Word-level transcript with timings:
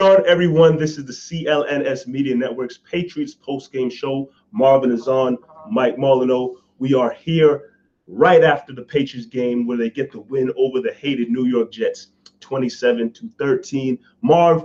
On, 0.00 0.26
everyone? 0.26 0.78
This 0.78 0.96
is 0.96 1.04
the 1.04 1.12
CLNS 1.12 2.06
Media 2.06 2.34
Network's 2.34 2.78
Patriots 2.78 3.34
post-game 3.34 3.90
show. 3.90 4.30
Marvin 4.50 4.90
is 4.90 5.06
on, 5.08 5.36
Mike 5.70 5.98
Molyneux. 5.98 6.56
We 6.78 6.94
are 6.94 7.12
here 7.12 7.72
right 8.06 8.42
after 8.42 8.72
the 8.72 8.82
Patriots 8.82 9.26
game 9.26 9.66
where 9.66 9.76
they 9.76 9.90
get 9.90 10.10
the 10.10 10.20
win 10.20 10.50
over 10.56 10.80
the 10.80 10.92
hated 10.94 11.28
New 11.28 11.44
York 11.44 11.70
Jets, 11.70 12.08
27 12.40 13.12
to 13.12 13.30
13. 13.38 13.98
Marv, 14.22 14.64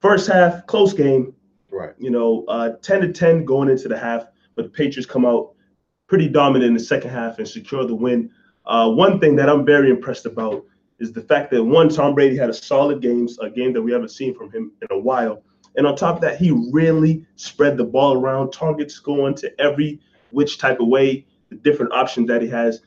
first 0.00 0.30
half, 0.30 0.64
close 0.66 0.92
game. 0.92 1.34
Right. 1.72 1.94
You 1.98 2.10
know, 2.10 2.44
uh, 2.46 2.76
10 2.82 3.00
to 3.00 3.12
10 3.12 3.44
going 3.44 3.68
into 3.68 3.88
the 3.88 3.98
half, 3.98 4.26
but 4.54 4.62
the 4.62 4.70
Patriots 4.70 5.10
come 5.10 5.26
out 5.26 5.54
pretty 6.06 6.28
dominant 6.28 6.68
in 6.68 6.74
the 6.74 6.80
second 6.80 7.10
half 7.10 7.38
and 7.38 7.48
secure 7.48 7.84
the 7.84 7.96
win. 7.96 8.30
Uh, 8.64 8.90
one 8.90 9.18
thing 9.18 9.34
that 9.36 9.48
I'm 9.48 9.66
very 9.66 9.90
impressed 9.90 10.24
about 10.24 10.64
is 10.98 11.12
the 11.12 11.20
fact 11.20 11.50
that 11.50 11.62
one, 11.62 11.88
Tom 11.88 12.14
Brady 12.14 12.36
had 12.36 12.50
a 12.50 12.54
solid 12.54 13.02
game, 13.02 13.28
a 13.40 13.50
game 13.50 13.72
that 13.72 13.82
we 13.82 13.92
haven't 13.92 14.10
seen 14.10 14.34
from 14.34 14.50
him 14.50 14.72
in 14.82 14.88
a 14.90 14.98
while. 14.98 15.42
And 15.76 15.86
on 15.86 15.94
top 15.94 16.16
of 16.16 16.20
that, 16.22 16.38
he 16.38 16.50
really 16.72 17.26
spread 17.36 17.76
the 17.76 17.84
ball 17.84 18.14
around, 18.14 18.50
targets 18.50 18.98
going 18.98 19.34
to 19.36 19.60
every 19.60 20.00
which 20.30 20.58
type 20.58 20.80
of 20.80 20.88
way, 20.88 21.26
the 21.50 21.56
different 21.56 21.92
options 21.92 22.28
that 22.28 22.40
he 22.40 22.48
has. 22.48 22.80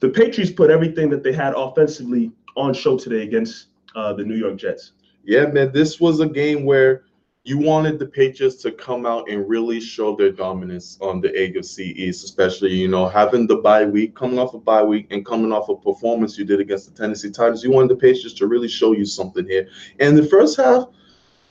The 0.00 0.10
Patriots 0.10 0.52
put 0.52 0.70
everything 0.70 1.08
that 1.10 1.22
they 1.22 1.32
had 1.32 1.54
offensively 1.56 2.30
on 2.56 2.74
show 2.74 2.98
today 2.98 3.22
against 3.22 3.68
uh, 3.96 4.12
the 4.12 4.24
New 4.24 4.36
York 4.36 4.56
Jets. 4.56 4.92
Yeah, 5.24 5.46
man, 5.46 5.72
this 5.72 5.98
was 5.98 6.20
a 6.20 6.26
game 6.26 6.64
where 6.64 7.04
you 7.46 7.58
wanted 7.58 7.98
the 7.98 8.06
Patriots 8.06 8.56
to 8.62 8.72
come 8.72 9.04
out 9.04 9.28
and 9.28 9.46
really 9.46 9.78
show 9.78 10.16
their 10.16 10.32
dominance 10.32 10.96
on 11.02 11.20
the 11.20 11.28
AFC 11.28 11.94
East, 11.94 12.24
especially, 12.24 12.72
you 12.72 12.88
know, 12.88 13.06
having 13.06 13.46
the 13.46 13.56
bye 13.56 13.84
week, 13.84 14.14
coming 14.14 14.38
off 14.38 14.54
a 14.54 14.58
bye 14.58 14.82
week 14.82 15.08
and 15.10 15.26
coming 15.26 15.52
off 15.52 15.68
a 15.68 15.76
performance 15.76 16.38
you 16.38 16.46
did 16.46 16.60
against 16.60 16.90
the 16.90 16.98
Tennessee 16.98 17.30
Titans. 17.30 17.62
You 17.62 17.70
wanted 17.70 17.90
the 17.90 17.96
Patriots 17.96 18.32
to 18.38 18.46
really 18.46 18.68
show 18.68 18.92
you 18.92 19.04
something 19.04 19.46
here. 19.46 19.68
And 20.00 20.16
the 20.16 20.24
first 20.24 20.56
half, 20.56 20.86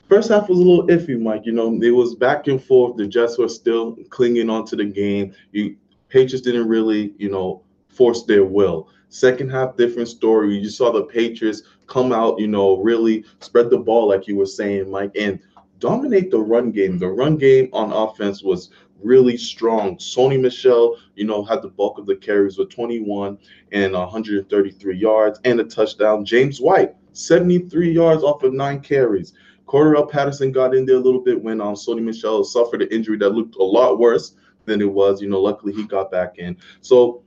first 0.08 0.30
half 0.30 0.48
was 0.48 0.58
a 0.58 0.62
little 0.62 0.88
iffy, 0.88 1.18
Mike. 1.18 1.46
You 1.46 1.52
know, 1.52 1.72
it 1.80 1.90
was 1.90 2.16
back 2.16 2.48
and 2.48 2.60
forth. 2.60 2.96
The 2.96 3.06
Jets 3.06 3.38
were 3.38 3.48
still 3.48 3.94
clinging 4.10 4.50
onto 4.50 4.74
the 4.74 4.86
game. 4.86 5.32
You 5.52 5.76
Patriots 6.08 6.44
didn't 6.44 6.68
really, 6.68 7.14
you 7.18 7.30
know, 7.30 7.62
force 7.86 8.24
their 8.24 8.44
will. 8.44 8.88
Second 9.10 9.48
half, 9.48 9.76
different 9.76 10.08
story. 10.08 10.58
You 10.58 10.68
saw 10.68 10.90
the 10.90 11.04
Patriots 11.04 11.62
come 11.86 12.10
out, 12.10 12.40
you 12.40 12.48
know, 12.48 12.78
really 12.78 13.24
spread 13.38 13.70
the 13.70 13.78
ball, 13.78 14.08
like 14.08 14.26
you 14.26 14.36
were 14.36 14.46
saying, 14.46 14.90
Mike, 14.90 15.12
and 15.16 15.38
dominate 15.84 16.30
the 16.30 16.40
run 16.40 16.70
game. 16.70 16.98
The 16.98 17.06
run 17.06 17.36
game 17.36 17.68
on 17.74 17.92
offense 17.92 18.42
was 18.42 18.70
really 19.02 19.36
strong. 19.36 19.98
Sony 19.98 20.40
Michel, 20.40 20.96
you 21.14 21.26
know, 21.26 21.44
had 21.44 21.60
the 21.60 21.68
bulk 21.68 21.98
of 21.98 22.06
the 22.06 22.16
carries 22.16 22.56
with 22.56 22.70
21 22.70 23.36
and 23.72 23.92
133 23.92 24.96
yards 24.96 25.38
and 25.44 25.60
a 25.60 25.64
touchdown. 25.64 26.24
James 26.24 26.58
White, 26.58 26.94
73 27.12 27.92
yards 27.92 28.22
off 28.22 28.42
of 28.44 28.54
nine 28.54 28.80
carries. 28.80 29.34
Cordarrelle 29.66 30.10
Patterson 30.10 30.52
got 30.52 30.74
in 30.74 30.86
there 30.86 30.96
a 30.96 31.00
little 31.00 31.20
bit 31.20 31.42
when 31.42 31.60
um, 31.60 31.74
Sony 31.74 32.02
Michel 32.02 32.44
suffered 32.44 32.80
an 32.80 32.88
injury 32.88 33.18
that 33.18 33.34
looked 33.34 33.56
a 33.56 33.62
lot 33.62 33.98
worse 33.98 34.36
than 34.64 34.80
it 34.80 34.90
was. 34.90 35.20
You 35.20 35.28
know, 35.28 35.42
luckily 35.42 35.74
he 35.74 35.84
got 35.84 36.10
back 36.10 36.38
in. 36.38 36.56
So 36.80 37.22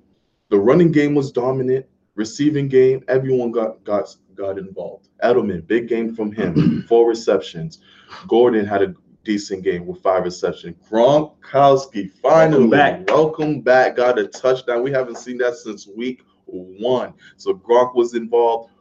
the 0.49 0.57
running 0.57 0.91
game 0.91 1.13
was 1.13 1.31
dominant. 1.31 1.85
Receiving 2.15 2.69
game, 2.69 3.03
everyone 3.07 3.51
got 3.51 3.83
got 3.83 4.15
got 4.37 4.57
involved. 4.57 5.09
Edelman, 5.23 5.65
big 5.67 5.87
game 5.87 6.15
from 6.15 6.31
him, 6.31 6.83
four 6.87 7.07
receptions. 7.07 7.79
Gordon 8.27 8.65
had 8.65 8.81
a 8.81 8.93
decent 9.23 9.63
game 9.63 9.85
with 9.85 10.01
five 10.01 10.23
receptions. 10.23 10.75
Gronkowski 10.89 12.11
finally 12.21 12.67
Welcome 12.67 12.69
back. 12.69 13.09
welcome 13.09 13.61
back, 13.61 13.95
got 13.97 14.19
a 14.19 14.27
touchdown. 14.27 14.83
We 14.83 14.91
haven't 14.91 15.17
seen 15.17 15.37
that 15.39 15.55
since 15.55 15.87
week 15.87 16.21
one. 16.45 17.13
So 17.35 17.53
Gronk 17.53 17.95
was 17.95 18.13
involved. 18.13 18.71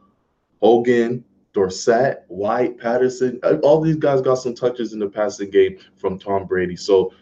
Hogan, 0.61 1.23
Dorsett, 1.53 2.23
White, 2.27 2.77
Patterson, 2.77 3.39
uh, 3.43 3.57
all 3.63 3.81
these 3.81 3.95
guys 3.95 4.21
got 4.21 4.35
some 4.35 4.53
touches 4.55 4.93
in 4.93 4.99
the 4.99 5.09
passing 5.09 5.49
game 5.49 5.77
from 5.95 6.17
Tom 6.19 6.45
Brady. 6.45 6.75
So 6.75 7.13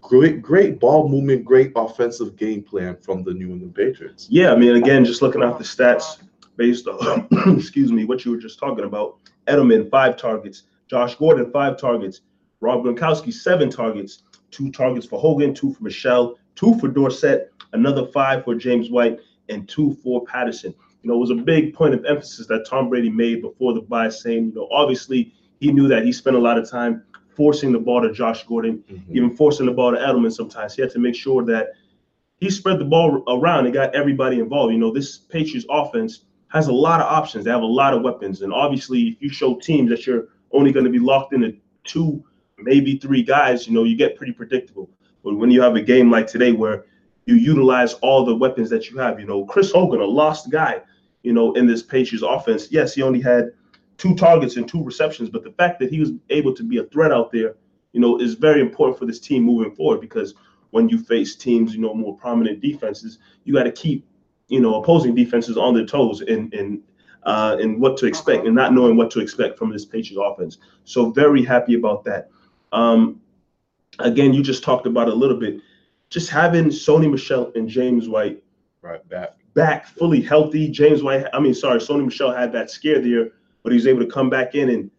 great, 0.00 0.42
great 0.42 0.78
ball 0.80 1.08
movement, 1.08 1.44
great 1.44 1.72
offensive 1.76 2.36
game 2.36 2.62
plan 2.62 2.96
from 2.96 3.22
the 3.24 3.32
New 3.32 3.50
England 3.50 3.74
Patriots. 3.74 4.26
Yeah, 4.30 4.52
I 4.52 4.56
mean, 4.56 4.76
again, 4.76 5.04
just 5.04 5.22
looking 5.22 5.42
at 5.42 5.58
the 5.58 5.64
stats 5.64 6.18
based 6.58 6.86
on, 6.88 7.26
excuse 7.56 7.90
me, 7.90 8.04
what 8.04 8.24
you 8.26 8.32
were 8.32 8.36
just 8.36 8.58
talking 8.58 8.84
about. 8.84 9.16
Edelman, 9.46 9.88
five 9.88 10.16
targets. 10.18 10.64
Josh 10.88 11.14
Gordon, 11.14 11.50
five 11.50 11.78
targets. 11.78 12.20
Rob 12.60 12.84
Gronkowski, 12.84 13.32
seven 13.32 13.70
targets. 13.70 14.24
Two 14.50 14.70
targets 14.70 15.06
for 15.06 15.18
Hogan, 15.18 15.54
two 15.54 15.72
for 15.72 15.84
Michel, 15.84 16.36
two 16.54 16.74
for 16.78 16.88
Dorsett, 16.88 17.52
another 17.72 18.06
five 18.06 18.44
for 18.44 18.54
James 18.54 18.90
White, 18.90 19.20
and 19.48 19.68
two 19.68 19.94
for 20.02 20.24
Patterson. 20.24 20.74
You 21.02 21.08
know, 21.08 21.14
it 21.16 21.20
was 21.20 21.30
a 21.30 21.34
big 21.34 21.74
point 21.74 21.94
of 21.94 22.04
emphasis 22.04 22.46
that 22.48 22.66
Tom 22.66 22.88
Brady 22.88 23.10
made 23.10 23.42
before 23.42 23.72
the 23.74 23.82
bye, 23.82 24.08
saying, 24.08 24.46
you 24.46 24.54
know, 24.54 24.68
obviously 24.72 25.32
he 25.60 25.70
knew 25.70 25.86
that 25.88 26.04
he 26.04 26.12
spent 26.12 26.34
a 26.36 26.38
lot 26.40 26.58
of 26.58 26.68
time 26.68 27.04
forcing 27.36 27.70
the 27.72 27.78
ball 27.78 28.02
to 28.02 28.10
Josh 28.12 28.44
Gordon, 28.46 28.82
Mhm. 28.90 29.02
even 29.10 29.36
forcing 29.36 29.66
the 29.66 29.72
ball 29.72 29.92
to 29.92 29.98
Edelman 29.98 30.32
sometimes. 30.32 30.74
He 30.74 30.82
had 30.82 30.90
to 30.92 30.98
make 30.98 31.14
sure 31.14 31.44
that 31.44 31.68
he 32.38 32.50
spread 32.50 32.78
the 32.78 32.84
ball 32.84 33.22
around 33.28 33.66
and 33.66 33.74
got 33.74 33.94
everybody 33.94 34.40
involved. 34.40 34.72
You 34.72 34.78
know, 34.78 34.90
this 34.92 35.18
Patriots 35.18 35.66
offense 35.70 36.24
has 36.48 36.68
a 36.68 36.72
lot 36.72 37.00
of 37.00 37.06
options. 37.06 37.44
They 37.44 37.50
have 37.50 37.62
a 37.62 37.66
lot 37.66 37.94
of 37.94 38.02
weapons. 38.02 38.42
And 38.42 38.52
obviously, 38.52 39.08
if 39.08 39.22
you 39.22 39.28
show 39.28 39.56
teams 39.56 39.90
that 39.90 40.06
you're 40.06 40.28
only 40.52 40.72
going 40.72 40.84
to 40.84 40.90
be 40.90 40.98
locked 40.98 41.34
into 41.34 41.56
two, 41.84 42.24
maybe 42.58 42.98
three 42.98 43.22
guys, 43.22 43.66
you 43.66 43.74
know, 43.74 43.84
you 43.84 43.96
get 43.96 44.16
pretty 44.16 44.32
predictable. 44.32 44.90
But 45.22 45.36
when 45.36 45.50
you 45.50 45.60
have 45.60 45.76
a 45.76 45.82
game 45.82 46.10
like 46.10 46.26
today 46.26 46.52
where 46.52 46.84
you 47.26 47.34
utilize 47.34 47.94
all 47.94 48.24
the 48.24 48.34
weapons 48.34 48.70
that 48.70 48.90
you 48.90 48.98
have, 48.98 49.20
you 49.20 49.26
know, 49.26 49.44
Chris 49.44 49.70
Hogan, 49.70 50.00
a 50.00 50.04
lost 50.04 50.50
guy, 50.50 50.80
you 51.22 51.32
know, 51.32 51.52
in 51.52 51.66
this 51.66 51.82
Patriots 51.82 52.24
offense. 52.26 52.68
Yes, 52.70 52.94
he 52.94 53.02
only 53.02 53.20
had 53.20 53.50
two 53.98 54.14
targets 54.14 54.56
and 54.56 54.66
two 54.66 54.82
receptions, 54.82 55.28
but 55.28 55.44
the 55.44 55.50
fact 55.50 55.78
that 55.80 55.90
he 55.90 56.00
was 56.00 56.12
able 56.30 56.54
to 56.54 56.62
be 56.62 56.78
a 56.78 56.84
threat 56.84 57.12
out 57.12 57.30
there, 57.30 57.56
you 57.92 58.00
know, 58.00 58.18
is 58.18 58.34
very 58.34 58.62
important 58.62 58.98
for 58.98 59.04
this 59.04 59.20
team 59.20 59.42
moving 59.42 59.74
forward 59.74 60.00
because 60.00 60.34
when 60.70 60.88
you 60.88 60.98
face 60.98 61.36
teams, 61.36 61.74
you 61.74 61.80
know, 61.80 61.92
more 61.92 62.16
prominent 62.16 62.60
defenses, 62.60 63.18
you 63.44 63.52
got 63.52 63.64
to 63.64 63.72
keep, 63.72 64.06
you 64.48 64.60
know, 64.60 64.80
opposing 64.80 65.14
defenses 65.14 65.56
on 65.56 65.74
their 65.74 65.86
toes 65.86 66.20
and 66.22 66.52
and 66.52 66.80
uh, 67.24 67.56
and 67.60 67.80
what 67.80 67.96
to 67.98 68.06
expect 68.06 68.46
and 68.46 68.54
not 68.54 68.72
knowing 68.72 68.96
what 68.96 69.10
to 69.10 69.20
expect 69.20 69.58
from 69.58 69.70
this 69.70 69.84
Patriots 69.84 70.22
offense. 70.24 70.58
So 70.84 71.10
very 71.10 71.44
happy 71.44 71.74
about 71.74 72.04
that. 72.04 72.30
Um, 72.72 73.20
again, 73.98 74.32
you 74.32 74.42
just 74.42 74.62
talked 74.62 74.86
about 74.86 75.08
a 75.08 75.14
little 75.14 75.36
bit, 75.38 75.60
just 76.10 76.30
having 76.30 76.66
Sony 76.66 77.10
Michel 77.10 77.52
and 77.54 77.68
James 77.68 78.08
White 78.08 78.42
Right 78.80 79.06
back. 79.08 79.36
back 79.54 79.86
fully 79.86 80.22
healthy. 80.22 80.68
James 80.68 81.02
White, 81.02 81.26
I 81.32 81.40
mean, 81.40 81.54
sorry, 81.54 81.80
Sony 81.80 82.04
Michel 82.04 82.32
had 82.32 82.52
that 82.52 82.70
scare 82.70 83.00
there, 83.00 83.32
but 83.62 83.72
he 83.72 83.76
was 83.76 83.86
able 83.86 84.00
to 84.00 84.10
come 84.10 84.30
back 84.30 84.54
in 84.54 84.70
and 84.70 84.90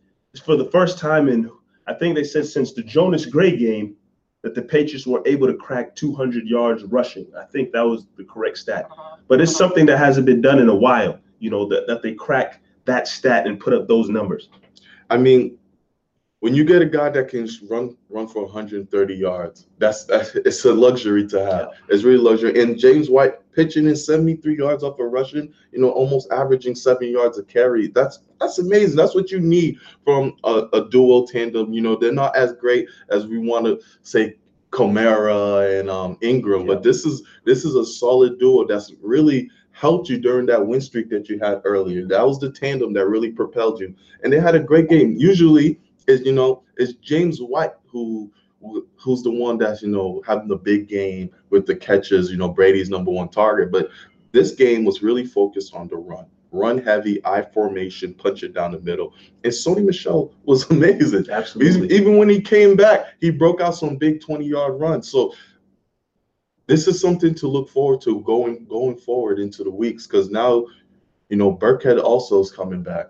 for 0.44 0.56
the 0.56 0.66
first 0.66 1.00
time 1.00 1.28
in 1.28 1.50
I 1.88 1.94
think 1.96 2.14
they 2.14 2.24
said 2.24 2.46
since 2.46 2.72
the 2.72 2.84
Jonas 2.84 3.26
Gray 3.26 3.58
game 3.58 3.96
that 4.42 4.56
the 4.56 4.62
Patriots 4.62 5.06
were 5.06 5.22
able 5.26 5.48
to 5.48 5.54
crack 5.54 5.96
200 5.96 6.48
yards 6.48 6.84
rushing. 6.84 7.28
I 7.38 7.44
think 7.46 7.72
that 7.74 7.82
was 7.82 8.08
the 8.18 8.24
correct 8.24 8.58
stat. 8.58 8.90
But 9.28 9.42
it's 9.42 9.56
something 9.56 9.86
that 9.88 9.98
hasn't 9.98 10.26
been 10.26 10.42
done 10.42 10.60
in 10.60 10.70
a 10.70 10.76
while, 10.76 11.20
you 11.40 11.50
know, 11.50 11.68
that, 11.70 11.88
that 11.88 12.02
they 12.02 12.14
crack 12.14 12.62
that 12.86 13.08
stat 13.08 13.48
and 13.48 13.60
put 13.60 13.74
up 13.74 13.88
those 13.88 14.10
numbers. 14.10 14.50
I 15.10 15.18
mean, 15.18 15.58
when 16.40 16.54
you 16.56 16.64
get 16.64 16.82
a 16.82 16.86
guy 16.86 17.10
that 17.10 17.28
can 17.28 17.50
run 17.70 17.98
run 18.10 18.28
for 18.28 18.46
130 18.46 19.14
yards, 19.14 19.68
that's, 19.78 20.06
that's 20.06 20.36
it's 20.36 20.64
a 20.64 20.74
luxury 20.74 21.28
to 21.28 21.46
have. 21.46 21.72
It's 21.90 22.04
really 22.04 22.20
luxury. 22.20 22.62
And 22.62 22.78
James 22.78 23.10
White 23.10 23.39
pitching 23.60 23.88
in 23.88 23.96
73 23.96 24.58
yards 24.58 24.84
off 24.84 25.00
a 25.00 25.06
rushing, 25.06 25.52
you 25.74 25.80
know, 25.82 25.90
almost 25.92 26.32
averaging 26.32 26.76
seven 26.76 27.12
yards 27.12 27.38
a 27.38 27.44
carry. 27.44 27.88
That's 27.88 28.20
that's 28.40 28.58
amazing. 28.60 28.96
That's 28.96 29.16
what 29.16 29.32
you 29.32 29.40
need 29.42 29.78
from 30.06 30.36
a, 30.46 30.68
a 30.72 30.90
duo 30.90 31.26
tandem. 31.26 31.74
You 31.74 31.82
know, 31.82 31.98
they're 31.98 32.14
not 32.14 32.36
as 32.38 32.54
great 32.54 32.88
as 33.10 33.28
we 33.28 33.38
want 33.38 33.66
to 33.66 33.82
say 34.02 34.36
Kamara 34.72 35.78
and 35.80 35.90
um, 35.90 36.18
Ingram, 36.22 36.62
Yeah. 36.62 36.68
but 36.76 36.84
this 36.84 37.06
is 37.06 37.24
this 37.44 37.66
is 37.66 37.76
a 37.76 37.86
solid 37.86 38.40
duo 38.40 38.66
that's 38.66 38.94
really 39.02 39.50
helped 39.72 40.08
you 40.10 40.18
during 40.20 40.46
that 40.46 40.66
win 40.66 40.80
streak 40.82 41.10
that 41.10 41.28
you 41.28 41.38
had 41.40 41.62
earlier. 41.66 42.06
That 42.08 42.26
was 42.26 42.40
the 42.40 42.52
tandem 42.52 42.94
that 42.94 43.08
really 43.08 43.32
propelled 43.32 43.82
you, 43.82 43.94
and 44.24 44.32
they 44.32 44.40
had 44.40 44.56
a 44.56 44.60
great 44.60 44.88
game. 44.90 45.16
Usually, 45.18 45.80
is 46.08 46.22
you 46.26 46.32
know, 46.32 46.64
it's 46.78 46.94
James 46.94 47.40
White 47.42 47.74
who- 47.88 48.32
who's 48.98 49.24
the 49.24 49.32
one 49.32 49.58
that's 49.58 49.82
you 49.82 49.90
know 49.90 50.22
having 50.26 50.48
the 50.48 50.56
big 50.56 50.88
game 50.88 51.32
with 51.50 51.66
the 51.66 51.76
catches. 51.76 52.32
You 52.32 52.38
know, 52.38 52.50
Brady's 52.50 52.90
number 52.90 53.12
one 53.12 53.30
target, 53.30 53.72
but 53.72 53.90
this 54.32 54.52
game 54.52 54.86
was 54.86 55.02
really 55.02 55.26
focused 55.26 55.74
on 55.74 55.88
the 55.88 55.98
run. 55.98 56.26
run 56.52 56.78
heavy, 56.78 57.24
I 57.26 57.42
formation, 57.42 58.14
punch 58.14 58.44
it 58.44 58.54
down 58.54 58.72
the 58.72 58.80
middle. 58.80 59.14
And 59.44 59.54
Sony 59.54 59.84
Michel 59.84 60.34
was 60.44 60.64
amazing. 60.70 61.30
Absolutely. 61.30 61.96
Even 61.96 62.18
when 62.18 62.30
he 62.30 62.42
came 62.42 62.76
back, 62.76 63.08
he 63.20 63.30
broke 63.30 63.62
out 63.62 63.76
some 63.76 63.96
big 63.96 64.22
20 64.22 64.46
yard 64.46 64.80
runs. 64.80 65.10
So 65.10 65.34
this 66.68 66.88
is 66.88 67.02
something 67.02 67.34
to 67.36 67.48
look 67.48 67.70
forward 67.70 68.02
to 68.02 68.22
going 68.22 68.66
going 68.66 68.96
forward 68.96 69.40
into 69.40 69.64
the 69.64 69.72
weeks 69.72 70.06
because 70.06 70.30
now, 70.30 70.66
you 71.30 71.38
know, 71.38 71.56
Burkhead 71.56 72.02
also 72.02 72.40
is 72.40 72.52
coming 72.52 72.84
back. 72.84 73.08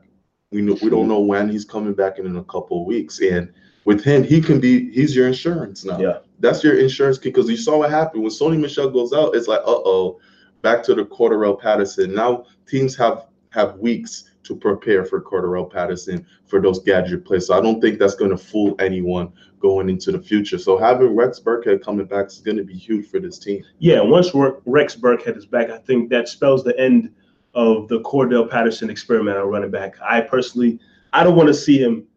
We 0.51 0.61
know 0.61 0.77
we 0.81 0.89
don't 0.89 1.07
know 1.07 1.19
when 1.19 1.49
he's 1.49 1.65
coming 1.65 1.93
back 1.93 2.17
in, 2.17 2.25
in 2.25 2.37
a 2.37 2.43
couple 2.45 2.81
of 2.81 2.87
weeks. 2.87 3.19
And 3.19 3.51
with 3.85 4.03
him, 4.03 4.23
he 4.23 4.41
can 4.41 4.59
be 4.59 4.91
he's 4.91 5.15
your 5.15 5.27
insurance 5.27 5.85
now. 5.85 5.99
Yeah. 5.99 6.19
That's 6.39 6.63
your 6.63 6.77
insurance 6.79 7.17
because 7.17 7.49
you 7.49 7.57
saw 7.57 7.79
what 7.79 7.89
happened 7.89 8.23
when 8.23 8.31
Sony 8.31 8.59
Michel 8.59 8.89
goes 8.89 9.13
out. 9.13 9.35
It's 9.35 9.47
like, 9.47 9.59
uh 9.61 9.81
oh, 9.85 10.19
back 10.61 10.83
to 10.83 10.95
the 10.95 11.05
Cordarrelle 11.05 11.59
Patterson. 11.59 12.13
Now 12.13 12.45
teams 12.67 12.95
have 12.97 13.27
have 13.51 13.77
weeks 13.77 14.25
to 14.43 14.55
prepare 14.55 15.05
for 15.05 15.21
Cordarrelle 15.21 15.71
Patterson 15.71 16.25
for 16.47 16.61
those 16.61 16.79
gadget 16.79 17.25
plays. 17.25 17.47
So 17.47 17.57
I 17.57 17.61
don't 17.61 17.81
think 17.81 17.99
that's 17.99 18.15
going 18.15 18.31
to 18.31 18.37
fool 18.37 18.75
anyone 18.79 19.31
going 19.59 19.89
into 19.89 20.11
the 20.11 20.19
future. 20.19 20.57
So 20.57 20.77
having 20.77 21.15
Rex 21.15 21.39
Burkhead 21.39 21.83
coming 21.83 22.05
back 22.05 22.27
is 22.27 22.39
going 22.39 22.57
to 22.57 22.63
be 22.63 22.73
huge 22.73 23.07
for 23.07 23.19
this 23.19 23.37
team. 23.37 23.63
Yeah, 23.79 24.01
once 24.01 24.31
Rex 24.33 24.95
Burkhead 24.95 25.37
is 25.37 25.45
back, 25.45 25.69
I 25.69 25.77
think 25.77 26.09
that 26.09 26.27
spells 26.29 26.63
the 26.63 26.77
end 26.79 27.13
of 27.53 27.87
the 27.89 27.99
Cordarrelle 28.01 28.49
Patterson 28.49 28.89
experiment 28.89 29.37
on 29.37 29.47
running 29.47 29.71
back. 29.71 29.95
I 30.01 30.21
personally, 30.21 30.79
I 31.13 31.23
don't 31.23 31.35
want 31.35 31.47
to 31.47 31.53
see 31.53 31.77
him 31.77 32.07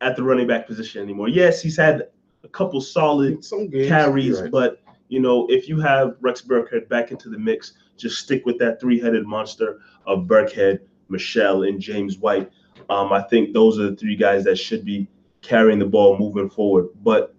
at 0.00 0.16
the 0.16 0.22
running 0.22 0.46
back 0.46 0.66
position 0.66 1.02
anymore. 1.02 1.28
Yes, 1.28 1.60
he's 1.60 1.76
had 1.76 2.08
a 2.44 2.48
couple 2.48 2.80
solid 2.80 3.42
games, 3.42 3.88
carries, 3.88 4.40
right. 4.40 4.50
but 4.50 4.82
you 5.08 5.20
know, 5.20 5.46
if 5.48 5.68
you 5.68 5.80
have 5.80 6.16
Rex 6.20 6.42
Burkhead 6.42 6.88
back 6.88 7.10
into 7.10 7.28
the 7.28 7.38
mix, 7.38 7.72
just 7.96 8.18
stick 8.18 8.44
with 8.46 8.58
that 8.58 8.80
three-headed 8.80 9.26
monster 9.26 9.80
of 10.06 10.26
Burkhead, 10.26 10.80
Michel, 11.08 11.64
and 11.64 11.80
James 11.80 12.18
White. 12.18 12.50
Um, 12.90 13.12
I 13.12 13.22
think 13.22 13.52
those 13.52 13.78
are 13.78 13.90
the 13.90 13.96
three 13.96 14.16
guys 14.16 14.44
that 14.44 14.56
should 14.56 14.84
be 14.84 15.08
carrying 15.40 15.78
the 15.78 15.86
ball 15.86 16.18
moving 16.18 16.48
forward. 16.48 16.88
But 17.02 17.34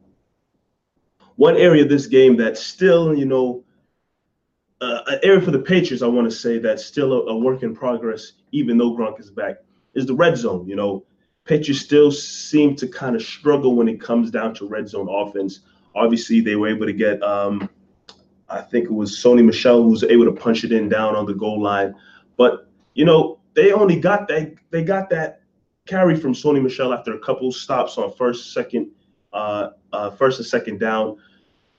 one 1.36 1.56
area 1.56 1.84
of 1.84 1.90
this 1.90 2.08
game 2.08 2.36
that's 2.36 2.62
still, 2.62 3.16
you 3.16 3.26
know, 3.26 3.64
uh, 4.82 5.02
an 5.08 5.20
area 5.24 5.42
for 5.42 5.52
the 5.52 5.60
Patriots, 5.60 6.02
I 6.02 6.08
want 6.08 6.30
to 6.30 6.36
say 6.36 6.58
that's 6.58 6.86
still 6.86 7.14
a, 7.14 7.32
a 7.32 7.38
work 7.38 7.64
in 7.64 7.76
progress, 7.76 8.34
even 8.52 8.78
though 8.78 8.96
Gronk 8.96 9.20
is 9.20 9.30
back, 9.30 9.58
is 9.94 10.06
the 10.06 10.16
red 10.16 10.38
zone. 10.38 10.68
You 10.68 10.76
know, 10.76 11.06
Patriots 11.50 11.82
still 11.82 12.12
seem 12.12 12.76
to 12.76 12.88
kind 12.88 13.16
of 13.16 13.24
struggle 13.24 13.74
when 13.74 13.88
it 13.88 14.00
comes 14.00 14.30
down 14.30 14.54
to 14.54 14.68
red 14.68 14.88
zone 14.88 15.10
offense. 15.10 15.62
Obviously, 15.96 16.42
they 16.42 16.56
were 16.56 16.68
able 16.68 16.86
to 16.86 16.94
get, 16.94 17.24
um, 17.24 17.68
I 18.50 18.62
think 18.62 18.86
it 18.86 18.94
was 18.94 19.18
Sony 19.18 19.44
Michel 19.44 19.82
who 19.82 19.90
was 19.90 20.04
able 20.04 20.26
to 20.26 20.32
punch 20.32 20.64
it 20.64 20.72
in 20.72 20.90
down 20.90 21.16
on 21.16 21.26
the 21.26 21.34
goal 21.34 21.60
line. 21.60 21.96
But 22.38 22.70
you 22.94 23.04
know, 23.04 23.40
they 23.56 23.72
only 23.72 24.00
got 24.00 24.28
that 24.28 24.54
they 24.70 24.84
got 24.84 25.10
that 25.10 25.42
carry 25.88 26.16
from 26.16 26.34
Sony 26.34 26.62
Michel 26.62 26.94
after 26.94 27.16
a 27.16 27.20
couple 27.20 27.52
stops 27.52 27.98
on 27.98 28.14
first, 28.14 28.54
second, 28.54 28.92
uh, 29.34 29.70
uh, 29.92 30.12
first 30.12 30.38
and 30.38 30.46
second 30.46 30.80
down. 30.80 31.18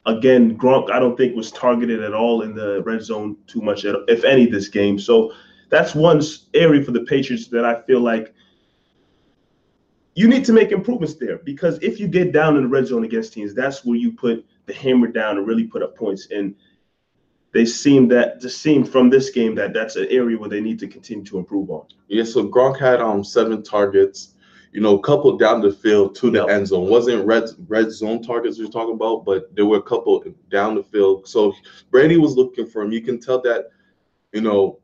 Again, 0.05 0.59
Gronk, 0.59 0.91
I 0.91 0.99
don't 0.99 1.17
think 1.17 1.37
was 1.37 1.53
targeted 1.53 2.03
at 2.03 2.13
all 2.13 2.43
in 2.43 2.57
the 2.57 2.83
red 2.83 3.05
zone 3.05 3.37
too 3.47 3.61
much, 3.61 3.85
if 3.85 4.25
any, 4.25 4.47
this 4.47 4.67
game. 4.67 4.99
So 4.99 5.33
that's 5.69 5.95
one 5.95 6.21
area 6.55 6.83
for 6.83 6.91
the 6.91 7.03
Patriots 7.03 7.47
that 7.49 7.65
I 7.65 7.83
feel 7.83 8.01
like 8.01 8.35
you 10.15 10.29
need 10.29 10.45
to 10.45 10.53
make 10.53 10.73
improvements 10.73 11.15
there 11.15 11.39
because 11.39 11.79
if 11.83 12.01
you 12.01 12.09
get 12.09 12.33
down 12.33 12.57
in 12.57 12.63
the 12.63 12.69
red 12.69 12.87
zone 12.87 13.05
against 13.05 13.33
teams, 13.33 13.55
that's 13.55 13.85
where 13.85 13.97
you 13.97 14.13
put 14.13 14.45
the 14.67 14.75
hammer 14.75 15.07
down 15.07 15.39
and 15.39 15.47
really 15.47 15.65
put 15.65 15.83
up 15.83 15.97
points. 15.97 16.29
And 16.31 16.55
they 17.53 17.65
seem 17.65 18.09
that 18.09 18.41
just 18.41 18.61
seem 18.61 18.85
from 18.85 19.11
this 19.11 19.31
game 19.31 19.55
that 19.57 19.73
that's 19.73 19.97
an 19.97 20.07
area 20.11 20.39
where 20.39 20.49
they 20.49 20.61
need 20.61 20.79
to 20.81 20.89
continue 20.89 21.25
to 21.25 21.39
improve 21.39 21.71
on. 21.71 21.87
Yeah, 22.09 22.25
so 22.25 22.47
Gronk 22.49 22.79
had 22.79 23.01
um 23.01 23.25
seven 23.25 23.63
targets, 23.63 24.35
you 24.73 24.81
know, 24.81 24.99
a 24.99 25.03
couple 25.03 25.37
down 25.37 25.61
the 25.61 25.73
field 25.73 26.15
to 26.17 26.31
the 26.31 26.45
end 26.47 26.69
zone. 26.69 26.89
Wasn't 26.89 27.25
red 27.25 27.45
red 27.69 27.91
zone 27.91 28.23
targets 28.23 28.59
you're 28.59 28.71
talking 28.71 28.95
about, 28.95 29.25
but 29.25 29.55
there 29.55 29.67
were 29.67 29.79
a 29.79 29.83
couple 29.83 30.25
down 30.49 30.75
the 30.75 30.83
field. 30.85 31.29
So 31.29 31.53
Brady 31.91 32.17
was 32.17 32.37
looking 32.37 32.67
for 32.67 32.83
him. 32.83 32.93
You 32.93 33.03
can 33.03 33.21
tell 33.21 33.41
that, 33.43 33.67
you 34.33 34.41
know, 34.41 34.79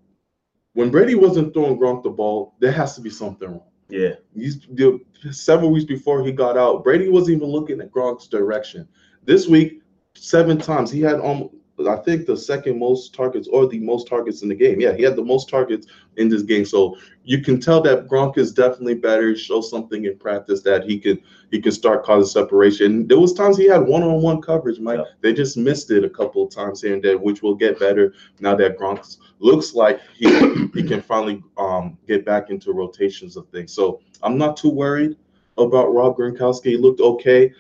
when 0.72 0.90
Brady 0.90 1.14
wasn't 1.14 1.55
throwing 1.55 1.79
Gronk 1.79 2.02
the 2.02 2.11
ball, 2.11 2.55
there 2.58 2.72
has 2.72 2.94
to 2.96 3.00
be 3.00 3.11
something 3.11 3.49
wrong. 3.49 3.62
Yeah, 3.88 4.14
the, 4.34 5.00
several 5.30 5.70
weeks 5.70 5.84
before 5.84 6.24
he 6.24 6.32
got 6.32 6.56
out, 6.56 6.82
Brady 6.82 7.08
wasn't 7.08 7.36
even 7.36 7.48
looking 7.48 7.80
at 7.80 7.92
Gronk's 7.92 8.26
direction. 8.26 8.88
This 9.24 9.46
week, 9.46 9.82
seven 10.14 10.58
times 10.58 10.90
he 10.90 11.00
had 11.00 11.20
um, 11.20 11.50
I 11.84 11.96
think 11.96 12.25
the 12.25 12.37
second 12.37 12.78
most 12.78 13.14
targets 13.14 13.49
or 13.49 13.67
the 13.67 13.78
most 13.81 14.08
targets 14.08 14.43
in 14.43 14.49
the 14.49 14.55
game. 14.55 14.81
Yeah, 14.81 14.94
he 14.94 15.02
had 15.02 15.14
the 15.14 15.25
most 15.25 15.49
targets 15.49 15.87
in 16.17 16.28
this 16.28 16.43
game. 16.43 16.64
So 16.64 16.96
you 17.25 17.43
can 17.43 17.61
tell 17.61 17.82
that 17.82 18.08
Gronk 18.08 18.38
is 18.38 18.52
definitely 18.52 18.94
better. 18.94 19.28
He 19.28 19.37
shows 19.37 19.69
something 19.69 20.05
in 20.06 20.17
practice 20.17 20.62
that 20.62 20.84
he 20.84 20.99
could 20.99 21.20
he 21.50 21.61
could 21.61 21.75
start 21.75 22.02
causing 22.05 22.28
separation. 22.43 23.06
There 23.06 23.20
was 23.20 23.34
times 23.34 23.58
he 23.58 23.67
had 23.69 23.87
one-on-one 23.87 24.40
coverage, 24.40 24.81
Mike. 24.81 24.99
Yeah. 24.99 25.05
They 25.20 25.34
just 25.34 25.56
missed 25.56 25.90
it 25.90 26.02
a 26.05 26.11
couple 26.11 26.43
of 26.43 26.50
times 26.50 26.81
here 26.81 26.94
and 26.94 27.02
there, 27.02 27.19
which 27.19 27.43
will 27.43 27.55
get 27.55 27.79
better 27.79 28.14
now 28.40 28.55
that 28.56 28.79
Gronk 28.79 29.19
looks 29.38 29.75
like 29.75 30.00
he 30.14 30.29
he 30.75 30.82
can 30.82 31.02
finally 31.02 31.43
um 31.58 31.99
get 32.08 32.25
back 32.25 32.49
into 32.49 32.72
rotations 32.72 33.37
of 33.37 33.49
things. 33.49 33.72
So 33.72 34.00
I'm 34.22 34.38
not 34.38 34.56
too 34.56 34.70
worried 34.70 35.17
about 35.58 35.93
Rob 35.93 36.17
Gronkowski. 36.17 36.70
He 36.70 36.76
looked 36.76 37.00
okay. 37.00 37.52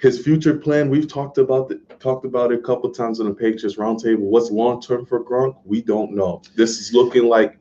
His 0.00 0.18
future 0.18 0.54
plan, 0.54 0.88
we've 0.88 1.06
talked 1.06 1.36
about 1.36 1.70
it, 1.70 2.00
talked 2.00 2.24
about 2.24 2.52
it 2.52 2.58
a 2.58 2.62
couple 2.62 2.90
times 2.90 3.20
on 3.20 3.26
the 3.26 3.34
Patriots 3.34 3.76
roundtable. 3.76 4.20
What's 4.20 4.50
long 4.50 4.80
term 4.80 5.04
for 5.04 5.22
Gronk? 5.22 5.56
We 5.64 5.82
don't 5.82 6.12
know. 6.12 6.40
This 6.56 6.80
is 6.80 6.94
looking 6.94 7.24
like 7.24 7.58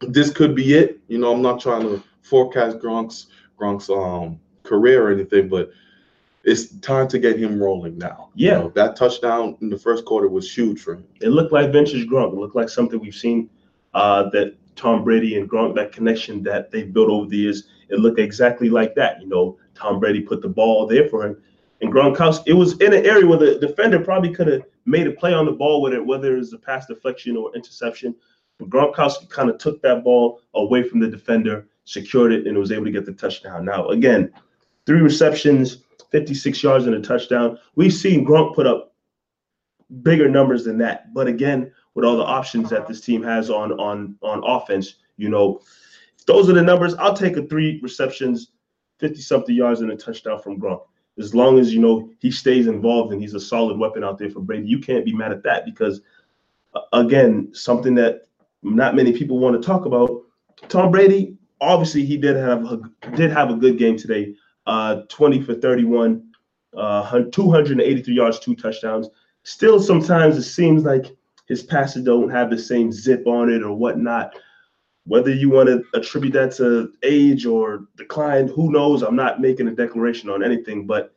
this 0.00 0.30
could 0.30 0.56
be 0.56 0.74
it. 0.74 0.98
You 1.06 1.18
know, 1.18 1.32
I'm 1.32 1.40
not 1.42 1.60
trying 1.60 1.82
to 1.82 2.02
forecast 2.22 2.78
Gronk's 2.78 3.26
Gronk's 3.58 3.88
um 3.88 4.40
career 4.64 5.06
or 5.06 5.12
anything, 5.12 5.48
but 5.48 5.70
it's 6.42 6.74
time 6.80 7.06
to 7.06 7.20
get 7.20 7.38
him 7.38 7.62
rolling 7.62 7.96
now. 7.96 8.30
You 8.34 8.48
Yeah. 8.48 8.58
know, 8.58 8.72
that 8.74 8.96
touchdown 8.96 9.56
in 9.60 9.70
the 9.70 9.78
first 9.78 10.04
quarter 10.04 10.26
was 10.28 10.52
huge 10.52 10.80
for 10.80 10.94
him. 10.94 11.04
it 11.20 11.28
looked 11.28 11.52
like 11.52 11.70
vintage 11.70 12.08
Gronk. 12.08 12.32
It 12.32 12.38
looked 12.38 12.56
like 12.56 12.68
something 12.68 12.98
we've 12.98 13.14
seen 13.14 13.48
uh, 13.94 14.28
that 14.30 14.56
Tom 14.74 15.04
Brady 15.04 15.38
and 15.38 15.48
Gronk, 15.48 15.76
that 15.76 15.92
connection 15.92 16.42
that 16.42 16.72
they've 16.72 16.92
built 16.92 17.08
over 17.10 17.26
the 17.28 17.36
years, 17.36 17.68
it 17.88 18.00
looked 18.00 18.18
exactly 18.18 18.68
like 18.68 18.96
that. 18.96 19.20
You 19.20 19.28
know, 19.28 19.58
Tom 19.76 20.00
Brady 20.00 20.22
put 20.22 20.42
the 20.42 20.48
ball 20.48 20.86
there 20.88 21.08
for 21.08 21.24
him. 21.24 21.36
And 21.82 21.92
Gronkowski, 21.92 22.44
it 22.46 22.52
was 22.52 22.80
in 22.80 22.94
an 22.94 23.04
area 23.04 23.26
where 23.26 23.38
the 23.38 23.58
defender 23.58 23.98
probably 23.98 24.32
could 24.32 24.46
have 24.46 24.62
made 24.86 25.08
a 25.08 25.12
play 25.12 25.34
on 25.34 25.46
the 25.46 25.52
ball 25.52 25.82
with 25.82 25.92
it, 25.92 26.04
whether 26.04 26.34
it 26.34 26.38
was 26.38 26.52
a 26.52 26.58
pass 26.58 26.86
deflection 26.86 27.36
or 27.36 27.54
interception. 27.56 28.14
But 28.58 28.70
Gronkowski 28.70 29.28
kind 29.28 29.50
of 29.50 29.58
took 29.58 29.82
that 29.82 30.04
ball 30.04 30.40
away 30.54 30.84
from 30.84 31.00
the 31.00 31.08
defender, 31.08 31.66
secured 31.84 32.32
it, 32.32 32.46
and 32.46 32.56
was 32.56 32.70
able 32.70 32.84
to 32.84 32.92
get 32.92 33.04
the 33.04 33.12
touchdown. 33.12 33.64
Now, 33.64 33.88
again, 33.88 34.32
three 34.86 35.00
receptions, 35.00 35.78
56 36.12 36.62
yards 36.62 36.86
and 36.86 36.94
a 36.94 37.00
touchdown. 37.00 37.58
We've 37.74 37.92
seen 37.92 38.24
Gronk 38.24 38.54
put 38.54 38.68
up 38.68 38.94
bigger 40.02 40.28
numbers 40.28 40.64
than 40.64 40.78
that. 40.78 41.12
But 41.12 41.26
again, 41.26 41.72
with 41.94 42.04
all 42.04 42.16
the 42.16 42.22
options 42.22 42.70
that 42.70 42.86
this 42.86 43.00
team 43.00 43.24
has 43.24 43.50
on 43.50 43.72
on 43.72 44.16
on 44.22 44.42
offense, 44.44 44.94
you 45.16 45.28
know, 45.28 45.60
those 46.28 46.48
are 46.48 46.54
the 46.54 46.62
numbers. 46.62 46.94
I'll 46.94 47.16
take 47.16 47.36
a 47.36 47.42
three 47.42 47.80
receptions, 47.82 48.52
50 49.00 49.20
something 49.20 49.54
yards 49.54 49.80
and 49.80 49.90
a 49.90 49.96
touchdown 49.96 50.40
from 50.40 50.60
Gronk. 50.60 50.82
As 51.18 51.34
long 51.34 51.58
as 51.58 51.72
you 51.72 51.80
know 51.80 52.10
he 52.20 52.30
stays 52.30 52.66
involved 52.66 53.12
and 53.12 53.20
he's 53.20 53.34
a 53.34 53.40
solid 53.40 53.78
weapon 53.78 54.02
out 54.02 54.18
there 54.18 54.30
for 54.30 54.40
Brady, 54.40 54.66
you 54.66 54.78
can't 54.78 55.04
be 55.04 55.12
mad 55.12 55.32
at 55.32 55.42
that 55.42 55.64
because 55.64 56.00
uh, 56.74 56.80
again, 56.92 57.50
something 57.52 57.94
that 57.96 58.22
not 58.62 58.94
many 58.94 59.12
people 59.12 59.38
want 59.38 59.60
to 59.60 59.66
talk 59.66 59.84
about. 59.84 60.22
Tom 60.68 60.90
Brady, 60.90 61.36
obviously, 61.60 62.04
he 62.04 62.16
did 62.16 62.36
have 62.36 62.64
a, 62.64 62.80
did 63.14 63.30
have 63.30 63.50
a 63.50 63.56
good 63.56 63.78
game 63.78 63.96
today. 63.96 64.34
Uh, 64.66 65.02
20 65.08 65.42
for 65.42 65.54
31, 65.54 66.22
uh, 66.76 67.22
283 67.32 68.14
yards, 68.14 68.38
two 68.38 68.54
touchdowns. 68.54 69.08
Still, 69.42 69.80
sometimes 69.80 70.36
it 70.36 70.44
seems 70.44 70.84
like 70.84 71.06
his 71.48 71.62
passes 71.62 72.04
don't 72.04 72.30
have 72.30 72.48
the 72.48 72.58
same 72.58 72.92
zip 72.92 73.26
on 73.26 73.50
it 73.50 73.62
or 73.62 73.74
whatnot. 73.74 74.36
Whether 75.04 75.32
you 75.32 75.50
want 75.50 75.68
to 75.68 75.82
attribute 75.94 76.32
that 76.34 76.52
to 76.56 76.92
age 77.02 77.44
or 77.44 77.86
decline, 77.96 78.48
who 78.48 78.70
knows? 78.70 79.02
I'm 79.02 79.16
not 79.16 79.40
making 79.40 79.68
a 79.68 79.74
declaration 79.74 80.30
on 80.30 80.44
anything, 80.44 80.86
but 80.86 81.14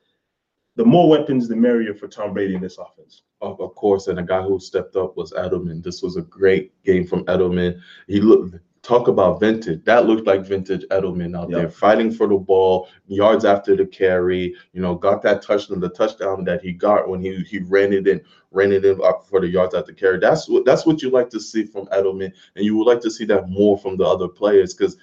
the 0.75 0.85
more 0.85 1.07
weapons, 1.07 1.47
the 1.47 1.55
merrier 1.55 1.93
for 1.93 2.07
Tom 2.07 2.33
Brady 2.33 2.55
in 2.55 2.61
this 2.61 2.77
offense. 2.77 3.23
Of, 3.41 3.75
course, 3.75 4.07
and 4.07 4.19
a 4.19 4.23
guy 4.23 4.41
who 4.41 4.59
stepped 4.59 4.95
up 4.95 5.15
was 5.15 5.31
Edelman. 5.33 5.83
This 5.83 6.01
was 6.01 6.17
a 6.17 6.23
great 6.23 6.73
game 6.83 7.05
from 7.05 7.25
Edelman. 7.25 7.79
He 8.07 8.19
looked 8.19 8.55
talk 8.85 9.07
about 9.07 9.39
vintage. 9.39 9.83
That 9.85 10.05
looked 10.05 10.27
like 10.27 10.45
vintage 10.45 10.85
Edelman 10.91 11.35
out 11.35 11.49
Yep. 11.49 11.59
there, 11.59 11.69
fighting 11.69 12.11
for 12.11 12.27
the 12.27 12.37
ball, 12.37 12.87
yards 13.07 13.43
after 13.43 13.75
the 13.75 13.85
carry. 13.85 14.55
You 14.73 14.81
know, 14.81 14.95
got 14.95 15.21
that 15.23 15.41
touchdown, 15.41 15.79
the 15.79 15.89
touchdown 15.89 16.43
that 16.45 16.61
he 16.61 16.71
got 16.71 17.09
when 17.09 17.19
he 17.21 17.37
he 17.49 17.59
ran 17.59 17.93
it 17.93 18.07
in, 18.07 18.21
ran 18.51 18.71
it 18.71 18.85
in 18.85 19.01
up 19.03 19.27
for 19.27 19.41
the 19.41 19.47
yards 19.47 19.73
after 19.73 19.91
carry. 19.93 20.19
That's 20.19 20.47
what 20.47 20.65
that's 20.65 20.85
what 20.85 21.01
you 21.01 21.09
like 21.09 21.29
to 21.31 21.39
see 21.39 21.65
from 21.65 21.87
Edelman, 21.87 22.31
and 22.55 22.65
you 22.65 22.77
would 22.77 22.87
like 22.87 23.01
to 23.01 23.11
see 23.11 23.25
that 23.25 23.49
more 23.49 23.77
from 23.77 23.97
the 23.97 24.05
other 24.05 24.27
players 24.27 24.73
because. 24.73 24.97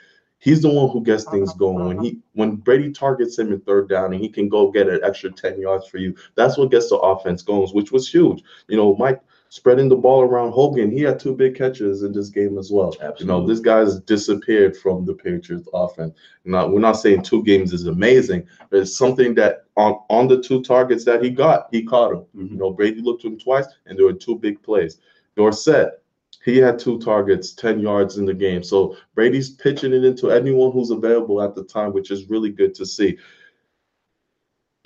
He's 0.45 0.61
the 0.61 0.69
one 0.69 0.91
who 0.91 1.05
gets 1.05 1.23
things 1.23 1.55
going. 1.55 1.87
When 1.87 2.01
he 2.01 2.19
when 2.33 2.57
Brady 2.57 2.91
targets 2.91 3.39
him 3.39 3.53
in 3.53 3.61
third 3.61 3.89
down 3.89 4.13
and 4.13 4.21
he 4.21 4.29
can 4.29 4.49
go 4.49 4.73
get 4.73 4.89
an 4.89 4.99
extra 5.05 5.31
10 5.31 5.61
yards 5.61 5.87
for 5.87 5.99
you, 5.99 6.17
that's 6.35 6.59
what 6.59 6.73
gets 6.73 6.89
the 6.89 6.97
offense 6.97 7.43
going, 7.43 7.69
which 7.71 7.93
was 7.93 8.09
huge. 8.13 8.43
You 8.67 8.77
know, 8.77 8.97
Mike 8.97 9.21
spreading 9.53 9.87
the 9.87 9.95
ball 9.95 10.23
around. 10.23 10.51
Hogan, 10.51 10.91
he 10.91 11.03
had 11.03 11.21
two 11.21 11.37
big 11.37 11.55
catches 11.55 12.05
in 12.05 12.11
this 12.11 12.31
game 12.31 12.57
as 12.57 12.71
well. 12.73 12.89
Absolutely. 12.89 13.21
You 13.21 13.27
know, 13.27 13.47
this 13.47 13.61
guy's 13.61 14.01
disappeared 14.01 14.75
from 14.75 15.05
the 15.05 15.13
Patriots 15.13 15.69
offense. 15.75 16.15
Not, 16.47 16.73
we're 16.73 16.81
not 16.81 16.93
saying 16.93 17.23
two 17.23 17.45
games 17.45 17.75
is 17.75 17.87
amazing, 17.87 18.47
but 18.71 18.79
it's 18.81 18.97
something 18.97 19.35
that 19.35 19.65
on, 19.77 20.01
on 20.09 20.27
the 20.27 20.41
two 20.43 20.63
targets 20.63 21.05
that 21.05 21.23
he 21.23 21.29
got, 21.29 21.69
he 21.71 21.83
caught 21.83 22.13
him. 22.13 22.25
Mhm. 22.35 22.51
You 22.53 22.57
know, 22.57 22.71
Brady 22.71 23.03
looked 23.03 23.21
to 23.23 23.29
him 23.29 23.39
twice, 23.39 23.67
and 23.85 23.99
there 23.99 24.07
were 24.07 24.15
two 24.15 24.37
big 24.37 24.63
plays. 24.63 25.01
Dorsett, 25.37 26.03
he 26.43 26.57
had 26.57 26.79
two 26.79 26.99
targets, 26.99 27.53
10 27.53 27.79
yards 27.79 28.17
in 28.17 28.25
the 28.25 28.33
game. 28.33 28.63
So 28.63 28.97
Brady's 29.15 29.51
pitching 29.51 29.93
it 29.93 30.03
into 30.03 30.31
anyone 30.31 30.73
who's 30.73 30.91
available 30.91 31.43
at 31.43 31.55
the 31.55 31.65
time, 31.65 31.93
which 31.93 32.11
is 32.11 32.31
really 32.31 32.51
good 32.51 32.75
to 32.77 32.87
see. 32.87 33.19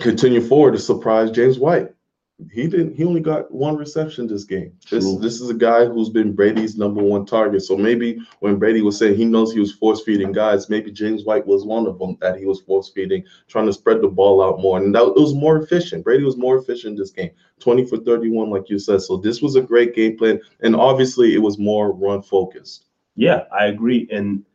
Continue 0.01 0.41
forward 0.41 0.73
to 0.73 0.77
surprise 0.79 1.31
James 1.31 1.57
White. 1.57 1.93
He 2.51 2.67
didn't. 2.67 2.93
He 2.95 3.03
only 3.03 3.19
got 3.19 3.51
one 3.51 3.77
reception 3.77 4.27
this 4.27 4.43
game. 4.43 4.71
This 4.91 5.03
True. 5.03 5.17
this 5.17 5.41
is 5.41 5.49
a 5.49 5.55
guy 5.55 5.85
who's 5.85 6.09
been 6.09 6.33
Brady's 6.35 6.77
number 6.77 7.01
one 7.01 7.25
target. 7.25 7.63
So 7.63 7.75
maybe 7.75 8.19
when 8.41 8.57
Brady 8.59 8.83
was 8.83 8.95
saying 8.95 9.15
he 9.15 9.25
knows 9.25 9.51
he 9.51 9.59
was 9.59 9.71
force 9.73 10.03
feeding 10.03 10.31
guys, 10.33 10.69
maybe 10.69 10.91
James 10.91 11.25
White 11.25 11.47
was 11.47 11.65
one 11.65 11.87
of 11.87 11.97
them 11.97 12.15
that 12.21 12.37
he 12.37 12.45
was 12.45 12.61
force 12.61 12.89
feeding, 12.89 13.23
trying 13.47 13.65
to 13.65 13.73
spread 13.73 14.01
the 14.01 14.07
ball 14.07 14.43
out 14.43 14.59
more, 14.61 14.77
and 14.77 14.93
that 14.93 15.01
it 15.01 15.15
was 15.19 15.33
more 15.33 15.57
efficient. 15.57 16.03
Brady 16.03 16.23
was 16.25 16.37
more 16.37 16.59
efficient 16.59 16.95
this 16.99 17.09
game, 17.09 17.31
twenty 17.59 17.83
for 17.87 17.97
thirty-one, 17.97 18.51
like 18.51 18.69
you 18.69 18.77
said. 18.77 19.01
So 19.01 19.17
this 19.17 19.41
was 19.41 19.55
a 19.55 19.61
great 19.61 19.95
game 19.95 20.15
plan, 20.15 20.39
and 20.59 20.75
obviously 20.75 21.33
it 21.33 21.39
was 21.41 21.57
more 21.57 21.91
run 21.91 22.21
focused. 22.21 22.85
Yeah, 23.15 23.45
I 23.51 23.65
agree. 23.65 24.07
And 24.11 24.45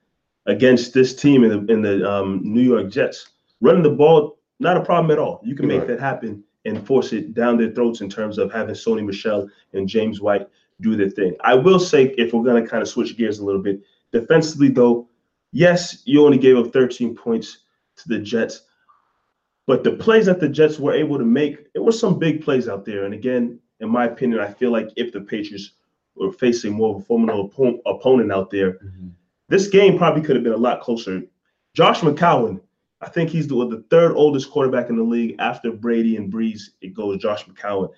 against 0.46 0.94
this 0.94 1.16
team 1.16 1.42
in 1.42 1.50
the 1.66 1.72
in 1.72 1.82
the 1.82 2.08
um, 2.08 2.42
New 2.44 2.62
York 2.62 2.90
Jets, 2.92 3.30
running 3.60 3.82
the 3.82 3.90
ball 3.90 4.38
not 4.60 4.76
a 4.76 4.84
problem 4.84 5.10
at 5.10 5.18
all. 5.18 5.40
You 5.42 5.56
can 5.56 5.66
make 5.66 5.80
Right. 5.80 5.88
that 5.88 5.98
happen 6.00 6.44
and 6.64 6.86
force 6.86 7.12
it 7.12 7.34
down 7.34 7.56
their 7.56 7.72
throats 7.72 8.00
in 8.00 8.08
terms 8.08 8.38
of 8.38 8.52
having 8.52 8.74
Sony 8.74 9.04
Michel 9.04 9.48
and 9.72 9.88
James 9.88 10.20
White 10.20 10.48
do 10.80 10.96
their 10.96 11.10
thing. 11.10 11.36
I 11.42 11.54
will 11.54 11.78
say, 11.78 12.14
if 12.18 12.32
we're 12.32 12.44
going 12.44 12.62
to 12.62 12.68
kind 12.68 12.82
of 12.82 12.88
switch 12.88 13.16
gears 13.16 13.38
a 13.38 13.44
little 13.44 13.62
bit, 13.62 13.80
defensively 14.12 14.68
though, 14.68 15.08
yes, 15.52 16.02
you 16.04 16.24
only 16.24 16.38
gave 16.38 16.56
up 16.56 16.72
13 16.72 17.14
points 17.14 17.58
to 17.96 18.08
the 18.08 18.18
Jets, 18.18 18.62
but 19.66 19.84
the 19.84 19.92
plays 19.92 20.26
that 20.26 20.40
the 20.40 20.48
Jets 20.48 20.78
were 20.78 20.92
able 20.92 21.18
to 21.18 21.24
make, 21.24 21.66
it 21.74 21.78
were 21.78 21.92
some 21.92 22.18
big 22.18 22.42
plays 22.42 22.68
out 22.68 22.84
there. 22.84 23.04
And 23.04 23.14
again, 23.14 23.60
in 23.80 23.88
my 23.88 24.06
opinion, 24.06 24.40
I 24.40 24.52
feel 24.52 24.70
like 24.70 24.88
if 24.96 25.12
the 25.12 25.20
Patriots 25.20 25.72
were 26.16 26.32
facing 26.32 26.72
more 26.72 26.94
of 26.94 27.02
a 27.02 27.04
formidable 27.04 27.80
opponent 27.86 28.32
out 28.32 28.50
there, 28.50 28.72
mm-hmm. 28.74 29.08
this 29.48 29.68
game 29.68 29.98
probably 29.98 30.22
could 30.22 30.36
have 30.36 30.44
been 30.44 30.52
a 30.52 30.56
lot 30.56 30.80
closer. 30.80 31.22
Josh 31.74 32.00
McCown, 32.00 32.60
I 33.02 33.08
think 33.08 33.30
he's 33.30 33.48
the, 33.48 33.54
the 33.68 33.84
third 33.90 34.12
oldest 34.14 34.50
quarterback 34.50 34.88
in 34.88 34.96
the 34.96 35.02
league 35.02 35.36
after 35.38 35.72
Brady 35.72 36.16
and 36.16 36.32
Brees. 36.32 36.70
It 36.80 36.94
goes 36.94 37.18
Josh 37.18 37.44
McCown. 37.46 37.90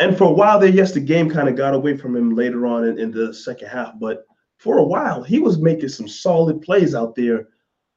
And 0.00 0.16
for 0.16 0.24
a 0.24 0.32
while 0.32 0.58
there, 0.58 0.70
yes, 0.70 0.92
the 0.92 1.00
game 1.00 1.30
kind 1.30 1.48
of 1.48 1.56
got 1.56 1.74
away 1.74 1.96
from 1.96 2.16
him 2.16 2.34
later 2.34 2.66
on 2.66 2.84
in, 2.84 2.98
in 2.98 3.10
the 3.10 3.32
second 3.32 3.68
half. 3.68 3.98
But 3.98 4.26
for 4.58 4.78
a 4.78 4.84
while, 4.84 5.22
he 5.22 5.38
was 5.38 5.58
making 5.58 5.90
some 5.90 6.08
solid 6.08 6.62
plays 6.62 6.94
out 6.94 7.14
there 7.14 7.48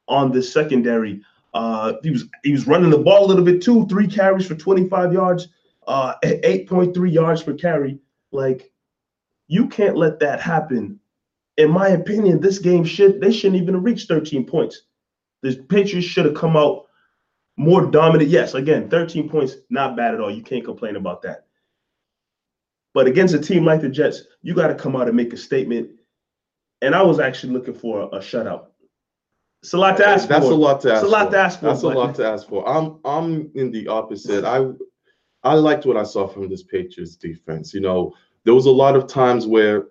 on 0.07 0.31
the 0.31 0.43
secondary. 0.43 1.21
Uh, 1.53 1.93
he 2.03 2.11
was 2.11 2.25
he 2.43 2.51
was 2.51 2.67
running 2.67 2.91
the 2.91 2.97
ball 2.97 3.25
a 3.25 3.27
little 3.27 3.43
bit 3.43 3.61
too. 3.61 3.87
Three 3.87 4.07
carries 4.07 4.45
for 4.45 4.55
25 4.55 5.13
yards, 5.13 5.47
uh, 5.87 6.13
8.3 6.23 7.11
yards 7.11 7.43
per 7.43 7.53
carry. 7.53 7.97
Like 8.31 8.71
you 9.47 9.67
can't 9.67 9.97
let 9.97 10.19
that 10.19 10.39
happen 10.39 10.99
in 11.59 11.69
my 11.69 11.89
opinion, 11.89 12.39
this 12.39 12.57
game 12.57 12.85
should 12.85 13.19
they 13.19 13.33
shouldn't 13.33 13.61
even 13.61 13.83
reach 13.83 14.05
13 14.05 14.45
points. 14.45 14.83
The 15.41 15.55
Patriots 15.69 16.07
should 16.07 16.25
have 16.25 16.35
come 16.35 16.57
out 16.57 16.85
more 17.57 17.85
dominant. 17.85 18.29
Yes, 18.29 18.53
again, 18.53 18.89
13 18.89 19.29
points, 19.29 19.55
not 19.69 19.95
bad 19.95 20.13
at 20.13 20.21
all. 20.21 20.31
You 20.31 20.41
can't 20.41 20.65
complain 20.65 20.95
about 20.95 21.21
that. 21.23 21.45
But 22.93 23.07
against 23.07 23.35
a 23.35 23.39
team 23.39 23.65
like 23.65 23.81
the 23.81 23.89
Jets, 23.89 24.23
you 24.41 24.53
got 24.53 24.67
to 24.67 24.75
come 24.75 24.95
out 24.95 25.07
and 25.07 25.15
make 25.15 25.33
a 25.33 25.37
statement. 25.37 25.91
And 26.81 26.95
I 26.95 27.01
was 27.01 27.19
actually 27.19 27.53
looking 27.53 27.73
for 27.73 28.01
a, 28.01 28.05
a 28.07 28.19
shutout. 28.19 28.67
It's 29.61 29.73
a 29.73 29.77
lot 29.77 29.97
to 29.97 30.07
ask 30.07 30.27
That's 30.27 30.45
for. 30.45 30.51
That's 30.51 30.51
a 30.51 30.55
lot 30.55 30.81
to 30.81 30.93
ask. 30.93 31.03
It's 31.03 31.11
a 31.11 31.15
lot 31.15 31.25
for. 31.25 31.31
to 31.31 31.37
ask 31.37 31.59
for, 31.59 31.65
That's 31.65 31.83
a 31.83 31.87
lot 31.87 32.15
to 32.15 32.25
ask 32.25 32.47
for. 32.47 32.67
I'm 32.67 32.99
I'm 33.03 33.51
in 33.55 33.71
the 33.71 33.87
opposite. 33.89 34.45
I 34.45 34.69
I 35.43 35.53
liked 35.53 35.85
what 35.85 35.97
I 35.97 36.03
saw 36.03 36.27
from 36.27 36.49
this 36.49 36.63
Patriots 36.63 37.15
defense. 37.15 37.73
You 37.73 37.81
know, 37.81 38.13
there 38.45 38.53
was 38.53 38.67
a 38.67 38.71
lot 38.71 38.95
of 38.95 39.07
times 39.07 39.47
where 39.47 39.87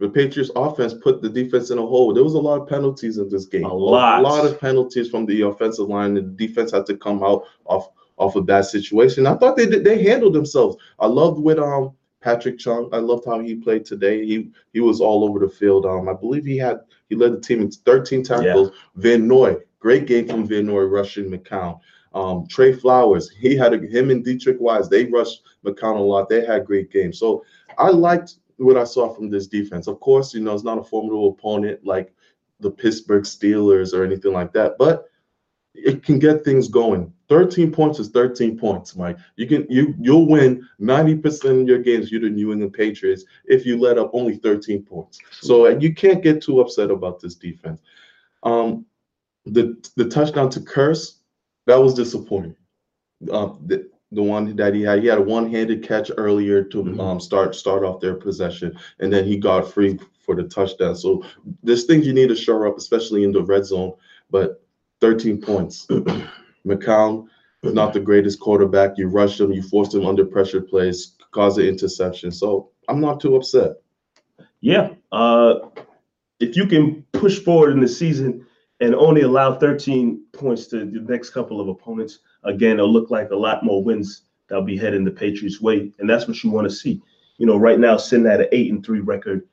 the 0.00 0.08
Patriots 0.08 0.50
offense 0.56 0.94
put 0.94 1.20
the 1.20 1.28
defense 1.28 1.70
in 1.70 1.78
a 1.78 1.82
hole. 1.82 2.14
There 2.14 2.24
was 2.24 2.34
a 2.34 2.40
lot 2.40 2.62
of 2.62 2.66
penalties 2.66 3.18
in 3.18 3.28
this 3.28 3.44
game. 3.44 3.64
A 3.64 3.72
lot. 3.72 4.20
A 4.20 4.22
lot 4.22 4.46
of 4.46 4.58
penalties 4.58 5.10
from 5.10 5.26
the 5.26 5.42
offensive 5.42 5.88
line. 5.88 6.14
The 6.14 6.22
defense 6.22 6.72
had 6.72 6.86
to 6.86 6.96
come 6.96 7.22
out 7.22 7.44
off 7.66 7.90
off 8.16 8.34
of 8.34 8.46
that 8.46 8.64
situation. 8.66 9.26
I 9.26 9.34
thought 9.34 9.56
they 9.56 9.66
did, 9.66 9.84
they 9.84 10.02
handled 10.02 10.34
themselves. 10.34 10.76
I 10.98 11.06
loved 11.06 11.40
with 11.40 11.58
um 11.58 11.92
Patrick 12.22 12.58
Chung. 12.58 12.88
I 12.92 12.98
loved 12.98 13.24
how 13.26 13.40
he 13.40 13.54
played 13.54 13.84
today. 13.84 14.24
He 14.24 14.50
he 14.72 14.80
was 14.80 15.02
all 15.02 15.22
over 15.22 15.38
the 15.38 15.48
field. 15.48 15.84
Um, 15.84 16.08
I 16.08 16.14
believe 16.14 16.46
he 16.46 16.56
had 16.56 16.80
he 17.10 17.14
led 17.14 17.32
the 17.32 17.40
team 17.40 17.60
in 17.60 17.70
13 17.70 18.22
tackles. 18.22 18.70
Van 18.96 19.28
Noy, 19.28 19.56
great 19.80 20.06
game 20.06 20.26
from 20.26 20.46
Van 20.46 20.66
Noy 20.66 20.82
rushing 20.84 21.30
McCown. 21.30 21.78
Um, 22.14 22.46
Trey 22.48 22.72
Flowers, 22.72 23.30
he 23.30 23.54
had 23.54 23.72
a, 23.72 23.78
him 23.78 24.10
and 24.10 24.24
Deatrich 24.24 24.58
Wise. 24.58 24.88
They 24.88 25.04
rushed 25.04 25.42
McCown 25.64 25.96
a 25.96 26.00
lot. 26.00 26.28
They 26.28 26.44
had 26.44 26.66
great 26.66 26.90
games. 26.90 27.18
So 27.18 27.44
I 27.78 27.90
liked 27.90 28.36
what 28.60 28.76
I 28.76 28.84
saw 28.84 29.12
from 29.12 29.30
this 29.30 29.46
defense. 29.46 29.86
Of 29.86 30.00
course, 30.00 30.34
you 30.34 30.40
know 30.40 30.54
it's 30.54 30.64
not 30.64 30.78
a 30.78 30.84
formidable 30.84 31.30
opponent 31.30 31.84
like 31.84 32.14
the 32.60 32.70
Pittsburgh 32.70 33.24
Steelers 33.24 33.94
or 33.94 34.04
anything 34.04 34.32
like 34.32 34.52
that, 34.52 34.76
but 34.78 35.06
it 35.74 36.02
can 36.02 36.18
get 36.18 36.44
things 36.44 36.68
going. 36.68 37.12
13 37.28 37.70
points 37.70 37.98
is 37.98 38.08
13 38.08 38.58
points, 38.58 38.96
Mike. 38.96 39.16
You 39.36 39.46
can 39.46 39.66
you 39.70 39.94
you'll 40.00 40.26
win 40.26 40.68
90% 40.80 41.62
of 41.62 41.68
your 41.68 41.78
games, 41.78 42.10
you're 42.10 42.20
the 42.20 42.28
New 42.28 42.52
England 42.52 42.72
Patriots, 42.72 43.24
if 43.44 43.64
you 43.64 43.78
let 43.78 43.98
up 43.98 44.10
only 44.12 44.36
13 44.36 44.82
points. 44.82 45.20
So 45.40 45.68
you 45.68 45.94
can't 45.94 46.22
get 46.22 46.42
too 46.42 46.60
upset 46.60 46.90
about 46.90 47.20
this 47.20 47.36
defense. 47.36 47.80
Um, 48.42 48.84
the 49.46 49.76
the 49.96 50.08
touchdown 50.08 50.50
to 50.50 50.60
Kearse, 50.60 51.18
that 51.66 51.76
was 51.76 51.94
disappointing. 51.94 52.56
Uh, 53.30 53.54
the 54.12 54.22
one 54.22 54.56
that 54.56 54.74
he 54.74 54.82
had, 54.82 55.00
he 55.02 55.06
had 55.08 55.18
a 55.18 55.22
one-handed 55.22 55.82
catch 55.86 56.10
earlier 56.16 56.62
to 56.64 56.82
Mhm. 56.82 57.00
um, 57.00 57.20
start 57.20 57.54
start 57.54 57.84
off 57.84 58.00
their 58.00 58.14
possession, 58.14 58.76
and 58.98 59.12
then 59.12 59.24
he 59.24 59.36
got 59.36 59.70
free 59.70 59.98
for 60.18 60.34
the 60.34 60.44
touchdown. 60.44 60.96
So 60.96 61.22
there's 61.62 61.84
things 61.84 62.06
you 62.06 62.12
need 62.12 62.28
to 62.28 62.34
shore 62.36 62.66
up, 62.66 62.76
especially 62.76 63.24
in 63.24 63.32
the 63.32 63.42
red 63.42 63.64
zone. 63.64 63.92
But 64.30 64.62
13 65.00 65.40
points. 65.40 65.86
McCown 66.66 67.26
is 67.62 67.72
not 67.72 67.92
the 67.92 68.00
greatest 68.00 68.38
quarterback. 68.40 68.98
You 68.98 69.08
rush 69.08 69.40
him, 69.40 69.52
you 69.52 69.62
force 69.62 69.94
him 69.94 70.06
under 70.06 70.24
pressure 70.24 70.60
plays, 70.60 71.16
cause 71.30 71.58
an 71.58 71.64
interception. 71.66 72.30
So 72.30 72.70
I'm 72.88 73.00
not 73.00 73.20
too 73.20 73.36
upset. 73.36 73.76
Yeah. 74.60 74.90
Uh, 75.10 75.60
if 76.38 76.56
you 76.56 76.66
can 76.66 77.04
push 77.12 77.38
forward 77.38 77.72
in 77.72 77.80
the 77.80 77.88
season 77.88 78.46
and 78.80 78.94
only 78.94 79.22
allow 79.22 79.54
13 79.54 80.22
points 80.32 80.66
to 80.68 80.84
the 80.86 81.00
next 81.00 81.30
couple 81.30 81.60
of 81.60 81.68
opponents, 81.68 82.20
again, 82.44 82.78
it'll 82.78 82.92
look 82.92 83.10
like 83.10 83.30
a 83.30 83.36
lot 83.36 83.64
more 83.64 83.82
wins 83.82 84.22
that'll 84.48 84.64
be 84.64 84.76
heading 84.76 85.04
the 85.04 85.10
Patriots' 85.10 85.60
way. 85.60 85.92
And 85.98 86.08
that's 86.08 86.26
what 86.26 86.42
you 86.42 86.50
want 86.50 86.68
to 86.68 86.74
see. 86.74 87.00
You 87.38 87.46
know, 87.46 87.56
right 87.56 87.78
now, 87.78 87.96
sitting 87.96 88.26
at 88.26 88.40
an 88.40 88.48
eight 88.52 88.70
and 88.72 88.84
three 88.84 89.00
record. 89.00 89.46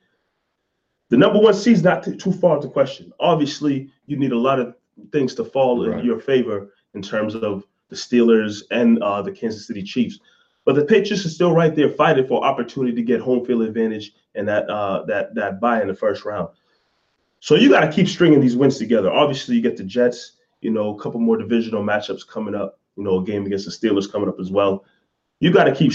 The 1.09 1.17
number 1.17 1.39
one 1.39 1.53
seed's 1.53 1.83
not 1.83 2.03
too, 2.03 2.15
too 2.15 2.33
far 2.33 2.59
to 2.59 2.67
question. 2.67 3.13
Obviously, 3.19 3.89
you 4.07 4.17
need 4.17 4.33
a 4.33 4.37
lot 4.37 4.59
of 4.59 4.75
things 5.11 5.35
to 5.35 5.45
fall 5.45 5.87
Right. 5.87 5.99
in 5.99 6.05
your 6.05 6.19
favor 6.19 6.73
in 6.95 7.01
terms 7.01 7.35
of 7.35 7.65
the 7.89 7.95
Steelers 7.95 8.63
and 8.71 9.01
uh, 9.01 9.21
the 9.21 9.31
Kansas 9.31 9.67
City 9.67 9.83
Chiefs. 9.83 10.19
But 10.65 10.75
the 10.75 10.83
Patriots 10.83 11.25
are 11.25 11.29
still 11.29 11.53
right 11.53 11.73
there 11.73 11.89
fighting 11.89 12.27
for 12.27 12.43
opportunity 12.43 12.93
to 12.95 13.01
get 13.01 13.21
home 13.21 13.45
field 13.45 13.61
advantage 13.61 14.13
and 14.35 14.45
that 14.49 14.69
uh, 14.69 15.05
that 15.05 15.33
that 15.35 15.61
bye 15.61 15.81
in 15.81 15.87
the 15.87 15.93
first 15.93 16.25
round. 16.25 16.49
So 17.47 17.55
you 17.55 17.69
got 17.69 17.79
to 17.79 17.89
keep 17.89 18.09
stringing 18.09 18.41
these 18.41 18.57
wins 18.57 18.77
together. 18.77 19.09
Obviously, 19.09 19.55
you 19.55 19.61
get 19.61 19.77
the 19.77 19.83
Jets. 19.85 20.33
You 20.59 20.69
know, 20.69 20.93
a 20.93 21.01
couple 21.01 21.21
more 21.21 21.37
divisional 21.37 21.81
matchups 21.81 22.27
coming 22.27 22.53
up. 22.53 22.77
You 22.97 23.05
know, 23.05 23.19
a 23.19 23.23
game 23.23 23.45
against 23.45 23.63
the 23.63 23.71
Steelers 23.71 24.11
coming 24.11 24.27
up 24.27 24.37
as 24.37 24.51
well. 24.51 24.83
You 25.39 25.53
got 25.53 25.63
to 25.63 25.73
keep 25.73 25.93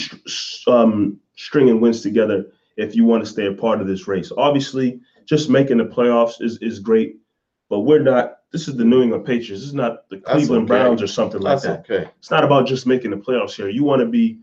um, 0.67 1.21
stringing 1.37 1.79
wins 1.79 2.01
together 2.01 2.47
if 2.79 2.97
you 2.97 3.05
want 3.05 3.23
to 3.23 3.31
stay 3.31 3.49
a 3.49 3.53
part 3.53 3.83
of 3.83 3.87
this 3.87 4.09
race. 4.09 4.33
Obviously, 4.35 5.03
just 5.27 5.51
making 5.51 5.77
the 5.77 5.85
playoffs 5.85 6.41
is 6.41 6.57
is 6.63 6.79
great, 6.79 7.19
but 7.69 7.81
we're 7.81 8.01
not. 8.01 8.39
This 8.51 8.67
is 8.67 8.79
the 8.79 8.85
New 8.87 9.03
England 9.03 9.27
Patriots. 9.27 9.61
This 9.61 9.65
is 9.65 9.75
not 9.75 10.09
the 10.09 10.21
Cleveland 10.21 10.71
okay. 10.71 10.83
Browns 10.83 11.03
or 11.03 11.07
something 11.07 11.43
like 11.43 11.61
That's 11.61 11.67
that. 11.67 11.81
okay. 11.81 12.11
It's 12.19 12.31
not 12.31 12.45
about 12.45 12.67
just 12.67 12.87
making 12.87 13.11
the 13.11 13.19
playoffs 13.19 13.57
here. 13.57 13.69
You 13.69 13.85
want 13.85 14.01
to 14.01 14.07
be 14.07 14.39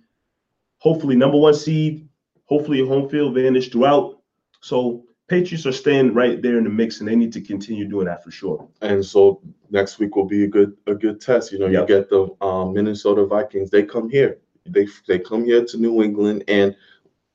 hopefully 0.78 1.16
number 1.16 1.38
one 1.40 1.56
seed, 1.56 2.08
hopefully 2.46 2.82
a 2.82 2.86
home 2.86 3.10
field 3.10 3.36
advantage 3.36 3.72
throughout. 3.72 4.22
So 4.62 5.06
Patriots 5.30 5.66
are 5.68 5.72
staying 5.72 6.14
right 6.14 6.42
there 6.42 6.58
in 6.58 6.64
the 6.64 6.70
mix, 6.70 7.00
and 7.00 7.08
they 7.08 7.16
need 7.16 7.32
to 7.34 7.42
continue 7.42 7.88
doing 7.88 8.08
that 8.08 8.24
for 8.24 8.32
sure. 8.32 8.68
And 8.82 9.06
so 9.06 9.42
next 9.70 10.00
week 10.00 10.16
will 10.16 10.26
be 10.26 10.44
a 10.44 10.48
good 10.48 10.76
a 10.88 10.96
good 10.96 11.22
test. 11.22 11.52
You 11.52 11.60
know, 11.60 11.68
Yep. 11.68 11.90
you 11.90 11.96
get 11.96 12.10
the 12.10 12.28
um, 12.46 12.74
Minnesota 12.74 13.26
Vikings. 13.26 13.70
They 13.70 13.84
come 13.84 14.10
here. 14.10 14.40
They 14.66 14.88
they 15.08 15.20
come 15.20 15.46
here 15.46 15.64
to 15.64 15.78
New 15.78 16.02
England, 16.04 16.44
and 16.48 16.76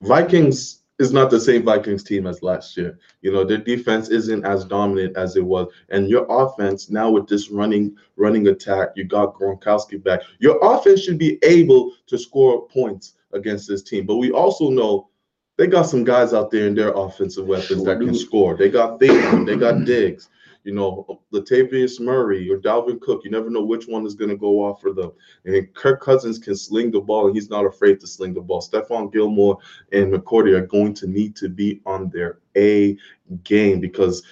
Vikings 0.02 0.82
is 0.98 1.12
not 1.12 1.28
the 1.30 1.40
same 1.40 1.62
Vikings 1.64 2.04
team 2.04 2.26
as 2.26 2.42
last 2.42 2.76
year. 2.76 2.98
You 3.22 3.32
know, 3.32 3.44
their 3.44 3.58
defense 3.58 4.10
isn't 4.10 4.44
as 4.44 4.64
dominant 4.64 5.16
as 5.16 5.36
it 5.36 5.44
was, 5.44 5.68
and 5.88 6.08
your 6.08 6.26
offense 6.28 6.90
now 6.90 7.10
with 7.10 7.26
this 7.28 7.50
running 7.50 7.96
running 8.16 8.48
attack, 8.48 8.90
you 8.96 9.04
got 9.04 9.34
Gronkowski 9.34 10.02
back. 10.02 10.20
Your 10.40 10.58
offense 10.62 11.00
should 11.00 11.18
be 11.18 11.38
able 11.44 11.92
to 12.06 12.18
score 12.18 12.66
points 12.68 13.14
against 13.32 13.68
this 13.68 13.82
team, 13.82 14.06
but 14.06 14.16
we 14.16 14.30
also 14.30 14.70
know 14.70 15.08
they 15.56 15.66
got 15.66 15.82
some 15.82 16.04
guys 16.04 16.32
out 16.32 16.50
there 16.50 16.66
in 16.66 16.74
their 16.74 16.90
offensive 16.92 17.46
weapons 17.46 17.68
Sure 17.82 17.84
that 17.84 17.98
can 17.98 18.12
do. 18.12 18.18
score. 18.18 18.56
They 18.56 18.68
got 18.68 18.98
Thielen, 19.00 19.46
they 19.46 19.56
got 19.56 19.84
Diggs, 19.84 20.28
you 20.64 20.72
know, 20.72 21.20
Latavius 21.32 22.00
Murray 22.00 22.50
or 22.50 22.58
Dalvin 22.58 23.00
Cook. 23.00 23.22
You 23.24 23.30
never 23.30 23.50
know 23.50 23.62
which 23.62 23.86
one 23.86 24.04
is 24.06 24.14
going 24.14 24.30
to 24.30 24.36
go 24.36 24.64
off 24.64 24.80
for 24.80 24.92
them. 24.92 25.12
And 25.44 25.72
Kirk 25.74 26.00
Cousins 26.00 26.38
can 26.38 26.56
sling 26.56 26.90
the 26.90 27.00
ball, 27.00 27.26
and 27.26 27.34
he's 27.36 27.50
not 27.50 27.66
afraid 27.66 28.00
to 28.00 28.06
sling 28.06 28.34
the 28.34 28.40
ball. 28.40 28.62
Stephon 28.62 29.12
Gilmore 29.12 29.58
and 29.92 30.12
McCourty 30.12 30.56
are 30.56 30.66
going 30.66 30.94
to 30.94 31.06
need 31.06 31.36
to 31.36 31.48
be 31.48 31.80
on 31.86 32.08
their 32.10 32.38
A 32.56 32.96
game 33.44 33.78
because 33.80 34.22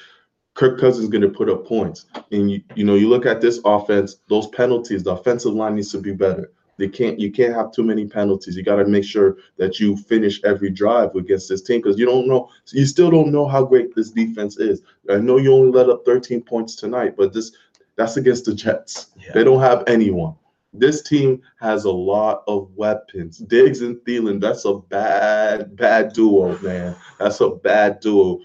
Kirk 0.54 0.80
Cousins 0.80 1.04
is 1.04 1.10
going 1.10 1.22
to 1.22 1.28
put 1.30 1.48
up 1.48 1.66
points. 1.66 2.06
And 2.32 2.50
you, 2.50 2.62
you 2.74 2.84
know, 2.84 2.94
you 2.96 3.08
look 3.08 3.26
at 3.26 3.40
this 3.40 3.60
offense; 3.64 4.16
those 4.28 4.48
penalties, 4.48 5.02
the 5.02 5.12
offensive 5.12 5.52
line 5.54 5.76
needs 5.76 5.92
to 5.92 5.98
be 5.98 6.12
better. 6.12 6.50
They 6.82 6.88
can't. 6.88 7.20
You 7.20 7.30
can't 7.30 7.54
have 7.54 7.70
too 7.70 7.84
many 7.84 8.08
penalties. 8.08 8.56
You 8.56 8.64
got 8.64 8.74
to 8.74 8.84
make 8.84 9.04
sure 9.04 9.36
that 9.56 9.78
you 9.78 9.96
finish 9.96 10.42
every 10.42 10.68
drive 10.68 11.14
against 11.14 11.48
this 11.48 11.62
team 11.62 11.80
because 11.80 11.96
you 11.96 12.04
don't 12.04 12.26
know. 12.26 12.50
You 12.72 12.86
still 12.86 13.08
don't 13.08 13.30
know 13.30 13.46
how 13.46 13.64
great 13.64 13.94
this 13.94 14.10
defense 14.10 14.58
is. 14.58 14.82
I 15.08 15.18
know 15.18 15.36
you 15.36 15.54
only 15.54 15.70
let 15.70 15.88
up 15.88 16.04
13 16.04 16.42
points 16.42 16.74
tonight, 16.74 17.14
but 17.16 17.32
this 17.32 17.52
that's 17.94 18.16
against 18.16 18.46
the 18.46 18.54
Jets. 18.54 19.12
Yeah. 19.16 19.30
They 19.32 19.44
don't 19.44 19.60
have 19.60 19.84
anyone. 19.86 20.34
This 20.72 21.02
team 21.02 21.40
has 21.60 21.84
a 21.84 21.90
lot 21.92 22.42
of 22.48 22.68
weapons. 22.74 23.38
Diggs 23.38 23.82
and 23.82 23.98
Thielen, 23.98 24.40
that's 24.40 24.64
a 24.64 24.74
bad, 24.74 25.76
bad 25.76 26.12
duo, 26.14 26.58
man. 26.62 26.96
That's 27.20 27.40
a 27.40 27.50
bad 27.50 28.00
duo. 28.00 28.40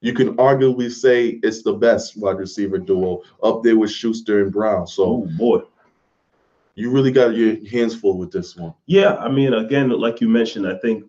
You 0.00 0.14
can 0.14 0.36
arguably 0.36 0.90
say 0.90 1.38
it's 1.44 1.62
the 1.62 1.74
best 1.74 2.16
wide 2.16 2.38
receiver 2.38 2.78
duo 2.78 3.22
up 3.44 3.62
there 3.62 3.78
with 3.78 3.92
Schuster 3.92 4.42
and 4.42 4.52
Brown. 4.52 4.88
So 4.88 5.04
Oh 5.04 5.28
boy. 5.38 5.60
You 6.78 6.90
really 6.90 7.10
got 7.10 7.34
your 7.34 7.56
hands 7.68 7.96
full 7.96 8.16
with 8.16 8.30
this 8.30 8.56
one. 8.56 8.72
Yeah, 8.86 9.16
I 9.16 9.28
mean, 9.28 9.52
again, 9.52 9.90
like 9.90 10.20
you 10.20 10.28
mentioned, 10.28 10.66
I 10.66 10.78
think 10.78 11.04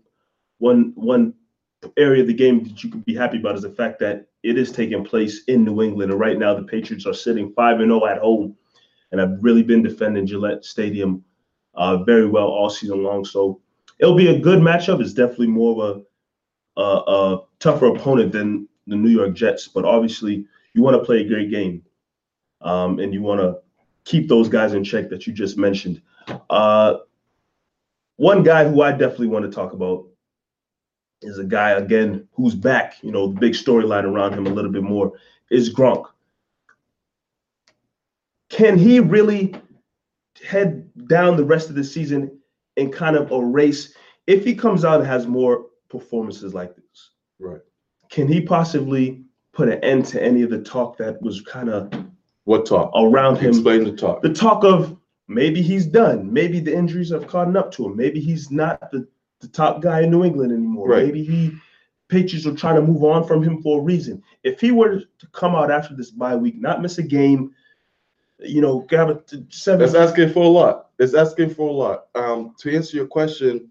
one 0.58 0.94
one 0.96 1.36
area 1.96 2.22
of 2.22 2.28
the 2.28 2.34
game 2.34 2.64
that 2.64 2.84
you 2.84 2.90
could 2.90 3.06
be 3.06 3.16
happy 3.16 3.38
about 3.38 3.56
is 3.56 3.62
the 3.62 3.70
fact 3.70 4.00
that 4.00 4.26
it 4.42 4.58
is 4.58 4.72
taking 4.72 5.06
place 5.06 5.44
in 5.46 5.64
New 5.64 5.84
England, 5.84 6.12
and 6.12 6.20
right 6.20 6.40
now 6.40 6.56
the 6.56 6.64
Patriots 6.64 7.06
are 7.06 7.14
sitting 7.14 7.54
five 7.54 7.80
and 7.82 7.92
zero 7.92 8.08
at 8.08 8.18
home, 8.18 8.56
and 9.12 9.22
I've 9.22 9.44
really 9.44 9.62
been 9.62 9.84
defending 9.84 10.26
Gillette 10.26 10.66
Stadium 10.66 11.24
uh, 11.76 11.98
very 11.98 12.28
well 12.28 12.48
all 12.48 12.72
season 12.72 13.04
long. 13.04 13.24
So 13.24 13.62
it'll 14.00 14.16
be 14.16 14.30
a 14.30 14.40
good 14.40 14.60
matchup. 14.60 15.00
It's 15.02 15.14
definitely 15.14 15.48
more 15.48 15.84
of 15.84 16.04
a, 16.78 16.82
a, 16.82 16.84
a 16.84 17.42
tougher 17.60 17.88
opponent 17.88 18.32
than 18.32 18.68
the 18.88 18.96
New 18.96 19.10
York 19.10 19.36
Jets, 19.36 19.68
but 19.68 19.86
obviously 19.86 20.46
you 20.74 20.82
want 20.82 21.00
to 21.00 21.06
play 21.06 21.22
a 21.22 21.28
great 21.28 21.52
game, 21.52 21.84
um, 22.62 22.98
and 22.98 23.14
you 23.14 23.22
want 23.22 23.40
to 23.40 23.60
keep 24.10 24.28
those 24.28 24.50
guys 24.50 24.74
in 24.74 24.84
check 24.84 25.08
that 25.08 25.28
you 25.28 25.34
just 25.34 25.56
mentioned. 25.56 26.02
Uh, 26.50 26.96
one 28.16 28.42
guy 28.42 28.68
who 28.68 28.82
I 28.82 28.92
definitely 28.92 29.28
want 29.28 29.46
to 29.46 29.52
talk 29.52 29.74
about 29.74 30.08
is 31.22 31.38
a 31.38 31.44
guy 31.44 31.72
again 31.72 32.28
who's 32.34 32.56
back. 32.56 32.96
You 33.04 33.12
know, 33.12 33.28
the 33.28 33.40
big 33.40 33.54
storyline 33.54 34.06
around 34.06 34.34
him 34.34 34.48
a 34.48 34.50
little 34.50 34.72
bit 34.72 34.82
more 34.82 35.14
is 35.52 35.72
Gronk. 35.72 36.06
Can 38.50 38.80
he 38.80 39.00
really 39.00 39.54
head 40.44 40.90
down 41.08 41.38
the 41.38 41.46
rest 41.46 41.70
of 41.70 41.76
the 41.76 41.84
season 41.84 42.40
and 42.78 42.92
kind 42.92 43.16
of 43.16 43.32
erase 43.32 43.94
if 44.26 44.44
he 44.44 44.56
comes 44.56 44.84
out 44.84 45.02
and 45.02 45.08
has 45.08 45.28
more 45.28 45.68
performances 45.88 46.56
like 46.56 46.76
this? 46.76 47.12
Right. 47.40 47.62
Can 48.10 48.28
he 48.28 48.42
possibly 48.42 49.24
put 49.54 49.70
an 49.70 49.84
end 49.84 50.06
to 50.06 50.24
any 50.24 50.42
of 50.42 50.50
the 50.50 50.64
talk 50.64 50.98
that 50.98 51.22
was 51.22 51.42
kind 51.42 51.70
of 51.70 51.94
What 52.46 52.66
talk? 52.66 52.92
around 52.96 53.38
him? 53.38 53.50
Explain 53.50 53.84
the 53.84 53.92
talk. 53.92 54.22
the 54.22 54.34
talk 54.34 54.64
of 54.64 54.98
maybe 55.28 55.62
he's 55.62 55.86
done. 55.86 56.32
Maybe 56.32 56.60
the 56.60 56.76
injuries 56.76 57.12
have 57.12 57.28
caught 57.28 57.56
up 57.56 57.72
to 57.74 57.86
him. 57.86 57.96
Maybe 57.96 58.20
he's 58.20 58.50
not 58.50 58.92
the, 58.92 59.08
the 59.40 59.48
top 59.48 59.82
guy 59.82 60.02
in 60.02 60.12
New 60.12 60.24
England 60.24 60.52
anymore. 60.52 60.90
Right. 60.90 61.06
Maybe 61.06 61.24
he 61.24 61.52
Patriots 62.10 62.48
are 62.48 62.56
trying 62.56 62.76
to 62.76 62.82
move 62.82 63.04
on 63.04 63.26
from 63.26 63.44
him 63.44 63.62
for 63.62 63.80
a 63.80 63.84
reason. 63.84 64.24
If 64.44 64.60
he 64.60 64.72
were 64.72 65.00
to 65.00 65.28
come 65.32 65.56
out 65.56 65.70
after 65.70 65.96
this 65.96 66.10
bye 66.10 66.36
week, 66.36 66.56
not 66.56 66.82
miss 66.82 66.98
a 66.98 67.04
game, 67.04 67.54
you 68.40 68.62
know, 68.62 68.86
have 68.90 69.10
a 69.10 69.22
seven. 69.50 69.80
That's 69.80 69.94
asking 69.94 70.34
for 70.34 70.44
a 70.44 70.48
lot. 70.48 70.90
It's 70.98 71.14
asking 71.14 71.54
for 71.54 71.70
a 71.70 71.72
lot. 71.72 72.08
Um, 72.16 72.56
to 72.60 72.76
answer 72.76 72.98
your 72.98 73.06
question, 73.06 73.70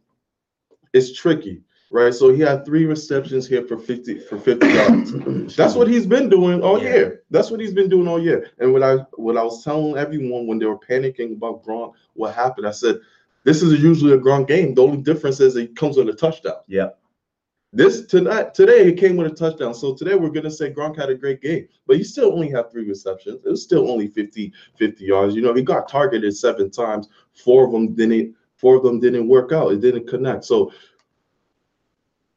it's 0.92 1.12
tricky, 1.12 1.62
right? 1.90 2.12
So 2.14 2.32
he 2.32 2.40
had 2.40 2.64
three 2.64 2.84
receptions 2.84 3.46
here 3.46 3.62
for 3.62 3.78
50 3.78 4.20
for 4.20 4.38
50 4.38 4.66
yards. 4.66 5.12
That's 5.56 5.74
what 5.74 5.88
he's 5.88 6.06
been 6.06 6.28
doing 6.28 6.62
all 6.62 6.82
Yeah. 6.82 6.88
year. 6.94 7.22
That's 7.30 7.50
what 7.50 7.60
he's 7.60 7.72
been 7.74 7.88
doing 7.88 8.08
all 8.08 8.20
year. 8.22 8.50
And 8.58 8.72
what 8.72 8.82
I 8.82 8.96
what 9.16 9.36
I 9.36 9.42
was 9.42 9.64
telling 9.64 9.96
everyone 9.96 10.46
when 10.46 10.58
they 10.58 10.66
were 10.66 10.78
panicking 10.78 11.32
about 11.32 11.64
Gronk, 11.64 11.94
what 12.14 12.34
happened, 12.34 12.66
I 12.66 12.72
said, 12.72 12.98
this 13.44 13.62
is 13.62 13.82
usually 13.82 14.12
a 14.12 14.18
Gronk 14.18 14.48
game. 14.48 14.74
The 14.74 14.82
only 14.82 14.98
difference 14.98 15.40
is 15.40 15.54
he 15.54 15.68
comes 15.68 15.96
with 15.96 16.08
a 16.08 16.12
touchdown. 16.14 16.56
Yeah. 16.66 16.90
This 17.72 18.06
tonight 18.06 18.54
today 18.54 18.84
he 18.86 18.92
came 18.94 19.16
with 19.16 19.30
a 19.30 19.34
touchdown. 19.34 19.74
So 19.74 19.94
today 19.94 20.14
we're 20.14 20.30
gonna 20.30 20.50
say 20.50 20.72
Gronk 20.72 20.96
had 20.96 21.10
a 21.10 21.14
great 21.14 21.42
game, 21.42 21.68
but 21.86 21.96
he 21.98 22.04
still 22.04 22.32
only 22.32 22.50
had 22.50 22.70
three 22.72 22.88
receptions. 22.88 23.40
It 23.44 23.50
was 23.50 23.62
still 23.62 23.90
only 23.90 24.06
50, 24.08 24.52
50 24.76 25.04
yards. 25.04 25.34
You 25.34 25.42
know, 25.42 25.52
he 25.52 25.62
got 25.62 25.86
targeted 25.88 26.34
seven 26.34 26.70
times. 26.70 27.08
Four 27.34 27.66
of 27.66 27.72
them 27.72 27.94
didn't 27.94 28.34
four 28.56 28.74
of 28.76 28.82
them 28.82 28.98
didn't 29.00 29.28
work 29.28 29.52
out. 29.52 29.72
It 29.72 29.80
didn't 29.80 30.08
connect. 30.08 30.44
So 30.46 30.72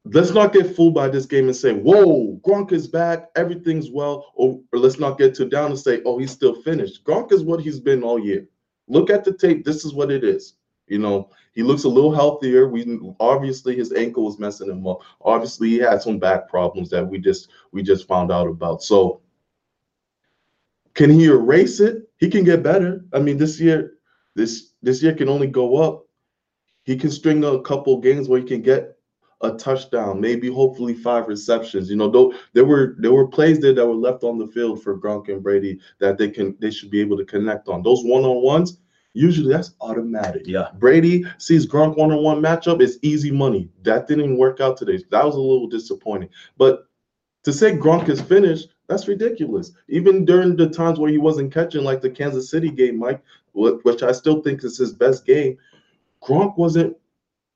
let's 0.06 0.32
not 0.32 0.54
get 0.54 0.76
fooled 0.76 0.94
by 0.94 1.08
this 1.08 1.26
game 1.26 1.46
and 1.46 1.56
say, 1.56 1.74
whoa, 1.74 2.40
Gronk 2.44 2.72
is 2.72 2.88
back, 2.88 3.30
everything's 3.36 3.90
well, 3.92 4.32
or, 4.36 4.60
or 4.74 4.80
let's 4.80 5.00
not 5.00 5.18
get 5.18 5.36
too 5.36 5.48
down 5.48 5.72
and 5.72 5.80
say, 5.80 6.02
oh, 6.06 6.18
he's 6.18 6.32
still 6.32 6.62
finished. 6.64 7.04
Gronk 7.04 7.32
is 7.32 7.44
what 7.44 7.62
he's 7.62 7.80
been 7.80 8.04
all 8.04 8.20
year. 8.20 8.48
Look 8.88 9.10
at 9.10 9.24
the 9.24 9.34
tape. 9.34 9.64
This 9.64 9.86
is 9.86 9.94
what 9.94 10.12
it 10.12 10.24
is. 10.24 10.56
You 10.88 11.00
know, 11.00 11.30
he 11.54 11.64
looks 11.64 11.86
a 11.86 11.90
little 11.90 12.14
healthier. 12.14 12.68
We 12.68 13.00
obviously 13.20 13.76
his 13.76 13.94
ankle 13.94 14.26
was 14.26 14.40
messing 14.40 14.70
him 14.70 14.86
up. 14.86 15.00
Obviously, 15.22 15.70
he 15.70 15.78
had 15.78 16.02
some 16.02 16.20
back 16.20 16.50
problems 16.50 16.90
that 16.90 17.08
we 17.08 17.18
just 17.18 17.50
we 17.72 17.82
just 17.82 18.08
found 18.08 18.30
out 18.30 18.48
about. 18.48 18.84
So 18.84 19.22
can 20.94 21.10
he 21.10 21.26
erase 21.26 21.80
it? 21.80 22.10
He 22.18 22.30
can 22.30 22.44
get 22.44 22.64
better. 22.64 23.06
I 23.14 23.20
mean, 23.20 23.38
this 23.38 23.58
year, 23.60 23.94
this 24.36 24.74
this 24.82 25.02
year 25.02 25.14
can 25.14 25.30
only 25.30 25.48
go 25.48 25.78
up. 25.78 26.06
He 26.84 26.98
can 26.98 27.12
string 27.12 27.44
a 27.46 27.62
couple 27.62 28.02
games 28.02 28.28
where 28.28 28.42
he 28.42 28.46
can 28.46 28.62
get 28.62 28.98
a 29.44 29.52
touchdown, 29.52 30.22
maybe 30.22 30.48
hopefully 30.48 30.94
five 30.94 31.28
receptions. 31.28 31.90
You 31.90 31.96
know, 31.96 32.10
though 32.10 32.34
there 32.54 32.66
were 32.66 32.96
there 33.00 33.14
were 33.14 33.28
plays 33.28 33.60
there 33.60 33.74
that 33.74 33.86
were 33.86 33.94
left 33.94 34.24
on 34.24 34.38
the 34.38 34.48
field 34.48 34.82
for 34.82 34.98
Gronk 34.98 35.30
and 35.30 35.42
Brady 35.42 35.80
that 36.00 36.18
they 36.18 36.30
can 36.30 36.56
they 36.60 36.72
should 36.72 36.92
be 36.92 37.02
able 37.02 37.18
to 37.18 37.26
connect 37.26 37.68
on. 37.68 37.84
Those 37.84 38.04
one 38.04 38.24
on 38.24 38.44
ones, 38.44 38.78
usually 39.14 39.52
that's 39.52 39.76
automatic. 39.82 40.44
Yeah. 40.46 40.70
Brady 40.78 41.26
sees 41.38 41.66
Gronk 41.68 41.98
one 41.98 42.12
on 42.12 42.24
one 42.24 42.42
matchup, 42.42 42.82
it's 42.82 42.98
easy 43.02 43.32
money. 43.32 43.70
That 43.84 44.08
didn't 44.08 44.38
work 44.38 44.60
out 44.60 44.78
today. 44.78 45.04
That 45.10 45.26
was 45.26 45.36
a 45.36 45.42
little 45.42 45.68
disappointing. 45.68 46.30
But 46.58 46.88
to 47.44 47.52
say 47.52 47.76
Gronk 47.76 48.10
is 48.10 48.22
finished, 48.22 48.70
that's 48.88 49.08
ridiculous. 49.08 49.72
Even 49.88 50.26
during 50.26 50.56
the 50.56 50.70
times 50.70 51.00
where 51.00 51.10
he 51.10 51.18
wasn't 51.18 51.54
catching, 51.54 51.84
like 51.84 52.02
the 52.02 52.10
Kansas 52.10 52.50
City 52.52 52.70
game, 52.70 53.00
Mike, 53.00 53.24
which 53.54 54.04
I 54.04 54.12
still 54.12 54.42
think 54.42 54.64
is 54.64 54.78
his 54.78 54.94
best 54.94 55.26
game, 55.26 55.58
Gronk 56.22 56.58
wasn't 56.58 56.96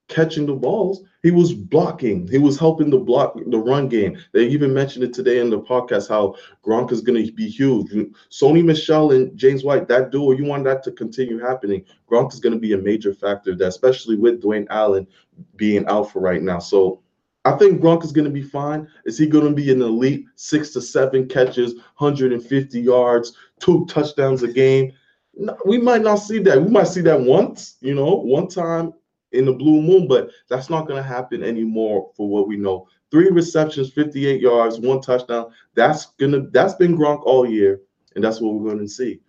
catching 0.07 0.45
the 0.45 0.53
balls. 0.53 1.03
He 1.23 1.31
was 1.31 1.53
blocking. 1.53 2.27
He 2.27 2.37
was 2.37 2.59
helping 2.59 2.89
the 2.89 2.99
block 2.99 3.35
the 3.47 3.57
run 3.57 3.87
game. 3.87 4.17
They 4.31 4.45
even 4.47 4.73
mentioned 4.73 5.03
it 5.03 5.13
today 5.13 5.39
in 5.39 5.49
the 5.49 5.59
podcast 5.59 6.09
how 6.09 6.35
Gronk 6.63 6.91
is 6.91 7.01
going 7.01 7.25
to 7.25 7.31
be 7.31 7.49
huge. 7.49 7.91
Sony 8.29 8.63
Michel 8.63 9.11
and 9.11 9.35
James 9.35 9.63
White, 9.63 9.87
that 9.87 10.11
duo, 10.11 10.31
you 10.31 10.45
want 10.45 10.63
that 10.65 10.83
to 10.83 10.91
continue 10.91 11.39
happening. 11.39 11.83
Gronk 12.09 12.33
is 12.33 12.39
going 12.39 12.53
to 12.53 12.59
be 12.59 12.73
a 12.73 12.77
major 12.77 13.13
factor, 13.13 13.55
that 13.55 13.67
especially 13.67 14.15
with 14.15 14.41
Dwayne 14.41 14.67
Allen 14.69 15.07
being 15.55 15.85
out 15.87 16.11
for 16.11 16.19
right 16.19 16.41
now. 16.41 16.59
So 16.59 17.01
I 17.45 17.51
think 17.53 17.81
Gronk 17.81 18.03
is 18.03 18.11
going 18.11 18.25
to 18.25 18.31
be 18.31 18.41
fine. 18.41 18.87
Is 19.05 19.17
he 19.17 19.27
going 19.27 19.45
to 19.45 19.53
be 19.53 19.71
an 19.71 19.81
elite 19.81 20.25
six 20.35 20.71
to 20.71 20.81
seven 20.81 21.27
catches, 21.27 21.75
150 21.97 22.79
yards, 22.79 23.37
two 23.59 23.85
touchdowns 23.87 24.43
a 24.43 24.47
game? 24.47 24.93
No, 25.35 25.57
we 25.65 25.77
might 25.77 26.01
not 26.01 26.15
see 26.15 26.39
that. 26.39 26.61
We 26.61 26.69
might 26.69 26.87
see 26.87 27.01
that 27.01 27.19
once, 27.19 27.77
you 27.81 27.93
know, 27.93 28.15
one 28.15 28.47
time 28.47 28.93
in 29.35 29.45
the 29.45 29.53
blue 29.53 29.81
moon, 29.81 30.07
but 30.07 30.29
that's 30.49 30.69
not 30.69 30.87
going 30.87 31.01
to 31.01 31.07
happen 31.07 31.43
anymore 31.43 32.11
for 32.15 32.27
what 32.27 32.47
we 32.47 32.57
know. 32.57 32.87
Three 33.11 33.29
receptions, 33.29 33.93
58 33.93 34.41
yards, 34.41 34.79
one 34.79 35.01
touchdown. 35.01 35.51
That's 35.75 36.07
gonna 36.19 36.47
that's 36.51 36.73
been 36.73 36.97
Gronk 36.97 37.21
all 37.23 37.47
year, 37.47 37.81
and 38.15 38.23
that's 38.23 38.41
what 38.41 38.53
we're 38.53 38.69
going 38.71 38.83
to 38.83 38.87
see. 38.87 39.21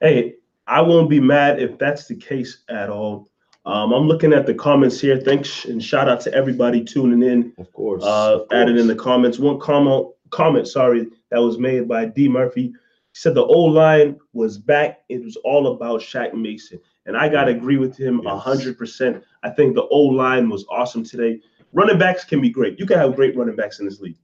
Hey, 0.00 0.34
I 0.66 0.80
won't 0.80 1.08
be 1.08 1.20
mad 1.20 1.60
if 1.60 1.78
that's 1.78 2.06
the 2.06 2.16
case 2.16 2.64
at 2.68 2.90
all. 2.90 3.30
Um, 3.66 3.92
I'm 3.92 4.06
looking 4.06 4.32
at 4.32 4.46
the 4.46 4.54
comments 4.54 5.00
here. 5.00 5.20
Thanks 5.20 5.64
and 5.64 5.82
shout 5.82 6.08
out 6.08 6.20
to 6.22 6.34
everybody 6.34 6.84
tuning 6.84 7.28
in. 7.28 7.52
Of 7.58 7.72
course. 7.72 8.04
uh, 8.04 8.40
of 8.40 8.48
added 8.52 8.78
in 8.78 8.86
the 8.86 8.94
comments. 8.94 9.38
One 9.38 9.58
comment, 9.58 10.08
comment, 10.30 10.68
sorry, 10.68 11.08
that 11.30 11.38
was 11.40 11.58
made 11.58 11.88
by 11.88 12.06
D 12.06 12.28
Murphy. 12.28 12.62
He 12.62 12.74
said 13.12 13.34
the 13.34 13.44
old 13.44 13.74
line 13.74 14.18
was 14.32 14.56
back. 14.58 15.00
It 15.08 15.24
was 15.24 15.36
all 15.36 15.74
about 15.74 16.00
Shaq 16.00 16.32
Mason, 16.34 16.78
and 17.06 17.16
I 17.16 17.28
gotta 17.28 17.52
agree 17.52 17.76
with 17.78 17.96
him 17.96 18.20
a 18.26 18.34
Yes. 18.34 18.42
hundred 18.42 18.76
percent. 18.78 19.22
I 19.42 19.50
think 19.50 19.74
the 19.74 19.84
O 19.84 20.00
line 20.02 20.48
was 20.48 20.64
awesome 20.70 21.04
today. 21.04 21.40
Running 21.72 21.98
backs 21.98 22.24
can 22.24 22.40
be 22.40 22.50
great. 22.50 22.78
You 22.78 22.86
can 22.86 22.98
have 22.98 23.16
great 23.16 23.36
running 23.36 23.56
backs 23.56 23.80
in 23.80 23.86
this 23.86 24.00
league, 24.00 24.18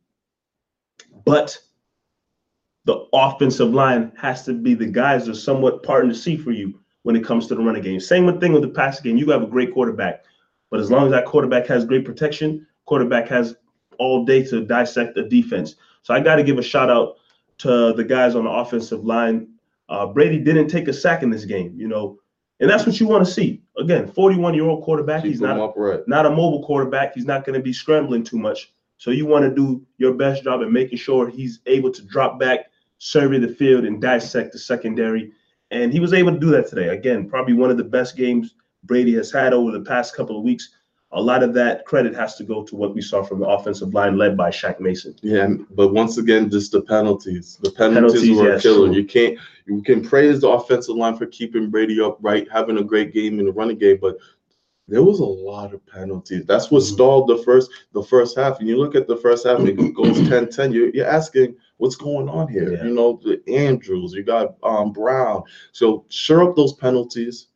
but 1.24 1.58
the 2.84 3.06
offensive 3.12 3.72
line 3.72 4.12
has 4.16 4.44
to 4.44 4.52
be 4.52 4.74
the 4.74 4.86
guys 4.86 5.26
that 5.26 5.32
are 5.32 5.34
somewhat 5.34 5.82
parting 5.82 6.08
the 6.08 6.14
sea 6.14 6.36
for 6.36 6.50
you 6.50 6.78
when 7.02 7.14
it 7.16 7.24
comes 7.24 7.46
to 7.46 7.54
the 7.54 7.62
running 7.62 7.82
game. 7.82 8.00
Same 8.00 8.40
thing 8.40 8.52
with 8.52 8.62
the 8.62 8.68
passing 8.68 9.04
game. 9.04 9.16
You 9.16 9.30
have 9.30 9.42
a 9.42 9.46
great 9.46 9.72
quarterback, 9.72 10.24
but 10.70 10.80
as 10.80 10.90
long 10.90 11.04
as 11.06 11.12
that 11.12 11.24
quarterback 11.26 11.66
has 11.66 11.84
great 11.84 12.04
protection, 12.04 12.66
quarterback 12.86 13.28
has 13.28 13.54
all 13.98 14.24
day 14.24 14.42
to 14.44 14.64
dissect 14.64 15.14
the 15.14 15.22
defense. 15.22 15.76
So 16.02 16.12
I 16.14 16.20
got 16.20 16.36
to 16.36 16.42
give 16.42 16.58
a 16.58 16.62
shout 16.62 16.90
out 16.90 17.16
to 17.58 17.92
the 17.92 18.02
guys 18.04 18.34
on 18.34 18.44
the 18.44 18.50
offensive 18.50 19.04
line. 19.04 19.48
Uh, 19.88 20.06
Brady 20.06 20.38
didn't 20.38 20.68
take 20.68 20.88
a 20.88 20.92
sack 20.92 21.22
in 21.22 21.30
this 21.30 21.44
game, 21.44 21.74
you 21.76 21.86
know, 21.86 22.18
and 22.62 22.70
that's 22.70 22.86
what 22.86 23.00
you 23.00 23.08
want 23.08 23.26
to 23.26 23.30
see. 23.30 23.60
Again, 23.76 24.06
41 24.06 24.54
year 24.54 24.64
old 24.64 24.84
quarterback. 24.84 25.22
Keep 25.22 25.32
he's 25.32 25.40
not 25.40 25.58
upright. 25.58 26.06
not 26.06 26.26
a 26.26 26.30
mobile 26.30 26.62
quarterback. 26.62 27.14
He's 27.14 27.26
not 27.26 27.44
going 27.44 27.58
to 27.58 27.62
be 27.62 27.72
scrambling 27.72 28.22
too 28.22 28.38
much. 28.38 28.72
So 28.98 29.10
you 29.10 29.26
want 29.26 29.44
to 29.44 29.52
do 29.52 29.84
your 29.98 30.14
best 30.14 30.44
job 30.44 30.62
at 30.62 30.70
making 30.70 30.98
sure 30.98 31.28
he's 31.28 31.58
able 31.66 31.90
to 31.90 32.02
drop 32.02 32.38
back, 32.38 32.70
survey 32.98 33.40
the 33.40 33.48
field, 33.48 33.84
and 33.84 34.00
dissect 34.00 34.52
the 34.52 34.60
secondary. 34.60 35.32
And 35.72 35.92
he 35.92 35.98
was 35.98 36.12
able 36.12 36.32
to 36.32 36.38
do 36.38 36.52
that 36.52 36.68
today. 36.68 36.90
Again, 36.90 37.28
probably 37.28 37.54
one 37.54 37.70
of 37.70 37.78
the 37.78 37.84
best 37.84 38.16
games 38.16 38.54
Brady 38.84 39.14
has 39.14 39.32
had 39.32 39.52
over 39.52 39.72
the 39.72 39.80
past 39.80 40.14
couple 40.14 40.36
of 40.36 40.44
weeks. 40.44 40.68
A 41.14 41.20
lot 41.20 41.42
of 41.42 41.52
that 41.54 41.84
credit 41.84 42.14
has 42.14 42.36
to 42.36 42.44
go 42.44 42.62
to 42.64 42.74
what 42.74 42.94
we 42.94 43.02
saw 43.02 43.22
from 43.22 43.40
the 43.40 43.46
offensive 43.46 43.92
line 43.92 44.16
led 44.16 44.36
by 44.36 44.50
Shaq 44.50 44.80
Mason. 44.80 45.14
Yeah, 45.22 45.48
but 45.70 45.92
once 45.92 46.16
again, 46.16 46.48
just 46.50 46.72
the 46.72 46.80
penalties. 46.82 47.58
The 47.62 47.70
penalties, 47.70 48.22
Penalties, 48.22 48.38
were 48.38 48.52
a 48.54 48.60
killer. 48.60 48.92
You 48.92 49.04
can't 49.04 49.38
you 49.66 49.82
can 49.82 50.02
praise 50.02 50.40
the 50.40 50.48
offensive 50.48 50.96
line 50.96 51.16
for 51.16 51.26
keeping 51.26 51.70
Brady 51.70 52.00
upright, 52.00 52.48
having 52.50 52.78
a 52.78 52.84
great 52.84 53.12
game 53.12 53.38
in 53.38 53.46
the 53.46 53.52
running 53.52 53.78
game, 53.78 53.98
but 54.00 54.16
there 54.88 55.02
was 55.02 55.20
a 55.20 55.24
lot 55.24 55.72
of 55.72 55.84
penalties. 55.86 56.44
That's 56.46 56.70
what 56.70 56.82
Mhm. 56.82 56.92
stalled 56.94 57.28
the 57.28 57.38
first 57.38 57.70
the 57.92 58.02
first 58.02 58.36
half. 58.36 58.58
And 58.58 58.68
you 58.68 58.76
look 58.76 58.94
at 58.94 59.06
the 59.06 59.16
first 59.16 59.46
half, 59.46 59.60
it 59.60 59.76
goes 59.94 60.18
10-10. 60.28 60.72
You're, 60.72 60.90
you're 60.90 61.06
asking 61.06 61.54
what's 61.76 61.94
going 61.96 62.28
on 62.28 62.48
here. 62.48 62.72
Yeah. 62.74 62.84
You 62.84 62.94
know, 62.94 63.20
the 63.22 63.40
Andrews, 63.48 64.12
you 64.12 64.22
got 64.24 64.54
um 64.62 64.92
Brown. 64.92 65.42
So 65.72 66.04
sure 66.08 66.48
up 66.48 66.56
those 66.56 66.72
penalties. 66.72 67.48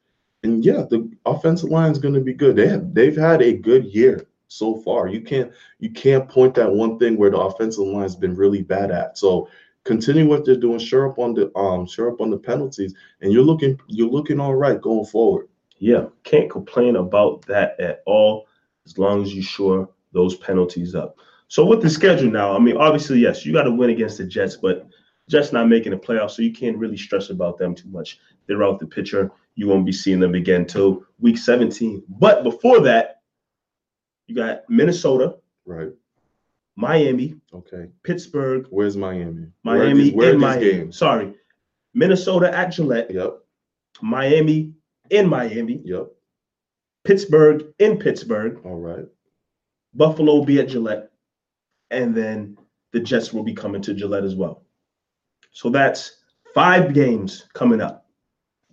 And 0.46 0.64
yeah, 0.64 0.84
the 0.88 1.10
offensive 1.26 1.70
line 1.70 1.90
is 1.90 1.98
going 1.98 2.14
to 2.14 2.20
be 2.20 2.32
good. 2.32 2.54
They 2.54 2.68
have 2.68 2.94
they've 2.94 3.16
had 3.16 3.42
a 3.42 3.52
good 3.52 3.84
year 3.86 4.26
so 4.46 4.76
far. 4.76 5.08
You 5.08 5.20
can't 5.20 5.50
you 5.80 5.90
can't 5.90 6.28
point 6.28 6.54
that 6.54 6.72
one 6.72 6.98
thing 6.98 7.16
where 7.16 7.30
the 7.30 7.38
offensive 7.38 7.84
line 7.84 8.02
has 8.02 8.14
been 8.14 8.36
really 8.36 8.62
bad 8.62 8.92
at. 8.92 9.18
So 9.18 9.48
continue 9.82 10.28
what 10.28 10.44
they're 10.44 10.56
doing. 10.56 10.78
Sure 10.78 11.10
up 11.10 11.18
on 11.18 11.34
the 11.34 11.56
um 11.58 11.84
sure 11.86 12.12
up 12.12 12.20
on 12.20 12.30
the 12.30 12.38
penalties, 12.38 12.94
and 13.20 13.32
you're 13.32 13.42
looking 13.42 13.78
you're 13.88 14.08
looking 14.08 14.38
all 14.38 14.54
right 14.54 14.80
going 14.80 15.04
forward. 15.06 15.48
Yeah, 15.78 16.06
can't 16.22 16.48
complain 16.48 16.94
about 16.94 17.44
that 17.46 17.78
at 17.80 18.02
all 18.06 18.46
as 18.86 18.96
long 18.96 19.22
as 19.22 19.34
you 19.34 19.42
shore 19.42 19.90
those 20.12 20.36
penalties 20.36 20.94
up. 20.94 21.16
So 21.48 21.66
with 21.66 21.82
the 21.82 21.90
schedule 21.90 22.30
now, 22.30 22.54
I 22.54 22.58
mean, 22.60 22.76
obviously, 22.76 23.18
yes, 23.18 23.44
you 23.44 23.52
got 23.52 23.64
to 23.64 23.72
win 23.72 23.90
against 23.90 24.18
the 24.18 24.24
Jets, 24.24 24.56
but 24.56 24.86
Jets 25.28 25.52
not 25.52 25.68
making 25.68 25.92
the 25.92 25.98
playoffs, 25.98 26.32
so 26.32 26.42
you 26.42 26.52
can't 26.52 26.78
really 26.78 26.96
stress 26.96 27.30
about 27.30 27.58
them 27.58 27.74
too 27.74 27.88
much. 27.88 28.20
They're 28.46 28.64
out 28.64 28.78
the 28.78 28.86
picture. 28.86 29.30
You 29.56 29.66
won't 29.68 29.86
be 29.86 29.92
seeing 29.92 30.20
them 30.20 30.34
again 30.34 30.66
till 30.66 31.04
week 31.18 31.38
17. 31.38 32.04
But 32.08 32.44
before 32.44 32.80
that, 32.80 33.22
you 34.26 34.34
got 34.34 34.68
Minnesota, 34.68 35.36
Right. 35.64 35.92
Miami, 36.76 37.40
Okay. 37.52 37.88
Pittsburgh, 38.02 38.66
Where's 38.70 38.96
Miami? 38.96 39.46
Where 39.62 39.78
Miami, 39.78 40.02
these- 40.04 40.14
where 40.14 40.34
in 40.34 40.38
Miami. 40.40 40.70
games? 40.70 40.98
Sorry, 40.98 41.34
Minnesota 41.94 42.54
at 42.54 42.68
Gillette, 42.68 43.10
Yep. 43.10 43.42
Miami 44.02 44.74
in 45.10 45.26
Miami, 45.28 45.80
Yep. 45.84 46.12
Pittsburgh 47.04 47.72
in 47.78 47.98
Pittsburgh. 47.98 48.60
All 48.64 48.78
right. 48.80 49.06
Buffalo 49.94 50.34
will 50.34 50.44
be 50.44 50.60
at 50.60 50.68
Gillette, 50.68 51.10
and 51.90 52.14
then 52.14 52.58
the 52.92 53.00
Jets 53.00 53.32
will 53.32 53.44
be 53.44 53.54
coming 53.54 53.80
to 53.82 53.94
Gillette 53.94 54.24
as 54.24 54.34
well. 54.34 54.64
So 55.52 55.70
that's 55.70 56.22
five 56.52 56.92
games 56.92 57.46
coming 57.54 57.80
up. 57.80 58.05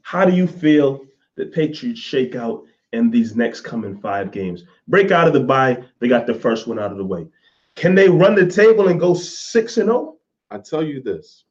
How 0.03 0.25
do 0.25 0.35
you 0.35 0.47
feel 0.47 1.05
the 1.35 1.47
Patriots 1.47 1.99
shake 1.99 2.35
out 2.35 2.63
in 2.91 3.09
these 3.09 3.35
next 3.35 3.61
coming 3.61 3.97
five 3.97 4.31
games? 4.31 4.63
Break 4.87 5.11
out 5.11 5.27
of 5.27 5.33
the 5.33 5.39
bye, 5.39 5.83
they 5.99 6.07
got 6.07 6.27
the 6.27 6.35
first 6.35 6.67
one 6.67 6.77
out 6.77 6.91
of 6.91 6.97
the 6.97 7.05
way. 7.05 7.27
Can 7.75 7.95
they 7.95 8.07
run 8.07 8.35
the 8.35 8.45
table 8.45 8.89
and 8.89 8.99
go 8.99 9.13
six 9.13 9.77
and 9.77 9.89
oh? 9.89 9.93
zero? 9.93 10.17
I 10.51 10.57
tell 10.59 10.83
you 10.83 11.01
this. 11.01 11.45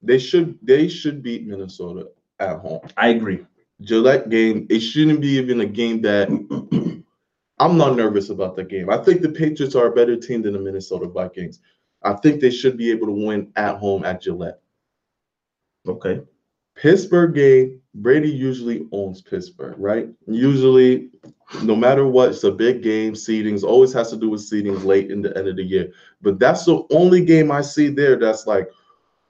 They 0.00 0.18
should 0.18 0.58
they 0.62 0.88
should 0.88 1.22
beat 1.22 1.46
Minnesota 1.46 2.08
at 2.38 2.60
home. 2.60 2.80
I 2.96 3.08
agree. 3.08 3.44
Gillette 3.82 4.30
game, 4.30 4.66
it 4.70 4.80
shouldn't 4.80 5.20
be 5.20 5.28
even 5.28 5.60
a 5.60 5.66
game 5.66 6.00
that 6.02 6.28
I'm 7.58 7.76
not 7.76 7.96
nervous 7.96 8.30
about 8.30 8.56
the 8.56 8.64
game. 8.64 8.90
I 8.90 8.98
think 8.98 9.20
the 9.20 9.28
Patriots 9.28 9.74
are 9.74 9.86
a 9.86 9.94
better 9.94 10.16
team 10.16 10.42
than 10.42 10.52
the 10.52 10.58
Minnesota 10.58 11.06
Vikings. 11.06 11.60
I 12.02 12.14
think 12.14 12.40
they 12.40 12.50
should 12.50 12.76
be 12.76 12.90
able 12.90 13.06
to 13.08 13.26
win 13.26 13.52
at 13.56 13.76
home 13.76 14.04
at 14.04 14.22
Gillette. 14.22 14.60
Okay. 15.86 16.22
Pittsburgh 16.78 17.34
game, 17.34 17.80
Brady 17.94 18.30
usually 18.30 18.86
owns 18.92 19.20
Pittsburgh, 19.20 19.74
right? 19.78 20.08
Usually, 20.28 21.10
no 21.62 21.74
matter 21.74 22.06
what, 22.06 22.28
it's 22.28 22.44
a 22.44 22.52
big 22.52 22.84
game. 22.84 23.14
Seedings 23.14 23.64
always 23.64 23.92
has 23.94 24.10
to 24.10 24.16
do 24.16 24.28
with 24.30 24.48
seedings 24.48 24.84
late 24.84 25.10
in 25.10 25.20
the 25.20 25.36
end 25.36 25.48
of 25.48 25.56
the 25.56 25.64
year. 25.64 25.90
But 26.22 26.38
that's 26.38 26.64
the 26.64 26.84
only 26.90 27.24
game 27.24 27.50
I 27.50 27.62
see 27.62 27.88
there 27.88 28.16
that's 28.16 28.46
like, 28.46 28.70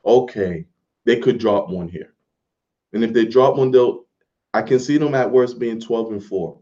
okay, 0.05 0.67
they 1.07 1.17
could 1.17 1.39
drop 1.39 1.71
one 1.71 1.89
here. 1.89 2.13
And 2.93 3.03
if 3.03 3.15
they 3.15 3.25
drop 3.25 3.57
one, 3.57 3.71
they'll 3.71 4.05
I 4.53 4.63
can 4.63 4.79
see 4.79 4.99
them 4.99 5.15
at 5.15 5.31
worst 5.31 5.59
being 5.59 5.81
12 5.81 6.13
and 6.13 6.25
4. 6.25 6.59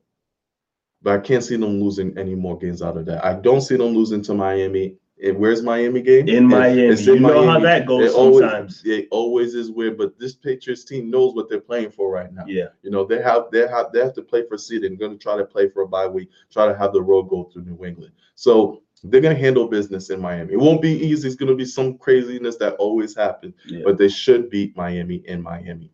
But 1.03 1.15
I 1.15 1.19
can't 1.19 1.43
see 1.43 1.57
them 1.57 1.81
losing 1.81 2.17
any 2.17 2.35
more 2.35 2.59
games 2.59 2.83
out 2.83 2.97
of 2.97 3.07
that. 3.07 3.25
I 3.25 3.35
don't 3.35 3.61
see 3.61 3.77
them 3.77 3.95
losing 3.95 4.23
to 4.23 4.35
Miami. 4.35 4.97
And 5.23 5.39
where's 5.39 5.63
Miami 5.63 6.03
game? 6.03 6.29
In 6.29 6.47
Miami. 6.47 6.83
it's 6.83 7.07
You 7.07 7.15
in 7.15 7.23
know 7.23 7.47
how 7.49 7.59
that 7.61 7.87
goes 7.87 8.11
It 8.11 8.15
always- 8.15 8.41
sometimes. 8.41 8.83
it 8.85 9.09
always 9.11 9.55
is 9.55 9.71
weird, 9.71 9.97
but 9.97 10.19
this 10.19 10.35
Patriots 10.35 10.85
team 10.85 11.11
knows 11.11 11.35
what 11.35 11.49
they're 11.49 11.61
playing 11.61 11.91
for 11.91 12.11
right 12.11 12.31
now. 12.33 12.45
Yeah. 12.47 12.67
You 12.83 12.91
know, 12.91 13.05
they 13.05 13.23
have 13.23 13.45
they 13.51 13.67
have 13.67 13.93
they 13.93 14.01
have 14.01 14.13
to 14.15 14.23
play 14.23 14.45
for 14.47 14.59
seed 14.59 14.85
and 14.85 14.99
going 14.99 15.13
to 15.13 15.19
try 15.19 15.37
to 15.39 15.45
play 15.45 15.71
for 15.71 15.83
a 15.83 15.89
bye 15.89 16.07
week, 16.07 16.29
try 16.53 16.67
to 16.67 16.77
have 16.77 16.93
the 16.93 17.01
road 17.03 17.25
go 17.31 17.45
through 17.45 17.65
New 17.65 17.83
England. 17.85 18.13
So 18.35 18.83
they're 19.05 19.21
going 19.23 19.35
to 19.37 19.41
handle 19.41 19.69
business 19.69 20.11
in 20.11 20.21
Miami. 20.21 20.53
It 20.53 20.59
won't 20.61 20.83
be 20.83 20.91
easy. 20.93 21.27
It's 21.29 21.37
going 21.37 21.51
to 21.51 21.55
be 21.57 21.65
some 21.65 21.97
craziness 21.97 22.57
that 22.57 22.75
always 22.75 23.15
happens, 23.17 23.55
Yeah. 23.67 23.83
but 23.85 23.97
they 23.99 24.09
should 24.09 24.51
beat 24.51 24.77
Miami 24.77 25.23
in 25.27 25.41
Miami. 25.43 25.91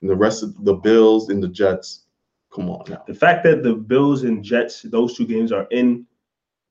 And 0.00 0.10
the 0.10 0.16
rest 0.16 0.42
of 0.42 0.64
the 0.64 0.74
Bills 0.74 1.30
and 1.30 1.42
the 1.42 1.48
Jets, 1.48 2.06
come 2.52 2.68
on 2.70 2.84
now. 2.88 3.02
The 3.06 3.14
fact 3.14 3.44
that 3.44 3.62
the 3.62 3.74
Bills 3.74 4.22
and 4.24 4.42
Jets, 4.42 4.82
those 4.82 5.14
two 5.16 5.26
games 5.26 5.52
are 5.52 5.66
in 5.70 6.06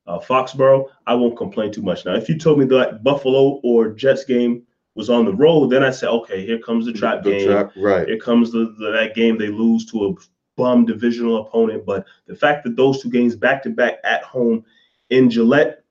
uh, 0.08 0.20
Foxborough, 0.20 0.90
I 1.08 1.14
won't 1.16 1.38
complain 1.38 1.72
too 1.72 1.82
much. 1.82 2.06
Now, 2.06 2.16
if 2.16 2.28
you 2.28 2.38
told 2.38 2.60
me 2.60 2.66
that 2.66 3.04
Buffalo 3.04 3.60
or 3.64 3.90
Jets 3.90 4.26
game 4.26 4.64
was 4.96 5.10
on 5.10 5.26
the 5.26 5.34
road, 5.34 5.70
then 5.70 5.84
I 5.84 5.92
say, 5.92 6.08
okay, 6.08 6.46
here 6.46 6.60
comes 6.60 6.86
the 6.86 6.94
trap 6.94 7.24
The 7.24 7.32
game. 7.32 7.48
trap, 7.48 7.72
right. 7.76 8.08
Here 8.08 8.20
comes 8.20 8.52
the, 8.52 8.76
the 8.80 8.92
that 8.92 9.16
game 9.16 9.38
they 9.38 9.48
lose 9.48 9.86
to 9.92 10.08
a 10.08 10.14
bum 10.56 10.86
divisional 10.86 11.48
opponent. 11.48 11.86
But 11.86 12.06
the 12.28 12.36
fact 12.36 12.64
that 12.64 12.76
those 12.76 13.02
two 13.02 13.10
games 13.10 13.36
back 13.36 13.64
to 13.64 13.70
back 13.70 13.96
at 14.04 14.24
home 14.24 14.64
in 15.10 15.30
Gillette, 15.30 15.84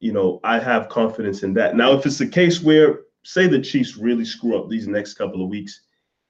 you 0.00 0.12
know, 0.12 0.40
I 0.44 0.58
have 0.58 0.88
confidence 0.88 1.42
in 1.42 1.54
that. 1.54 1.76
Now, 1.76 1.92
if 1.92 2.06
it's 2.06 2.18
the 2.18 2.26
case 2.26 2.62
where, 2.62 3.00
say, 3.24 3.46
the 3.46 3.60
Chiefs 3.60 3.96
really 3.96 4.24
screw 4.24 4.58
up 4.58 4.68
these 4.68 4.86
next 4.86 5.14
couple 5.14 5.42
of 5.42 5.48
weeks, 5.48 5.82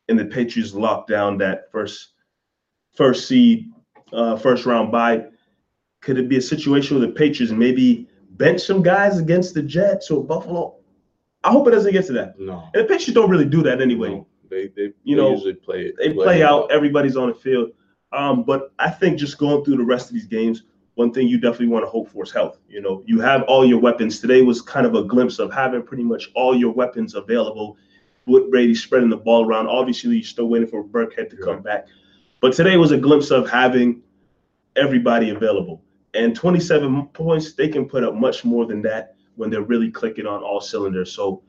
and 0.08 0.18
the 0.18 0.24
Patriots 0.24 0.74
lock 0.74 1.06
down 1.06 1.38
that 1.38 1.70
first 1.70 2.10
first 2.94 3.26
seed, 3.26 3.70
uh, 4.12 4.36
first 4.36 4.66
round 4.66 4.92
bye, 4.92 5.24
could 6.04 6.18
it 6.18 6.28
be 6.28 6.36
a 6.36 6.42
situation 6.42 6.98
where 6.98 7.06
the 7.06 7.12
Patriots 7.12 7.52
maybe 7.52 8.06
bench 8.32 8.60
some 8.60 8.82
guys 8.82 9.18
against 9.18 9.54
the 9.54 9.62
Jets 9.62 10.10
or 10.10 10.22
Buffalo? 10.22 10.76
I 11.42 11.50
hope 11.50 11.66
it 11.68 11.72
doesn't 11.72 11.92
get 11.92 12.06
to 12.06 12.12
that. 12.14 12.38
No. 12.38 12.68
And 12.74 12.84
the 12.84 12.88
Patriots 12.88 13.12
don't 13.12 13.30
really 13.30 13.44
do 13.46 13.62
that 13.62 13.80
anyway. 13.80 14.10
no. 14.10 14.26
They 14.50 14.68
they, 14.68 14.92
You 15.02 15.16
they 15.16 15.22
know, 15.22 15.30
usually 15.32 15.54
play 15.54 15.86
it. 15.86 15.96
They 15.98 16.12
play 16.12 16.42
out, 16.42 16.70
everybody's 16.70 17.16
on 17.16 17.28
the 17.28 17.34
field. 17.34 17.70
Um, 18.12 18.44
but 18.44 18.72
I 18.78 18.90
think 18.90 19.18
just 19.18 19.38
going 19.38 19.64
through 19.64 19.78
the 19.78 19.84
rest 19.84 20.08
of 20.08 20.14
these 20.14 20.26
games, 20.26 20.62
one 20.94 21.12
thing 21.12 21.26
you 21.26 21.40
definitely 21.40 21.68
want 21.68 21.84
to 21.84 21.90
hope 21.90 22.08
for 22.10 22.22
is 22.22 22.30
health. 22.30 22.58
You 22.68 22.80
know, 22.80 23.02
you 23.06 23.20
have 23.20 23.42
all 23.44 23.64
your 23.66 23.80
weapons. 23.80 24.20
Today 24.20 24.42
was 24.42 24.62
kind 24.62 24.86
of 24.86 24.94
a 24.94 25.02
glimpse 25.02 25.38
of 25.40 25.52
having 25.52 25.82
pretty 25.82 26.04
much 26.04 26.30
all 26.34 26.54
your 26.56 26.72
weapons 26.72 27.14
available 27.14 27.76
with 28.26 28.50
Brady 28.50 28.74
spreading 28.74 29.10
the 29.10 29.16
ball 29.16 29.44
around. 29.44 29.66
Obviously, 29.66 30.16
you're 30.16 30.24
still 30.24 30.46
waiting 30.46 30.68
for 30.68 30.84
Burkhead 30.84 31.30
to 31.30 31.36
come 31.36 31.62
back. 31.62 31.86
But 32.40 32.52
today 32.52 32.76
was 32.76 32.92
a 32.92 32.98
glimpse 32.98 33.30
of 33.30 33.50
having 33.50 34.02
everybody 34.76 35.30
available. 35.30 35.82
And 36.14 36.34
27 36.34 37.06
points, 37.08 37.54
they 37.54 37.68
can 37.68 37.88
put 37.88 38.04
up 38.04 38.14
much 38.14 38.44
more 38.44 38.66
than 38.66 38.82
that 38.82 39.16
when 39.36 39.50
they're 39.50 39.62
really 39.62 39.90
clicking 39.90 40.26
on 40.26 40.42
all 40.42 40.60
cylinders. 40.60 41.12
So 41.12 41.42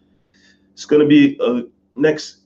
it's 0.74 0.86
going 0.86 1.02
to 1.02 1.08
be 1.08 1.38
a 1.42 1.64
next 2.00 2.42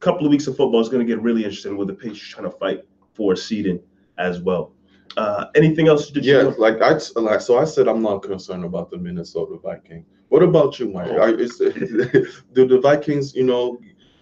couple 0.00 0.26
of 0.26 0.30
weeks 0.30 0.46
of 0.46 0.56
football 0.56 0.80
is 0.80 0.88
going 0.88 1.04
to 1.04 1.10
get 1.10 1.22
really 1.22 1.44
interesting 1.44 1.76
with 1.76 1.88
the 1.88 1.94
Patriots 1.94 2.28
trying 2.28 2.50
to 2.50 2.56
fight 2.56 2.84
for 3.14 3.34
seeding 3.36 3.80
as 4.18 4.40
well. 4.40 4.72
Uh, 5.16 5.46
anything 5.54 5.88
else? 5.88 6.10
Did 6.10 6.24
you 6.24 6.36
Yeah, 6.36 6.52
like 6.58 6.80
I 6.80 6.98
like 7.16 7.40
so 7.40 7.58
I 7.58 7.64
said 7.64 7.86
I'm 7.86 8.02
not 8.02 8.22
concerned 8.22 8.64
about 8.64 8.90
the 8.90 8.96
Minnesota 8.96 9.58
Vikings. 9.62 10.06
What 10.28 10.42
about 10.42 10.78
you, 10.78 10.90
Mike? 10.90 11.10
Are, 11.10 11.28
is, 11.28 11.58
do 12.54 12.66
the 12.66 12.80
Vikings, 12.82 13.34
you 13.34 13.44
know, 13.44 13.78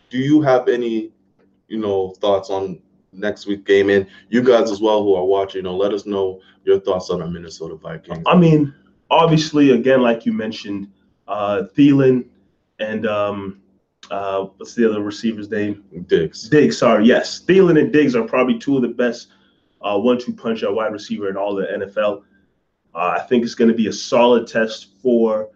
do 0.08 0.18
you 0.18 0.40
have 0.42 0.68
any, 0.68 1.12
you 1.68 1.78
know, 1.78 2.10
thoughts 2.20 2.50
on 2.50 2.82
next 3.12 3.46
week 3.46 3.64
game? 3.64 3.90
And 3.90 4.06
you 4.28 4.42
guys 4.42 4.70
as 4.70 4.80
well 4.80 5.02
who 5.02 5.14
are 5.14 5.24
watching, 5.24 5.60
you 5.60 5.62
know, 5.62 5.76
let 5.76 5.92
us 5.92 6.06
know 6.06 6.40
your 6.64 6.80
thoughts 6.80 7.10
on 7.10 7.20
the 7.20 7.26
Minnesota 7.26 7.76
Vikings. 7.76 8.22
I 8.26 8.36
mean, 8.36 8.74
obviously, 9.10 9.70
again, 9.72 10.02
like 10.02 10.26
you 10.26 10.32
mentioned, 10.32 10.88
uh, 11.28 11.64
Thielen 11.76 12.26
and 12.78 13.06
um, 13.06 13.60
uh, 14.10 14.46
what's 14.56 14.74
the 14.74 14.88
other 14.88 15.02
receiver's 15.02 15.50
name? 15.50 15.84
Diggs. 16.06 16.48
Diggs. 16.48 16.78
Sorry, 16.78 17.06
yes, 17.06 17.42
Thielen 17.42 17.78
and 17.78 17.92
Diggs 17.92 18.14
are 18.14 18.24
probably 18.24 18.58
two 18.58 18.76
of 18.76 18.82
the 18.82 18.88
best 18.88 19.28
uh, 19.82 19.98
one-two 19.98 20.34
punch 20.34 20.62
at 20.62 20.74
wide 20.74 20.92
receiver 20.92 21.28
in 21.28 21.36
all 21.36 21.54
the 21.54 21.66
NFL. 21.66 22.22
Uh, 22.94 23.16
I 23.18 23.20
think 23.20 23.44
it's 23.44 23.54
going 23.54 23.70
to 23.70 23.76
be 23.76 23.86
a 23.86 23.92
solid 23.92 24.46
test 24.46 24.88
for 25.00 25.50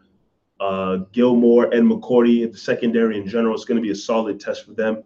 uh, 0.61 0.99
Gilmore 1.13 1.75
and 1.75 1.91
McCourty, 1.91 2.51
the 2.51 2.57
secondary 2.57 3.19
in 3.19 3.27
general. 3.27 3.55
It's 3.55 3.65
going 3.65 3.77
to 3.77 3.83
be 3.83 3.91
a 3.91 3.97
solid 3.97 4.39
test 4.41 4.65
for 4.65 4.73
them. 4.73 5.03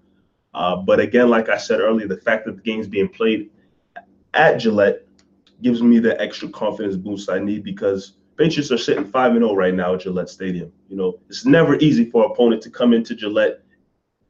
Uh, 0.55 0.77
but 0.77 1.01
again, 1.01 1.29
like 1.29 1.49
I 1.49 1.57
said 1.57 1.81
earlier, 1.81 2.09
the 2.09 2.17
fact 2.17 2.47
that 2.47 2.57
the 2.57 2.63
game's 2.63 2.89
being 2.89 3.09
played 3.09 3.51
at 4.35 4.59
Gillette 4.59 5.07
gives 5.63 5.83
me 5.83 5.99
the 5.99 6.21
extra 6.21 6.49
confidence 6.49 6.97
boost 6.97 7.29
I 7.29 7.39
need 7.39 7.65
because 7.65 8.15
Patriots 8.37 8.71
are 8.71 8.79
sitting 8.79 9.05
5 9.05 9.33
and 9.33 9.41
0 9.41 9.55
right 9.55 9.75
now 9.75 9.95
at 9.95 10.01
Gillette 10.01 10.31
Stadium. 10.31 10.73
You 10.89 10.97
know, 10.97 11.19
it's 11.29 11.45
never 11.45 11.77
easy 11.77 12.09
for 12.09 12.25
an 12.25 12.31
opponent 12.31 12.63
to 12.63 12.71
come 12.71 12.93
into 12.93 13.15
Gillette 13.15 13.61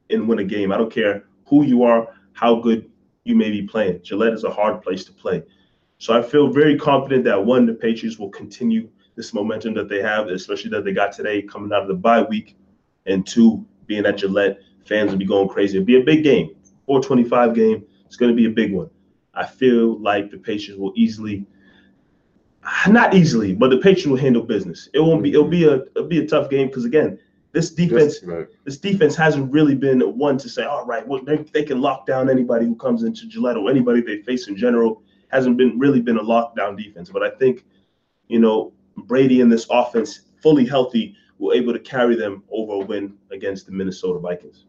and 0.09 0.27
win 0.27 0.39
a 0.39 0.43
game. 0.43 0.71
I 0.71 0.77
don't 0.77 0.91
care 0.91 1.25
who 1.45 1.63
you 1.63 1.83
are, 1.83 2.07
how 2.33 2.55
good 2.55 2.89
you 3.23 3.35
may 3.35 3.51
be 3.51 3.61
playing. 3.61 4.01
Gillette 4.01 4.33
is 4.33 4.43
a 4.43 4.49
hard 4.49 4.81
place 4.81 5.05
to 5.05 5.11
play. 5.11 5.43
So 5.99 6.17
I 6.17 6.21
feel 6.21 6.47
very 6.47 6.77
confident 6.77 7.23
that 7.25 7.45
one, 7.45 7.65
the 7.65 7.73
Patriots 7.73 8.17
will 8.17 8.29
continue 8.29 8.89
this 9.15 9.33
momentum 9.33 9.73
that 9.75 9.89
they 9.89 10.01
have, 10.01 10.27
especially 10.27 10.71
that 10.71 10.85
they 10.85 10.93
got 10.93 11.11
today 11.11 11.41
coming 11.41 11.71
out 11.73 11.81
of 11.81 11.87
the 11.87 11.93
bye 11.93 12.23
week, 12.23 12.57
and 13.05 13.27
two, 13.27 13.65
being 13.85 14.05
at 14.05 14.17
Gillette, 14.17 14.59
fans 14.89 15.11
will 15.11 15.17
be 15.17 15.25
going 15.25 15.47
crazy. 15.47 15.77
It'll 15.77 15.85
be 15.85 16.01
a 16.01 16.03
big 16.03 16.23
game, 16.23 16.55
425 16.87 17.55
game. 17.55 17.85
It's 18.05 18.17
going 18.17 18.31
to 18.31 18.35
be 18.35 18.47
a 18.47 18.49
big 18.49 18.73
one. 18.73 18.89
I 19.33 19.45
feel 19.45 19.99
like 20.01 20.31
the 20.31 20.37
Patriots 20.37 20.79
will 20.79 20.91
easily, 20.95 21.45
not 22.87 23.13
easily, 23.13 23.53
but 23.53 23.69
the 23.69 23.77
Patriots 23.77 24.07
will 24.07 24.17
handle 24.17 24.41
business. 24.41 24.89
It 24.93 24.99
won't 24.99 25.23
be. 25.23 25.31
It'll 25.31 25.47
be 25.47 25.65
a. 25.65 25.83
It'll 25.95 26.07
be 26.07 26.19
a 26.19 26.27
tough 26.27 26.49
game 26.49 26.67
because 26.67 26.83
again, 26.83 27.19
this 27.51 27.71
defense, 27.71 28.21
right. 28.23 28.47
this 28.65 28.77
defense 28.77 29.15
hasn't 29.15 29.51
really 29.51 29.75
been 29.75 30.01
one 30.01 30.37
to 30.37 30.49
say, 30.49 30.65
all 30.65 30.85
right, 30.85 31.07
well, 31.07 31.23
they, 31.23 31.37
they 31.37 31.63
can 31.63 31.81
lock 31.81 32.05
down 32.05 32.29
anybody 32.29 32.65
who 32.65 32.75
comes 32.75 33.03
into 33.03 33.27
Gillette 33.27 33.57
or 33.57 33.69
anybody 33.69 34.01
they 34.01 34.21
face 34.21 34.47
in 34.47 34.55
general. 34.55 35.03
Hasn't 35.29 35.57
been 35.57 35.77
really 35.79 36.01
been 36.01 36.17
a 36.17 36.23
lockdown 36.23 36.77
defense, 36.77 37.09
but 37.09 37.23
I 37.23 37.29
think, 37.29 37.65
you 38.27 38.39
know, 38.39 38.73
Brady 38.97 39.41
and 39.41 39.51
this 39.51 39.67
offense 39.69 40.21
fully 40.41 40.65
healthy 40.65 41.15
will 41.37 41.53
able 41.53 41.73
to 41.73 41.79
carry 41.79 42.15
them 42.15 42.43
over 42.51 42.73
a 42.73 42.79
win 42.79 43.15
against 43.31 43.65
the 43.65 43.71
Minnesota 43.71 44.19
Vikings. 44.19 44.65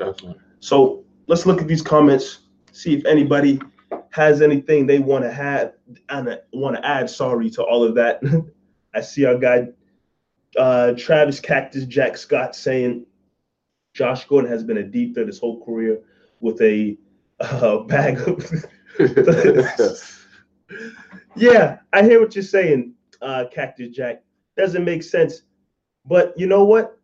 Definitely. 0.00 0.40
So 0.60 1.04
let's 1.26 1.44
look 1.44 1.60
at 1.60 1.68
these 1.68 1.82
comments, 1.82 2.40
see 2.72 2.94
if 2.94 3.04
anybody 3.04 3.60
has 4.10 4.40
anything 4.40 4.86
they 4.86 4.98
want 4.98 5.24
to 5.24 5.30
have 5.30 5.74
and 6.08 6.40
want 6.52 6.76
to 6.76 6.86
add. 6.86 7.10
Sorry 7.10 7.50
to 7.50 7.62
all 7.62 7.84
of 7.84 7.94
that. 7.96 8.22
I 8.94 9.02
see 9.02 9.26
our 9.26 9.36
guy 9.36 9.68
uh, 10.56 10.94
Travis 10.96 11.38
Cactus 11.38 11.84
Jack 11.84 12.16
Scott 12.16 12.56
saying 12.56 13.06
Josh 13.94 14.24
Gordon 14.26 14.50
has 14.50 14.64
been 14.64 14.78
a 14.78 14.82
deep 14.82 15.14
threat 15.14 15.26
his 15.26 15.38
whole 15.38 15.64
career 15.64 16.00
with 16.40 16.60
a 16.62 16.96
uh, 17.40 17.78
bag 17.80 18.18
of. 18.20 18.64
yeah, 21.36 21.78
I 21.92 22.02
hear 22.02 22.20
what 22.20 22.34
you're 22.34 22.42
saying, 22.42 22.94
uh, 23.20 23.44
Cactus 23.52 23.94
Jack. 23.94 24.22
Doesn't 24.56 24.84
make 24.84 25.02
sense. 25.02 25.42
But 26.06 26.32
you 26.36 26.46
know 26.46 26.64
what? 26.64 26.99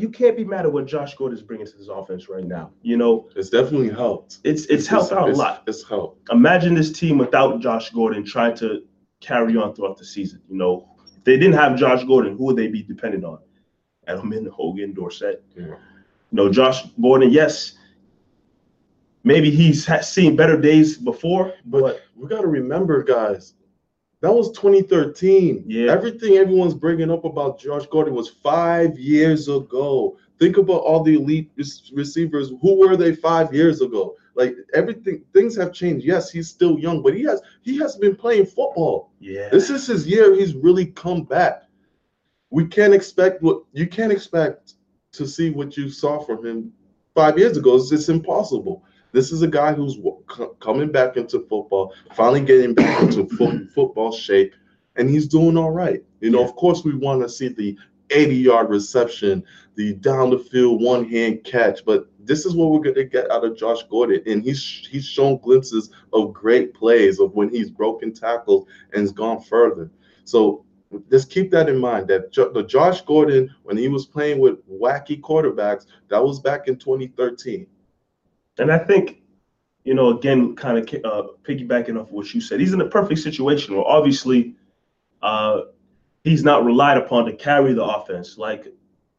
You 0.00 0.08
can't 0.08 0.34
be 0.34 0.44
mad 0.44 0.64
at 0.64 0.72
what 0.72 0.86
Josh 0.86 1.14
Gordon 1.14 1.36
is 1.36 1.42
bringing 1.42 1.66
to 1.66 1.76
this 1.76 1.88
offense 1.88 2.28
right 2.28 2.44
now. 2.44 2.70
You 2.80 2.96
know, 2.96 3.28
it's 3.36 3.50
definitely 3.50 3.90
helped. 3.90 4.38
It's 4.44 4.62
it's, 4.62 4.72
it's 4.72 4.86
helped 4.86 5.12
out 5.12 5.28
it's, 5.28 5.38
a 5.38 5.42
lot. 5.42 5.62
It's 5.66 5.86
helped. 5.86 6.30
Imagine 6.30 6.74
this 6.74 6.90
team 6.90 7.18
without 7.18 7.60
Josh 7.60 7.90
Gordon 7.90 8.24
trying 8.24 8.56
to 8.56 8.82
carry 9.20 9.58
on 9.58 9.74
throughout 9.74 9.98
the 9.98 10.04
season. 10.06 10.40
You 10.48 10.56
know, 10.56 10.88
if 11.14 11.22
they 11.24 11.36
didn't 11.36 11.52
have 11.52 11.76
Josh 11.76 12.02
Gordon, 12.04 12.36
who 12.38 12.46
would 12.46 12.56
they 12.56 12.68
be 12.68 12.82
dependent 12.82 13.24
on? 13.24 13.40
Edelman, 14.08 14.48
Hogan, 14.48 14.94
Dorsett. 14.94 15.44
Yeah. 15.54 15.66
You 15.66 15.76
know, 16.32 16.50
Josh 16.50 16.86
Gordon, 17.00 17.30
yes, 17.30 17.74
maybe 19.22 19.50
he's 19.50 19.86
seen 20.06 20.34
better 20.34 20.58
days 20.58 20.96
before, 20.96 21.52
but, 21.66 21.80
but 21.80 22.00
we 22.16 22.26
got 22.26 22.40
to 22.40 22.46
remember, 22.46 23.02
guys, 23.02 23.54
that 24.20 24.32
was 24.32 24.50
2013. 24.52 25.64
Yeah. 25.66 25.90
Everything 25.92 26.36
everyone's 26.36 26.74
bringing 26.74 27.10
up 27.10 27.24
about 27.24 27.58
Josh 27.58 27.86
Gordon 27.86 28.14
was 28.14 28.28
five 28.28 28.98
years 28.98 29.48
ago. 29.48 30.18
Think 30.38 30.58
about 30.58 30.82
all 30.82 31.02
the 31.02 31.14
elite 31.14 31.50
receivers. 31.92 32.52
Who 32.60 32.78
were 32.78 32.96
they 32.96 33.14
five 33.14 33.52
years 33.54 33.80
ago? 33.80 34.16
Like 34.34 34.56
everything, 34.74 35.22
things 35.32 35.56
have 35.56 35.72
changed. 35.72 36.04
Yes, 36.04 36.30
he's 36.30 36.48
still 36.48 36.78
young, 36.78 37.02
but 37.02 37.14
he 37.14 37.22
has 37.24 37.42
he 37.62 37.78
has 37.78 37.96
been 37.96 38.14
playing 38.14 38.46
football. 38.46 39.10
Yeah. 39.20 39.48
This 39.50 39.70
is 39.70 39.86
his 39.86 40.06
year. 40.06 40.34
He's 40.34 40.54
really 40.54 40.86
come 40.86 41.24
back. 41.24 41.64
We 42.50 42.66
can't 42.66 42.94
expect 42.94 43.42
what 43.42 43.62
you 43.72 43.86
can't 43.86 44.12
expect 44.12 44.74
to 45.12 45.26
see 45.26 45.50
what 45.50 45.76
you 45.76 45.88
saw 45.88 46.20
from 46.20 46.44
him 46.46 46.72
five 47.14 47.38
years 47.38 47.56
ago. 47.56 47.76
It's 47.76 47.90
just 47.90 48.08
impossible. 48.08 48.84
This 49.12 49.32
is 49.32 49.42
a 49.42 49.48
guy 49.48 49.72
who's 49.72 49.98
coming 50.60 50.90
back 50.92 51.16
into 51.16 51.40
football, 51.40 51.94
finally 52.14 52.40
getting 52.40 52.74
back 52.74 53.02
into 53.02 53.26
fo- 53.36 53.66
football 53.74 54.12
shape, 54.12 54.54
and 54.96 55.08
he's 55.08 55.26
doing 55.26 55.56
all 55.56 55.70
right. 55.70 56.02
You 56.20 56.30
know, 56.30 56.40
yeah. 56.40 56.46
of 56.46 56.56
course, 56.56 56.84
we 56.84 56.94
want 56.94 57.22
to 57.22 57.28
see 57.28 57.48
the 57.48 57.76
80 58.10 58.34
yard 58.36 58.70
reception, 58.70 59.44
the 59.76 59.94
down 59.94 60.30
the 60.30 60.38
field 60.38 60.82
one 60.82 61.08
hand 61.08 61.44
catch, 61.44 61.84
but 61.84 62.08
this 62.18 62.44
is 62.44 62.54
what 62.54 62.70
we're 62.70 62.80
going 62.80 62.94
to 62.96 63.04
get 63.04 63.30
out 63.30 63.44
of 63.44 63.56
Josh 63.56 63.82
Gordon. 63.84 64.22
And 64.26 64.42
he's 64.42 64.62
he's 64.90 65.06
shown 65.06 65.38
glimpses 65.38 65.90
of 66.12 66.32
great 66.32 66.74
plays 66.74 67.20
of 67.20 67.32
when 67.34 67.48
he's 67.48 67.70
broken 67.70 68.12
tackles 68.12 68.66
and 68.92 69.02
has 69.02 69.12
gone 69.12 69.40
further. 69.42 69.90
So 70.24 70.64
just 71.10 71.30
keep 71.30 71.50
that 71.52 71.68
in 71.68 71.78
mind 71.78 72.08
that 72.08 72.32
the 72.32 72.64
Josh 72.64 73.02
Gordon, 73.02 73.54
when 73.62 73.76
he 73.76 73.88
was 73.88 74.06
playing 74.06 74.40
with 74.40 74.58
wacky 74.68 75.20
quarterbacks, 75.20 75.86
that 76.08 76.22
was 76.22 76.40
back 76.40 76.66
in 76.66 76.76
2013. 76.76 77.66
And 78.58 78.70
I 78.70 78.78
think, 78.78 79.22
you 79.84 79.94
know, 79.94 80.18
again, 80.18 80.54
kind 80.54 80.78
of 80.78 80.84
uh, 81.04 81.28
piggybacking 81.42 82.00
off 82.00 82.10
what 82.10 82.32
you 82.34 82.40
said, 82.40 82.60
he's 82.60 82.72
in 82.72 82.80
a 82.80 82.88
perfect 82.88 83.20
situation 83.20 83.74
where 83.74 83.86
obviously 83.86 84.54
uh, 85.22 85.62
he's 86.24 86.44
not 86.44 86.64
relied 86.64 86.98
upon 86.98 87.24
to 87.26 87.32
carry 87.32 87.72
the 87.72 87.84
offense 87.84 88.38
like 88.38 88.66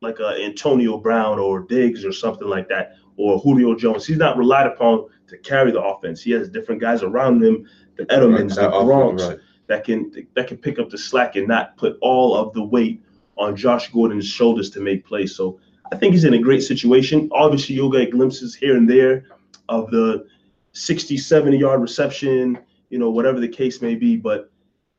like 0.02 0.20
uh, 0.20 0.34
Antonio 0.34 0.98
Brown 0.98 1.38
or 1.38 1.62
Diggs 1.62 2.04
or 2.06 2.12
something 2.12 2.48
like 2.48 2.67
that, 2.70 2.96
or 3.17 3.38
Julio 3.39 3.76
Jones. 3.76 4.06
He's 4.06 4.17
not 4.17 4.36
relied 4.36 4.65
upon 4.65 5.08
to 5.28 5.38
carry 5.38 5.72
the 5.72 5.82
offense. 5.82 6.22
He 6.24 6.32
has 6.32 6.50
different 6.50 6.82
guys 6.82 7.04
around 7.04 7.44
him, 7.44 7.67
the 7.98 8.06
Edelmans, 8.08 8.56
the 8.56 8.62
Gronks, 8.63 9.30
right. 9.30 9.38
that 9.67 9.84
can 9.84 10.28
that 10.36 10.48
can 10.48 10.58
pick 10.58 10.80
up 10.80 10.89
the 10.89 10.98
slack 10.98 11.36
and 11.36 11.48
not 11.48 11.78
put 11.78 11.98
all 12.02 12.36
of 12.36 12.54
the 12.54 12.63
weight 12.63 13.04
on 13.38 13.56
Josh 13.56 13.91
Gordon's 13.91 14.28
shoulders 14.28 14.70
to 14.72 14.80
make 14.80 15.06
plays. 15.06 15.36
So 15.36 15.60
I 15.91 15.97
think 15.97 16.13
he's 16.13 16.23
in 16.23 16.34
a 16.34 16.39
great 16.39 16.63
situation. 16.63 17.30
Obviously, 17.32 17.75
you'll 17.75 17.91
get 17.91 18.12
glimpses 18.12 18.56
here 18.56 18.77
and 18.77 18.89
there 18.89 19.25
of 19.69 19.91
the 19.91 20.25
60, 20.73 21.17
70 21.17 21.58
yard 21.58 21.82
reception, 21.82 22.60
you 22.89 22.97
know, 22.97 23.10
whatever 23.10 23.39
the 23.39 23.47
case 23.47 23.82
may 23.82 23.95
be. 23.95 24.15
But 24.15 24.51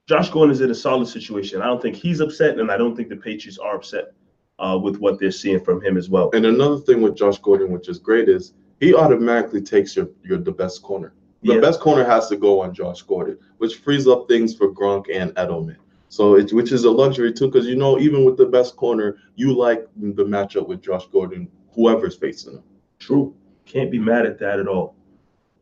Josh 0.07 0.31
Gordon 0.31 0.53
is 0.53 0.61
in 0.61 0.71
a 0.71 0.75
solid 0.75 1.09
situation. 1.09 1.63
I 1.63 1.67
don't 1.67 1.81
think 1.81 1.97
he's 1.97 2.21
upset, 2.21 2.59
and 2.59 2.71
I 2.71 2.77
don't 2.77 2.95
think 2.95 3.09
the 3.09 3.17
Patriots 3.17 3.59
are 3.59 3.77
upset 3.77 4.13
uh, 4.59 4.79
with 4.83 4.99
what 4.99 5.19
they're 5.19 5.31
seeing 5.31 5.65
from 5.65 5.83
him 5.83 5.97
as 5.97 6.11
well. 6.11 6.31
And 6.35 6.45
another 6.45 6.79
thing 6.79 7.01
with 7.01 7.17
Josh 7.17 7.39
Gordon, 7.39 7.71
which 7.71 7.89
is 7.89 7.99
great, 7.99 8.29
is 8.29 8.53
he 8.81 8.95
automatically 8.95 9.63
takes 9.63 9.97
your, 9.97 10.09
your 10.23 10.39
the 10.39 10.53
best 10.53 10.83
corner. 10.83 11.15
The 11.43 11.55
yeah. 11.55 11.61
best 11.61 11.81
corner 11.81 12.05
has 12.05 12.29
to 12.29 12.37
go 12.37 12.61
on 12.61 12.75
Josh 12.75 13.03
Gordon, 13.03 13.39
which 13.59 13.77
frees 13.77 14.07
up 14.07 14.29
things 14.29 14.55
for 14.55 14.73
Gronk 14.73 15.07
and 15.13 15.33
Edelman. 15.33 15.77
So 16.13 16.37
it, 16.37 16.53
which 16.53 16.73
is 16.73 16.85
a 16.85 16.91
luxury 16.91 17.33
too, 17.33 17.47
because 17.47 17.67
you 17.67 17.75
know 17.75 17.99
even 17.99 18.27
with 18.27 18.37
the 18.37 18.45
best 18.45 18.77
corner, 18.77 19.17
you 19.35 19.57
like 19.57 19.89
the 19.97 20.23
matchup 20.23 20.69
with 20.69 20.83
Josh 20.83 21.07
Gordon, 21.07 21.49
whoever's 21.75 22.17
facing 22.17 22.53
him. 22.53 22.63
True, 22.99 23.35
can't 23.65 23.91
be 23.91 23.99
mad 23.99 24.27
at 24.27 24.39
that 24.41 24.61
at 24.61 24.69
all. 24.69 24.95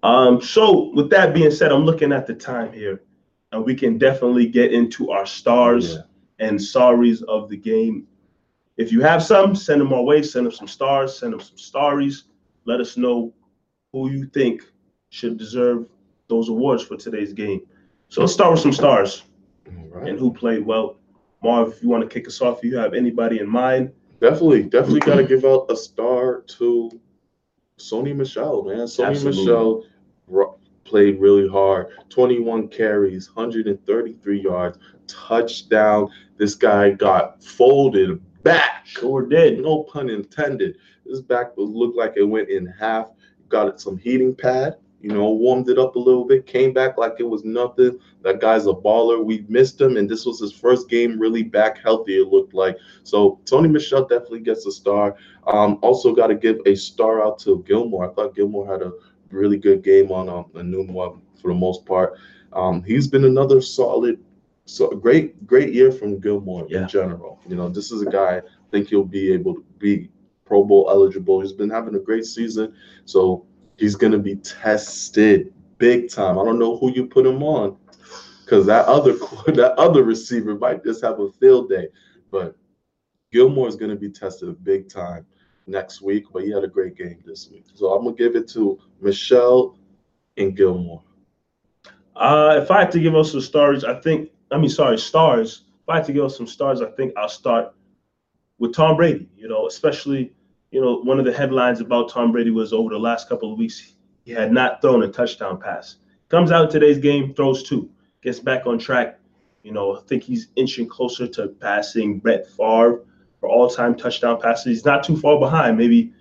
Um, 0.02 0.42
so 0.42 0.90
with 0.92 1.08
that 1.10 1.34
being 1.34 1.52
said, 1.52 1.70
I'm 1.70 1.84
looking 1.84 2.10
at 2.10 2.26
the 2.26 2.34
time 2.34 2.72
here, 2.72 3.04
and 3.52 3.64
we 3.64 3.76
can 3.76 3.96
definitely 3.96 4.48
get 4.48 4.72
into 4.72 5.12
our 5.12 5.24
stars 5.24 5.94
yeah. 5.94 6.48
and 6.48 6.58
sorries 6.58 7.22
of 7.28 7.48
the 7.48 7.56
game. 7.56 8.08
If 8.76 8.90
you 8.90 9.02
have 9.02 9.22
some, 9.22 9.54
send 9.54 9.80
them 9.80 9.92
our 9.92 10.02
way. 10.02 10.20
Send 10.20 10.46
them 10.46 10.52
some 10.52 10.66
stars. 10.66 11.16
Send 11.16 11.32
them 11.32 11.40
some 11.40 11.58
stories. 11.58 12.24
Let 12.64 12.80
us 12.80 12.96
know 12.96 13.32
who 13.92 14.10
you 14.10 14.26
think 14.26 14.62
should 15.10 15.38
deserve 15.38 15.88
those 16.26 16.48
awards 16.48 16.82
for 16.82 16.96
today's 16.96 17.32
game. 17.32 17.60
So 18.08 18.22
let's 18.22 18.32
start 18.32 18.50
with 18.50 18.62
some 18.62 18.72
stars 18.72 19.22
right. 19.90 20.08
and 20.08 20.18
who 20.18 20.32
played 20.32 20.64
well. 20.64 20.96
Marv, 21.42 21.72
if 21.72 21.82
you 21.82 21.88
want 21.88 22.02
to 22.02 22.08
kick 22.08 22.28
us 22.28 22.40
off, 22.40 22.62
you 22.62 22.76
have 22.76 22.94
anybody 22.94 23.38
in 23.38 23.48
mind. 23.48 23.92
Definitely, 24.20 24.64
definitely 24.64 25.00
got 25.00 25.16
to 25.16 25.24
give 25.24 25.44
out 25.44 25.66
a 25.70 25.76
star 25.76 26.42
to 26.42 26.90
Sony 27.78 28.14
Michel, 28.14 28.64
man. 28.64 28.80
Sony 28.80 29.10
Absolutely. 29.10 29.40
Michel 29.42 29.84
played 30.84 31.20
really 31.20 31.48
hard. 31.48 31.88
21 32.10 32.68
carries, 32.68 33.34
133 33.34 34.42
yards, 34.42 34.78
touchdown. 35.06 36.10
This 36.36 36.54
guy 36.54 36.90
got 36.90 37.42
folded 37.42 38.20
back. 38.42 38.84
Sure 38.84 39.26
did. 39.26 39.60
No 39.60 39.84
pun 39.84 40.10
intended. 40.10 40.76
This 41.06 41.20
back 41.20 41.52
looked 41.56 41.96
like 41.96 42.14
it 42.16 42.24
went 42.24 42.50
in 42.50 42.66
half. 42.66 43.08
Got 43.48 43.68
it 43.68 43.80
some 43.80 43.96
heating 43.96 44.34
pad 44.34 44.76
you 45.02 45.10
know, 45.10 45.30
warmed 45.30 45.68
it 45.68 45.78
up 45.78 45.96
a 45.96 45.98
little 45.98 46.24
bit, 46.24 46.46
came 46.46 46.72
back 46.72 46.98
like 46.98 47.14
it 47.18 47.28
was 47.28 47.44
nothing. 47.44 47.98
That 48.22 48.40
guy's 48.40 48.66
a 48.66 48.72
baller. 48.72 49.24
We 49.24 49.46
missed 49.48 49.80
him, 49.80 49.96
and 49.96 50.08
this 50.08 50.26
was 50.26 50.40
his 50.40 50.52
first 50.52 50.88
game 50.90 51.18
really 51.18 51.42
back 51.42 51.78
healthy, 51.78 52.20
it 52.20 52.28
looked 52.28 52.52
like. 52.54 52.76
So 53.02 53.40
Tony 53.46 53.68
Michel 53.68 54.06
definitely 54.06 54.40
gets 54.40 54.66
a 54.66 54.72
star. 54.72 55.16
Um, 55.46 55.78
also 55.82 56.14
got 56.14 56.26
to 56.26 56.34
give 56.34 56.58
a 56.66 56.74
star 56.74 57.24
out 57.24 57.38
to 57.40 57.64
Gilmore. 57.66 58.10
I 58.10 58.12
thought 58.14 58.34
Gilmore 58.34 58.66
had 58.70 58.82
a 58.82 58.92
really 59.30 59.56
good 59.56 59.82
game 59.82 60.12
on 60.12 60.28
um, 60.28 60.46
a 60.54 60.62
new 60.62 60.84
one 60.84 61.22
for 61.40 61.48
the 61.48 61.58
most 61.58 61.86
part. 61.86 62.18
Um, 62.52 62.82
he's 62.82 63.06
been 63.06 63.24
another 63.24 63.60
solid, 63.62 64.18
so 64.66 64.88
great, 64.90 65.46
great 65.46 65.72
year 65.72 65.90
from 65.92 66.20
Gilmore 66.20 66.66
Yeah. 66.68 66.82
in 66.82 66.88
general. 66.88 67.40
You 67.48 67.56
know, 67.56 67.68
this 67.68 67.90
is 67.90 68.02
a 68.02 68.10
guy 68.10 68.38
I 68.38 68.42
think 68.70 68.88
he'll 68.88 69.04
be 69.04 69.32
able 69.32 69.54
to 69.54 69.64
be 69.78 70.10
Pro 70.44 70.64
Bowl 70.64 70.88
eligible. 70.90 71.40
He's 71.40 71.52
been 71.52 71.70
having 71.70 71.94
a 71.94 72.00
great 72.00 72.24
season, 72.26 72.74
so 73.04 73.46
he's 73.80 73.96
going 73.96 74.12
to 74.12 74.18
be 74.18 74.36
tested 74.36 75.52
big 75.78 76.10
time. 76.10 76.38
I 76.38 76.44
don't 76.44 76.58
know 76.58 76.76
who 76.76 76.92
you 76.92 77.06
put 77.06 77.26
him 77.26 77.42
on, 77.42 77.76
because 78.44 78.66
that 78.66 78.86
other 78.86 79.12
that 79.46 79.74
other 79.78 80.04
receiver 80.04 80.54
might 80.54 80.84
just 80.84 81.02
have 81.02 81.18
a 81.18 81.32
field 81.32 81.70
day, 81.70 81.88
but 82.30 82.56
Gilmore 83.32 83.68
is 83.68 83.76
going 83.76 83.90
to 83.90 83.96
be 83.96 84.10
tested 84.10 84.62
big 84.62 84.88
time 84.88 85.26
next 85.66 86.02
week. 86.02 86.26
But 86.32 86.44
he 86.44 86.50
had 86.50 86.62
a 86.62 86.68
great 86.68 86.94
game 86.94 87.18
this 87.24 87.48
week, 87.50 87.64
so 87.74 87.92
I'm 87.92 88.04
gonna 88.04 88.16
give 88.16 88.36
it 88.36 88.48
to 88.50 88.78
Michel 89.00 89.76
and 90.36 90.54
Gilmore. 90.56 91.02
Uh, 92.14 92.60
if 92.62 92.70
I 92.70 92.80
had 92.80 92.92
to 92.92 93.00
give 93.00 93.16
us 93.16 93.32
some 93.32 93.40
stars, 93.40 93.82
I 93.82 93.98
think. 94.00 94.30
I 94.52 94.58
mean, 94.58 94.68
sorry, 94.68 94.98
stars. 94.98 95.62
If 95.82 95.88
I 95.88 95.96
had 95.96 96.04
to 96.06 96.12
give 96.12 96.24
us 96.24 96.36
some 96.36 96.46
stars, 96.46 96.82
I 96.82 96.90
think 96.90 97.12
I'll 97.16 97.28
start 97.28 97.72
with 98.58 98.74
Tom 98.74 98.96
Brady. 98.96 99.30
You 99.36 99.48
know, 99.48 99.66
especially 99.66 100.32
you 100.70 100.80
know 100.80 101.00
one 101.00 101.18
of 101.18 101.24
the 101.24 101.32
headlines 101.32 101.80
about 101.80 102.10
Tom 102.10 102.32
Brady 102.32 102.50
was 102.50 102.72
over 102.72 102.90
the 102.90 102.98
last 102.98 103.28
couple 103.28 103.52
of 103.52 103.58
weeks 103.58 103.94
he 104.24 104.32
had 104.32 104.52
not 104.52 104.80
thrown 104.80 105.02
a 105.02 105.08
touchdown 105.08 105.58
pass. 105.60 105.96
Comes 106.28 106.52
out 106.52 106.70
today's 106.70 106.98
game, 106.98 107.34
throws 107.34 107.62
two, 107.62 107.90
gets 108.22 108.38
back 108.38 108.66
on 108.66 108.78
track. 108.78 109.18
You 109.62 109.72
know, 109.72 109.96
I 109.96 110.00
think 110.02 110.22
he's 110.22 110.48
inching 110.56 110.88
closer 110.88 111.26
to 111.26 111.48
passing 111.48 112.18
Brett 112.18 112.46
Favre 112.46 113.04
for 113.40 113.48
all-time 113.48 113.96
touchdown 113.96 114.40
passes. 114.40 114.64
He's 114.66 114.84
not 114.84 115.02
too 115.04 115.16
far 115.16 115.38
behind, 115.38 115.76
maybe 115.76 116.12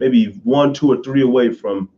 maybe 0.00 0.40
one, 0.44 0.74
two, 0.74 0.92
or 0.92 1.02
three 1.02 1.22
away 1.22 1.52
from 1.52 1.88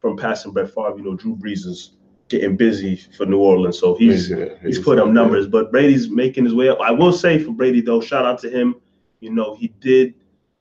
from 0.00 0.16
passing 0.16 0.52
Brett 0.52 0.72
Favre. 0.72 0.94
You 0.96 1.04
know, 1.04 1.16
Drew 1.16 1.34
Brees 1.36 1.66
is 1.66 1.96
getting 2.28 2.56
busy 2.56 2.96
for 3.16 3.26
New 3.26 3.38
Orleans, 3.38 3.78
so 3.78 3.94
he's 3.94 4.30
Yeah, 4.30 4.46
he's 4.62 4.78
put 4.78 4.98
up 4.98 5.08
numbers. 5.08 5.46
But 5.46 5.72
Brady's 5.72 6.08
making 6.08 6.44
his 6.44 6.54
way 6.54 6.68
up. 6.68 6.78
I 6.80 6.92
will 6.92 7.12
say 7.12 7.42
for 7.42 7.52
Brady 7.52 7.80
though, 7.80 8.00
shout 8.00 8.24
out 8.24 8.38
to 8.40 8.50
him. 8.50 8.76
You 9.20 9.30
know, 9.30 9.56
he 9.56 9.68
did 9.80 10.14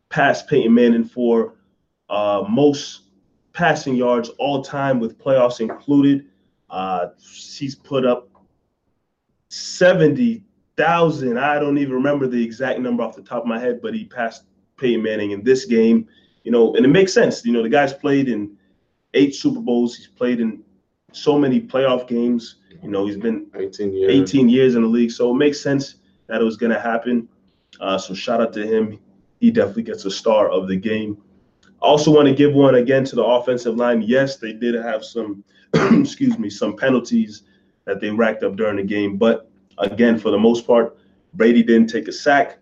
pass 0.09 0.43
Peyton 0.43 0.73
Manning 0.73 1.03
for 1.03 1.55
uh, 2.09 2.43
most 2.49 3.01
passing 3.53 3.95
yards 3.95 4.29
all 4.37 4.61
time 4.61 4.99
with 4.99 5.17
playoffs 5.17 5.59
included. 5.59 6.25
Uh, 6.69 7.07
he's 7.19 7.75
put 7.75 8.05
up 8.05 8.29
seventy 9.49 10.43
thousand. 10.75 11.37
I 11.37 11.59
don't 11.59 11.77
even 11.77 11.93
remember 11.93 12.27
the 12.27 12.43
exact 12.43 12.79
number 12.79 13.03
off 13.03 13.15
the 13.15 13.21
top 13.21 13.41
of 13.41 13.47
my 13.47 13.59
head, 13.59 13.81
but 13.81 13.93
he 13.93 14.05
passed 14.05 14.43
Peyton 14.77 15.01
Manning 15.01 15.31
in 15.31 15.43
this 15.43 15.65
game. 15.65 16.07
You 16.43 16.51
know, 16.51 16.75
and 16.75 16.85
it 16.85 16.89
makes 16.89 17.13
sense. 17.13 17.43
You 17.45 17.51
know, 17.51 17.63
the 17.63 17.69
guy's 17.69 17.93
played 17.93 18.29
in 18.29 18.55
eight 19.13 19.35
Super 19.35 19.59
Bowls. 19.59 19.95
He's 19.95 20.07
played 20.07 20.39
in 20.39 20.63
so 21.11 21.37
many 21.37 21.59
playoff 21.59 22.07
games. 22.07 22.57
You 22.81 22.89
know, 22.89 23.05
he's 23.05 23.17
been 23.17 23.47
18 23.55 23.93
years. 23.93 24.13
18 24.13 24.49
years 24.49 24.75
in 24.75 24.83
the 24.83 24.87
league, 24.87 25.11
so 25.11 25.31
it 25.31 25.37
makes 25.37 25.59
sense 25.59 25.95
that 26.27 26.41
it 26.41 26.43
was 26.43 26.57
going 26.57 26.71
to 26.71 26.79
happen. 26.79 27.27
Uh, 27.79 27.97
so 27.97 28.13
shout 28.13 28.39
out 28.39 28.53
to 28.53 28.65
him. 28.65 28.99
He 29.39 29.51
definitely 29.51 29.83
gets 29.83 30.05
a 30.05 30.11
star 30.11 30.49
of 30.49 30.67
the 30.67 30.75
game. 30.75 31.17
Also 31.79 32.11
want 32.11 32.27
to 32.27 32.33
give 32.33 32.53
one 32.53 32.75
again 32.75 33.03
to 33.05 33.15
the 33.15 33.23
offensive 33.23 33.75
line. 33.75 34.01
Yes, 34.01 34.37
they 34.37 34.53
did 34.53 34.75
have 34.75 35.05
some, 35.05 35.43
excuse 35.73 36.37
me, 36.39 36.49
some 36.49 36.75
penalties 36.75 37.43
that 37.85 38.01
they 38.01 38.09
racked 38.09 38.43
up 38.43 38.55
during 38.55 38.77
the 38.77 38.83
game, 38.83 39.17
but 39.17 39.49
again, 39.77 40.17
for 40.17 40.31
the 40.31 40.37
most 40.37 40.65
part, 40.65 40.97
Brady 41.33 41.63
didn't 41.63 41.87
take 41.87 42.07
a 42.07 42.11
sack, 42.11 42.57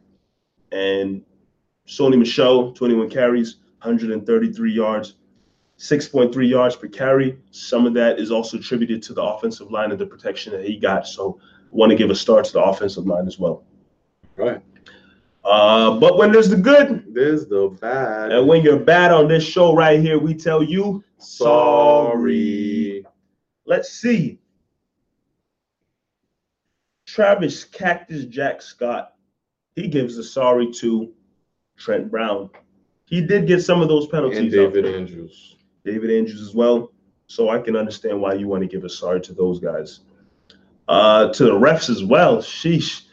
and 0.71 1.23
Sony 1.87 2.17
Michel, 2.17 2.73
21 2.73 3.09
carries, 3.09 3.57
133 3.81 4.71
yards, 4.71 5.15
6.3 5.77 6.49
yards 6.49 6.75
per 6.75 6.87
carry. 6.87 7.37
Some 7.51 7.85
of 7.85 7.93
that 7.93 8.19
is 8.19 8.31
also 8.31 8.57
attributed 8.57 9.01
to 9.03 9.13
the 9.13 9.23
offensive 9.23 9.71
line 9.71 9.91
and 9.91 9.99
the 9.99 10.05
protection 10.05 10.53
that 10.53 10.65
he 10.65 10.77
got. 10.77 11.07
So, 11.07 11.39
want 11.71 11.89
to 11.89 11.95
give 11.95 12.09
a 12.09 12.15
start 12.15 12.45
to 12.45 12.53
the 12.53 12.63
offensive 12.63 13.05
line 13.05 13.27
as 13.27 13.37
well. 13.37 13.63
Right. 14.37 14.61
Uh, 15.45 15.99
but 15.99 16.17
when 16.17 16.31
there's 16.31 16.49
the 16.49 16.57
good, 16.57 17.05
There's 17.13 17.45
the 17.47 17.69
bad. 17.79 18.31
and 18.31 18.47
when 18.47 18.63
you're 18.63 18.79
bad 18.79 19.11
on 19.11 19.27
this 19.27 19.43
show 19.43 19.75
right 19.75 19.99
here, 19.99 20.17
we 20.17 20.33
tell 20.33 20.63
you 20.63 21.03
Sorry. 21.17 23.05
Let's 23.65 23.89
see. 23.89 24.39
Travis 27.05 27.63
Cactus 27.63 28.25
Jack 28.25 28.61
Scott. 28.61 29.13
He 29.75 29.87
gives 29.87 30.17
a 30.17 30.23
sorry 30.23 30.71
to 30.73 31.13
Trent 31.77 32.09
Brown. 32.09 32.49
He 33.05 33.21
did 33.21 33.47
get 33.47 33.61
some 33.61 33.81
of 33.81 33.87
those 33.87 34.07
penalties. 34.07 34.39
And 34.39 34.51
David. 34.51 34.85
Andrews. 34.85 35.57
David 35.83 36.09
Andrews 36.11 36.41
as 36.41 36.53
well. 36.55 36.91
So 37.27 37.49
I 37.49 37.59
can 37.59 37.75
understand 37.75 38.19
why 38.19 38.33
you 38.33 38.47
want 38.47 38.61
to 38.61 38.67
give 38.67 38.83
a 38.83 38.89
sorry 38.89 39.21
to 39.21 39.33
those 39.33 39.59
guys. 39.59 40.01
Uh, 40.87 41.31
to 41.33 41.45
the 41.45 41.51
refs 41.51 41.89
as 41.89 42.03
well. 42.03 42.37
Sheesh. 42.37 43.04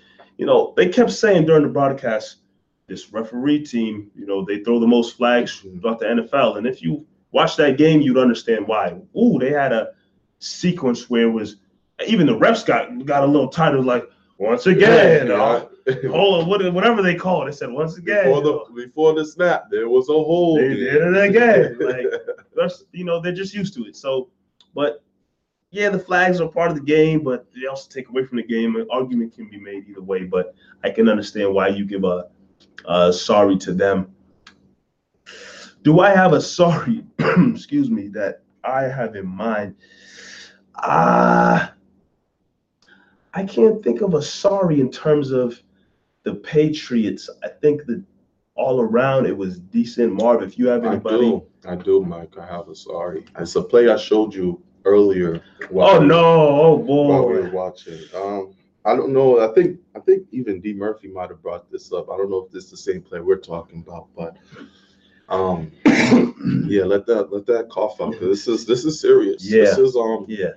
You 0.42 0.46
know, 0.46 0.74
they 0.76 0.88
kept 0.88 1.12
saying 1.12 1.46
during 1.46 1.62
the 1.62 1.68
broadcast, 1.68 2.38
this 2.88 3.12
referee 3.12 3.64
team, 3.64 4.10
you 4.16 4.26
know, 4.26 4.44
they 4.44 4.58
throw 4.58 4.80
the 4.80 4.88
most 4.88 5.16
flags 5.16 5.60
throughout 5.60 6.00
the 6.00 6.06
NFL. 6.06 6.58
And 6.58 6.66
if 6.66 6.82
you 6.82 7.06
watch 7.30 7.54
that 7.58 7.78
game, 7.78 8.00
you'd 8.00 8.18
understand 8.18 8.66
why. 8.66 8.96
Ooh, 9.16 9.38
they 9.38 9.50
had 9.50 9.72
a 9.72 9.90
sequence 10.40 11.08
where 11.08 11.28
it 11.28 11.30
was 11.30 11.58
even 12.08 12.26
the 12.26 12.36
refs 12.36 12.66
got 12.66 13.06
got 13.06 13.22
a 13.22 13.26
little 13.26 13.46
tighter, 13.46 13.80
like 13.80 14.04
once 14.36 14.66
again, 14.66 15.30
uh, 15.30 15.64
hold 16.10 16.42
on, 16.42 16.74
whatever 16.74 17.02
they 17.02 17.14
call 17.14 17.42
it. 17.42 17.52
They 17.52 17.56
said 17.56 17.70
once 17.70 17.96
again. 17.96 18.24
before 18.24 18.38
you 18.38 18.42
know. 18.42 18.66
the 18.66 18.86
before 18.86 19.14
the 19.14 19.24
snap, 19.24 19.66
there 19.70 19.88
was 19.88 20.08
a 20.08 20.12
hole. 20.12 20.56
They 20.56 20.74
did 20.74 21.02
it 21.02 21.16
again. 21.24 21.78
Like 21.80 22.06
that's 22.56 22.82
you 22.90 23.04
know 23.04 23.20
they're 23.20 23.30
just 23.30 23.54
used 23.54 23.74
to 23.74 23.84
it. 23.84 23.94
So, 23.94 24.30
but 24.74 25.04
yeah, 25.72 25.88
the 25.88 25.98
flags 25.98 26.38
are 26.38 26.48
part 26.48 26.70
of 26.70 26.76
the 26.76 26.82
game, 26.82 27.24
but 27.24 27.46
they 27.54 27.66
also 27.66 27.88
take 27.88 28.10
away 28.10 28.26
from 28.26 28.36
the 28.36 28.42
game. 28.42 28.76
An 28.76 28.86
argument 28.90 29.34
can 29.34 29.48
be 29.48 29.58
made 29.58 29.88
either 29.88 30.02
way, 30.02 30.22
but 30.22 30.54
I 30.84 30.90
can 30.90 31.08
understand 31.08 31.52
why 31.54 31.68
you 31.68 31.86
give 31.86 32.04
a, 32.04 32.28
a 32.86 33.10
sorry 33.10 33.56
to 33.56 33.72
them. 33.72 34.14
Do 35.82 36.00
I 36.00 36.10
have 36.10 36.34
a 36.34 36.42
sorry? 36.42 37.06
excuse 37.18 37.90
me, 37.90 38.08
that 38.08 38.42
I 38.62 38.82
have 38.82 39.16
in 39.16 39.26
mind. 39.26 39.76
Ah, 40.76 41.72
I 43.32 43.44
can't 43.44 43.82
think 43.82 44.02
of 44.02 44.12
a 44.12 44.20
sorry 44.20 44.78
in 44.78 44.90
terms 44.90 45.30
of 45.30 45.58
the 46.22 46.34
Patriots. 46.34 47.30
I 47.42 47.48
think 47.48 47.86
that 47.86 48.04
all 48.56 48.82
around 48.82 49.24
it 49.24 49.36
was 49.36 49.58
decent. 49.58 50.12
Marv, 50.12 50.42
if 50.42 50.58
you 50.58 50.66
have 50.66 50.84
I 50.84 50.96
do, 50.96 51.46
I 51.66 51.76
do, 51.76 52.04
Mike. 52.04 52.36
I 52.38 52.44
have 52.44 52.68
a 52.68 52.74
sorry. 52.74 53.24
It's 53.38 53.56
a 53.56 53.62
play 53.62 53.88
I 53.88 53.96
showed 53.96 54.34
you 54.34 54.62
earlier. 54.84 55.42
while 55.70 55.96
Oh 55.96 56.00
we- 56.00 56.06
no! 56.06 56.24
Oh 56.24 56.76
While 56.76 57.26
we 57.26 57.34
were 57.34 57.42
boy! 57.44 57.50
watching, 57.50 58.00
um, 58.14 58.54
I 58.84 58.96
don't 58.96 59.12
know. 59.12 59.40
I 59.40 59.52
think 59.54 59.78
I 59.94 60.00
think 60.00 60.26
even 60.32 60.60
D 60.60 60.72
Murphy 60.72 61.08
might 61.08 61.30
have 61.30 61.42
brought 61.42 61.70
this 61.70 61.92
up. 61.92 62.10
I 62.10 62.16
don't 62.16 62.30
know 62.30 62.44
if 62.44 62.50
this 62.52 62.64
is 62.64 62.70
the 62.70 62.76
same 62.76 63.02
play 63.02 63.20
we're 63.20 63.36
talking 63.36 63.84
about, 63.86 64.08
but 64.16 64.36
um, 65.28 65.70
yeah, 66.68 66.84
let 66.84 67.06
that 67.06 67.32
let 67.32 67.46
that 67.46 67.68
cough 67.70 68.00
out. 68.00 68.18
This 68.20 68.48
is 68.48 68.66
this 68.66 68.84
is 68.84 69.00
serious. 69.00 69.44
Yeah. 69.44 69.64
This 69.64 69.78
is 69.78 69.96
um 69.96 70.24
Yeah, 70.28 70.50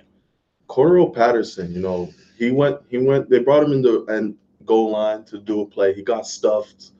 Cordarrelle 0.68 1.14
Patterson, 1.14 1.72
you 1.72 1.80
know, 1.80 2.10
he 2.36 2.50
went, 2.50 2.78
he 2.88 2.98
went, 2.98 3.30
they 3.30 3.38
brought 3.38 3.62
him 3.62 3.72
into 3.72 4.04
and 4.08 4.34
goal 4.64 4.90
line 4.90 5.24
to 5.26 5.38
do 5.38 5.60
a 5.62 5.66
play. 5.66 5.94
He 5.94 6.02
got 6.02 6.26
stuffed. 6.26 6.90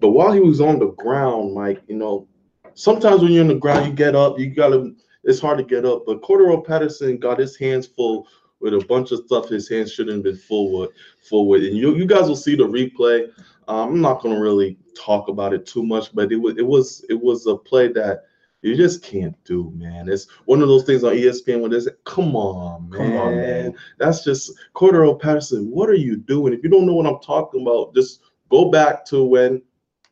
But 0.00 0.10
while 0.10 0.32
he 0.32 0.40
was 0.40 0.60
on 0.60 0.78
the 0.78 0.90
ground, 0.92 1.54
Mike, 1.54 1.82
you 1.88 1.96
know, 1.96 2.28
sometimes 2.74 3.22
when 3.22 3.32
you're 3.32 3.40
in 3.42 3.48
the 3.48 3.54
ground, 3.54 3.86
you 3.86 3.92
get 3.92 4.14
up, 4.14 4.38
you 4.38 4.50
gotta, 4.50 4.92
it's 5.24 5.40
hard 5.40 5.58
to 5.58 5.64
get 5.64 5.84
up. 5.84 6.04
But 6.06 6.22
Cordarrelle 6.22 6.66
Patterson 6.66 7.18
got 7.18 7.38
his 7.38 7.56
hands 7.56 7.86
full 7.86 8.28
with 8.60 8.74
a 8.74 8.84
bunch 8.86 9.12
of 9.12 9.24
stuff 9.26 9.48
his 9.48 9.68
hands 9.68 9.92
shouldn't 9.92 10.16
have 10.16 10.24
been 10.24 10.36
full 10.36 10.78
with, 10.78 10.90
full 11.22 11.48
with. 11.48 11.64
And 11.64 11.76
you 11.76 11.94
you 11.96 12.06
guys 12.06 12.28
will 12.28 12.36
see 12.36 12.56
the 12.56 12.64
replay. 12.64 13.28
Um, 13.68 13.88
I'm 13.90 14.00
not 14.00 14.22
gonna 14.22 14.40
really 14.40 14.78
talk 14.96 15.28
about 15.28 15.52
it 15.52 15.66
too 15.66 15.82
much, 15.82 16.14
but 16.14 16.32
it 16.32 16.36
was 16.36 16.56
it 16.56 16.66
was 16.66 17.04
it 17.08 17.20
was 17.20 17.46
a 17.46 17.56
play 17.56 17.88
that 17.92 18.24
you 18.62 18.74
just 18.74 19.02
can't 19.02 19.36
do, 19.44 19.70
man. 19.76 20.08
It's 20.08 20.26
one 20.46 20.62
of 20.62 20.68
those 20.68 20.84
things 20.84 21.04
on 21.04 21.12
ESPN 21.12 21.60
where 21.60 21.68
they 21.68 21.80
say, 21.80 21.90
"Come 22.04 22.34
on, 22.34 22.88
man, 22.88 22.98
come 22.98 23.16
on, 23.18 23.36
man. 23.36 23.74
that's 23.98 24.24
just 24.24 24.52
Cordarrelle 24.74 25.20
Patterson. 25.20 25.70
What 25.70 25.90
are 25.90 25.94
you 25.94 26.16
doing? 26.16 26.54
If 26.54 26.64
you 26.64 26.70
don't 26.70 26.86
know 26.86 26.94
what 26.94 27.06
I'm 27.06 27.20
talking 27.20 27.60
about, 27.62 27.94
just 27.94 28.20
go 28.48 28.70
back 28.70 29.04
to 29.06 29.22
when 29.24 29.60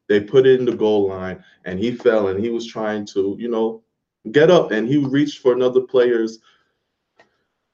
they 0.08 0.20
put 0.20 0.46
it 0.46 0.60
in 0.60 0.66
the 0.66 0.76
goal 0.76 1.08
line 1.08 1.42
and 1.64 1.78
he 1.78 1.92
fell 1.92 2.28
and 2.28 2.38
he 2.42 2.50
was 2.50 2.66
trying 2.66 3.06
to, 3.06 3.36
you 3.38 3.48
know, 3.48 3.81
get 4.30 4.50
up 4.50 4.70
and 4.70 4.88
he 4.88 4.98
reached 4.98 5.40
for 5.40 5.52
another 5.52 5.80
player's 5.80 6.38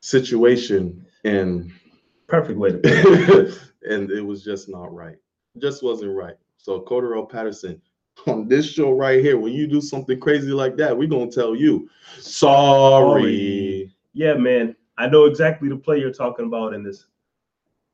situation 0.00 1.04
and 1.24 1.70
Perfect 2.28 2.58
way 2.58 2.72
to 2.72 3.58
and 3.88 4.10
it 4.10 4.20
was 4.20 4.44
just 4.44 4.68
not 4.68 4.94
right. 4.94 5.16
It 5.54 5.62
just 5.62 5.82
wasn't 5.82 6.14
right. 6.14 6.34
So 6.58 6.82
Cordarrelle 6.82 7.28
Patterson, 7.28 7.80
on 8.26 8.46
this 8.48 8.70
show 8.70 8.92
right 8.92 9.24
here, 9.24 9.38
when 9.38 9.54
you 9.54 9.66
do 9.66 9.80
something 9.80 10.20
crazy 10.20 10.50
like 10.50 10.76
that, 10.76 10.96
we're 10.96 11.08
gonna 11.08 11.30
tell 11.30 11.56
you 11.56 11.88
sorry. 12.18 13.90
Yeah, 14.12 14.34
man. 14.34 14.76
I 14.98 15.08
know 15.08 15.24
exactly 15.24 15.70
the 15.70 15.76
play 15.76 16.00
you're 16.00 16.12
talking 16.12 16.46
about 16.46 16.74
in 16.74 16.82
this. 16.82 17.06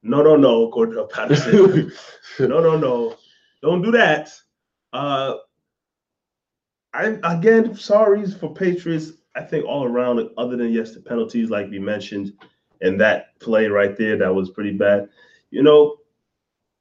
No, 0.03 0.21
no, 0.21 0.35
no, 0.35 0.69
Cordarrelle 0.73 1.11
Patterson. 1.11 1.93
no, 2.41 2.61
no, 2.61 2.77
no. 2.77 3.17
Don't 3.63 3.83
do 3.83 3.93
that. 3.93 4.33
Uh 4.93 5.35
I 6.95 7.19
again 7.25 7.71
sorries 7.75 8.39
for 8.39 8.55
Patriots. 8.55 9.13
I 9.37 9.43
think 9.43 9.65
all 9.67 9.85
around, 9.85 10.31
other 10.39 10.57
than 10.57 10.73
yes, 10.73 10.93
the 10.93 11.01
penalties, 11.01 11.51
like 11.51 11.69
we 11.69 11.81
mentioned, 11.81 12.33
and 12.81 13.01
that 13.01 13.39
play 13.41 13.67
right 13.67 13.97
there, 13.97 14.17
that 14.17 14.33
was 14.33 14.51
pretty 14.51 14.73
bad. 14.73 15.09
You 15.51 15.65
know, 15.65 15.97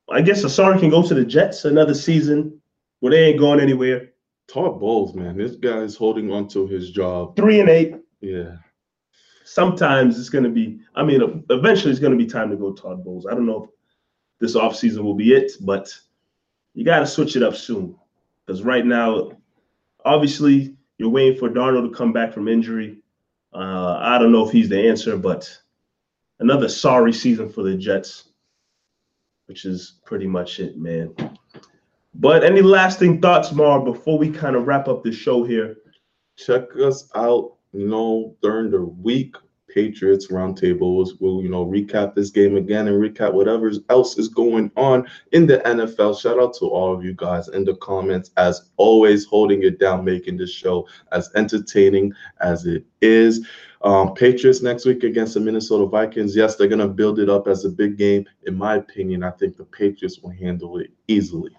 I 0.09 0.21
guess 0.21 0.43
Asari 0.43 0.79
can 0.79 0.91
go 0.91 1.05
to 1.05 1.13
the 1.15 1.25
Jets 1.25 1.65
another 1.65 1.95
season 1.95 2.61
where 2.99 3.11
they 3.11 3.25
ain't 3.25 3.39
going 3.39 3.59
anywhere. 3.59 4.11
Todd 4.47 4.79
Bowles, 4.79 5.15
man, 5.15 5.37
this 5.37 5.55
guy 5.55 5.79
is 5.79 5.95
holding 5.95 6.31
on 6.31 6.47
to 6.49 6.67
his 6.67 6.91
job. 6.91 7.35
Three 7.35 7.59
and 7.59 7.69
eight. 7.69 7.95
Yeah. 8.21 8.57
Sometimes 9.45 10.19
it's 10.19 10.29
going 10.29 10.43
to 10.43 10.49
be, 10.49 10.79
I 10.95 11.03
mean, 11.03 11.43
eventually 11.49 11.91
it's 11.91 11.99
going 11.99 12.17
to 12.17 12.23
be 12.23 12.29
time 12.29 12.49
to 12.51 12.55
go 12.55 12.71
Todd 12.71 13.03
Bowles. 13.03 13.25
I 13.25 13.31
don't 13.31 13.45
know 13.45 13.63
if 13.63 13.69
this 14.39 14.55
offseason 14.55 14.99
will 14.99 15.15
be 15.15 15.33
it, 15.33 15.53
but 15.61 15.93
you 16.73 16.85
got 16.85 16.99
to 16.99 17.07
switch 17.07 17.35
it 17.35 17.43
up 17.43 17.55
soon. 17.55 17.95
Because 18.45 18.61
right 18.63 18.85
now, 18.85 19.31
obviously, 20.05 20.75
you're 20.97 21.09
waiting 21.09 21.37
for 21.37 21.49
Darnold 21.49 21.89
to 21.89 21.95
come 21.95 22.13
back 22.13 22.33
from 22.33 22.47
injury. 22.47 22.99
Uh, 23.53 23.97
I 23.99 24.17
don't 24.17 24.31
know 24.31 24.45
if 24.45 24.51
he's 24.51 24.69
the 24.69 24.87
answer, 24.87 25.17
but 25.17 25.49
another 26.39 26.69
sorry 26.69 27.13
season 27.13 27.49
for 27.49 27.63
the 27.63 27.75
Jets, 27.75 28.29
which 29.45 29.65
is 29.65 29.99
pretty 30.05 30.27
much 30.27 30.59
it, 30.59 30.77
man. 30.77 31.13
But 32.15 32.43
any 32.43 32.61
lasting 32.61 33.21
thoughts, 33.21 33.51
Mar, 33.51 33.83
before 33.83 34.17
we 34.17 34.29
kind 34.29 34.55
of 34.55 34.67
wrap 34.67 34.87
up 34.87 35.03
the 35.03 35.11
show 35.11 35.43
here? 35.43 35.77
Check 36.35 36.63
us 36.75 37.09
out, 37.15 37.55
you 37.71 37.87
know, 37.87 38.35
during 38.41 38.71
the 38.71 38.81
week. 38.81 39.35
Patriots 39.73 40.27
roundtables. 40.27 41.11
We'll, 41.19 41.41
you 41.41 41.49
know, 41.49 41.65
recap 41.65 42.13
this 42.13 42.29
game 42.29 42.57
again 42.57 42.87
and 42.87 43.01
recap 43.01 43.33
whatever 43.33 43.71
else 43.89 44.17
is 44.17 44.27
going 44.27 44.71
on 44.75 45.07
in 45.31 45.47
the 45.47 45.59
NFL. 45.59 46.19
Shout 46.19 46.39
out 46.39 46.53
to 46.55 46.65
all 46.65 46.93
of 46.93 47.03
you 47.03 47.13
guys 47.13 47.47
in 47.49 47.65
the 47.65 47.75
comments, 47.77 48.31
as 48.37 48.69
always, 48.77 49.25
holding 49.25 49.63
it 49.63 49.79
down, 49.79 50.05
making 50.05 50.37
this 50.37 50.51
show 50.51 50.87
as 51.11 51.29
entertaining 51.35 52.13
as 52.41 52.65
it 52.65 52.85
is. 53.01 53.47
Um, 53.81 54.13
Patriots 54.13 54.61
next 54.61 54.85
week 54.85 55.03
against 55.03 55.33
the 55.33 55.41
Minnesota 55.41 55.85
Vikings. 55.85 56.35
Yes, 56.35 56.55
they're 56.55 56.67
going 56.67 56.79
to 56.79 56.87
build 56.87 57.19
it 57.19 57.29
up 57.29 57.47
as 57.47 57.65
a 57.65 57.69
big 57.69 57.97
game. 57.97 58.25
In 58.43 58.55
my 58.57 58.75
opinion, 58.75 59.23
I 59.23 59.31
think 59.31 59.57
the 59.57 59.65
Patriots 59.65 60.19
will 60.19 60.31
handle 60.31 60.77
it 60.77 60.91
easily. 61.07 61.51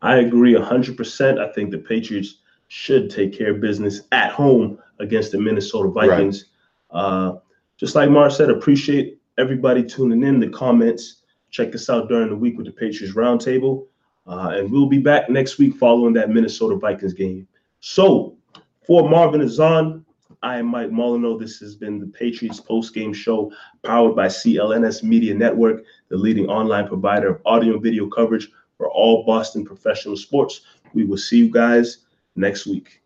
I 0.00 0.16
agree 0.18 0.54
100%. 0.54 1.38
I 1.38 1.52
think 1.52 1.70
the 1.70 1.78
Patriots 1.78 2.38
should 2.68 3.10
take 3.10 3.36
care 3.36 3.50
of 3.50 3.60
business 3.60 4.02
at 4.12 4.32
home 4.32 4.78
against 4.98 5.32
the 5.32 5.38
Minnesota 5.38 5.88
Vikings. 5.88 6.44
Right. 6.44 6.52
Uh, 6.90 7.34
just 7.76 7.94
like 7.94 8.10
Mark 8.10 8.32
said, 8.32 8.50
appreciate 8.50 9.20
everybody 9.38 9.82
tuning 9.82 10.22
in 10.22 10.40
the 10.40 10.48
comments. 10.48 11.22
Check 11.50 11.74
us 11.74 11.90
out 11.90 12.08
during 12.08 12.30
the 12.30 12.36
week 12.36 12.56
with 12.56 12.66
the 12.66 12.72
Patriots 12.72 13.14
Roundtable. 13.14 13.86
Uh, 14.26 14.54
and 14.56 14.70
we'll 14.70 14.86
be 14.86 14.98
back 14.98 15.30
next 15.30 15.58
week 15.58 15.76
following 15.76 16.12
that 16.14 16.30
Minnesota 16.30 16.74
Vikings 16.76 17.12
game. 17.12 17.46
So, 17.80 18.36
for 18.86 19.08
Marvin 19.08 19.42
Azan, 19.42 20.04
I 20.42 20.58
am 20.58 20.66
Mike 20.66 20.90
Molyneux. 20.90 21.38
This 21.38 21.58
has 21.58 21.74
been 21.74 21.98
the 21.98 22.06
Patriots 22.06 22.60
post 22.60 22.94
game 22.94 23.12
show 23.12 23.52
powered 23.84 24.16
by 24.16 24.26
CLNS 24.26 25.02
Media 25.02 25.34
Network, 25.34 25.84
the 26.08 26.16
leading 26.16 26.48
online 26.48 26.88
provider 26.88 27.28
of 27.28 27.40
audio 27.46 27.74
and 27.74 27.82
video 27.82 28.08
coverage 28.08 28.48
for 28.76 28.90
all 28.90 29.24
Boston 29.24 29.64
professional 29.64 30.16
sports. 30.16 30.62
We 30.94 31.04
will 31.04 31.16
see 31.16 31.38
you 31.38 31.50
guys 31.50 31.98
next 32.36 32.66
week. 32.66 33.02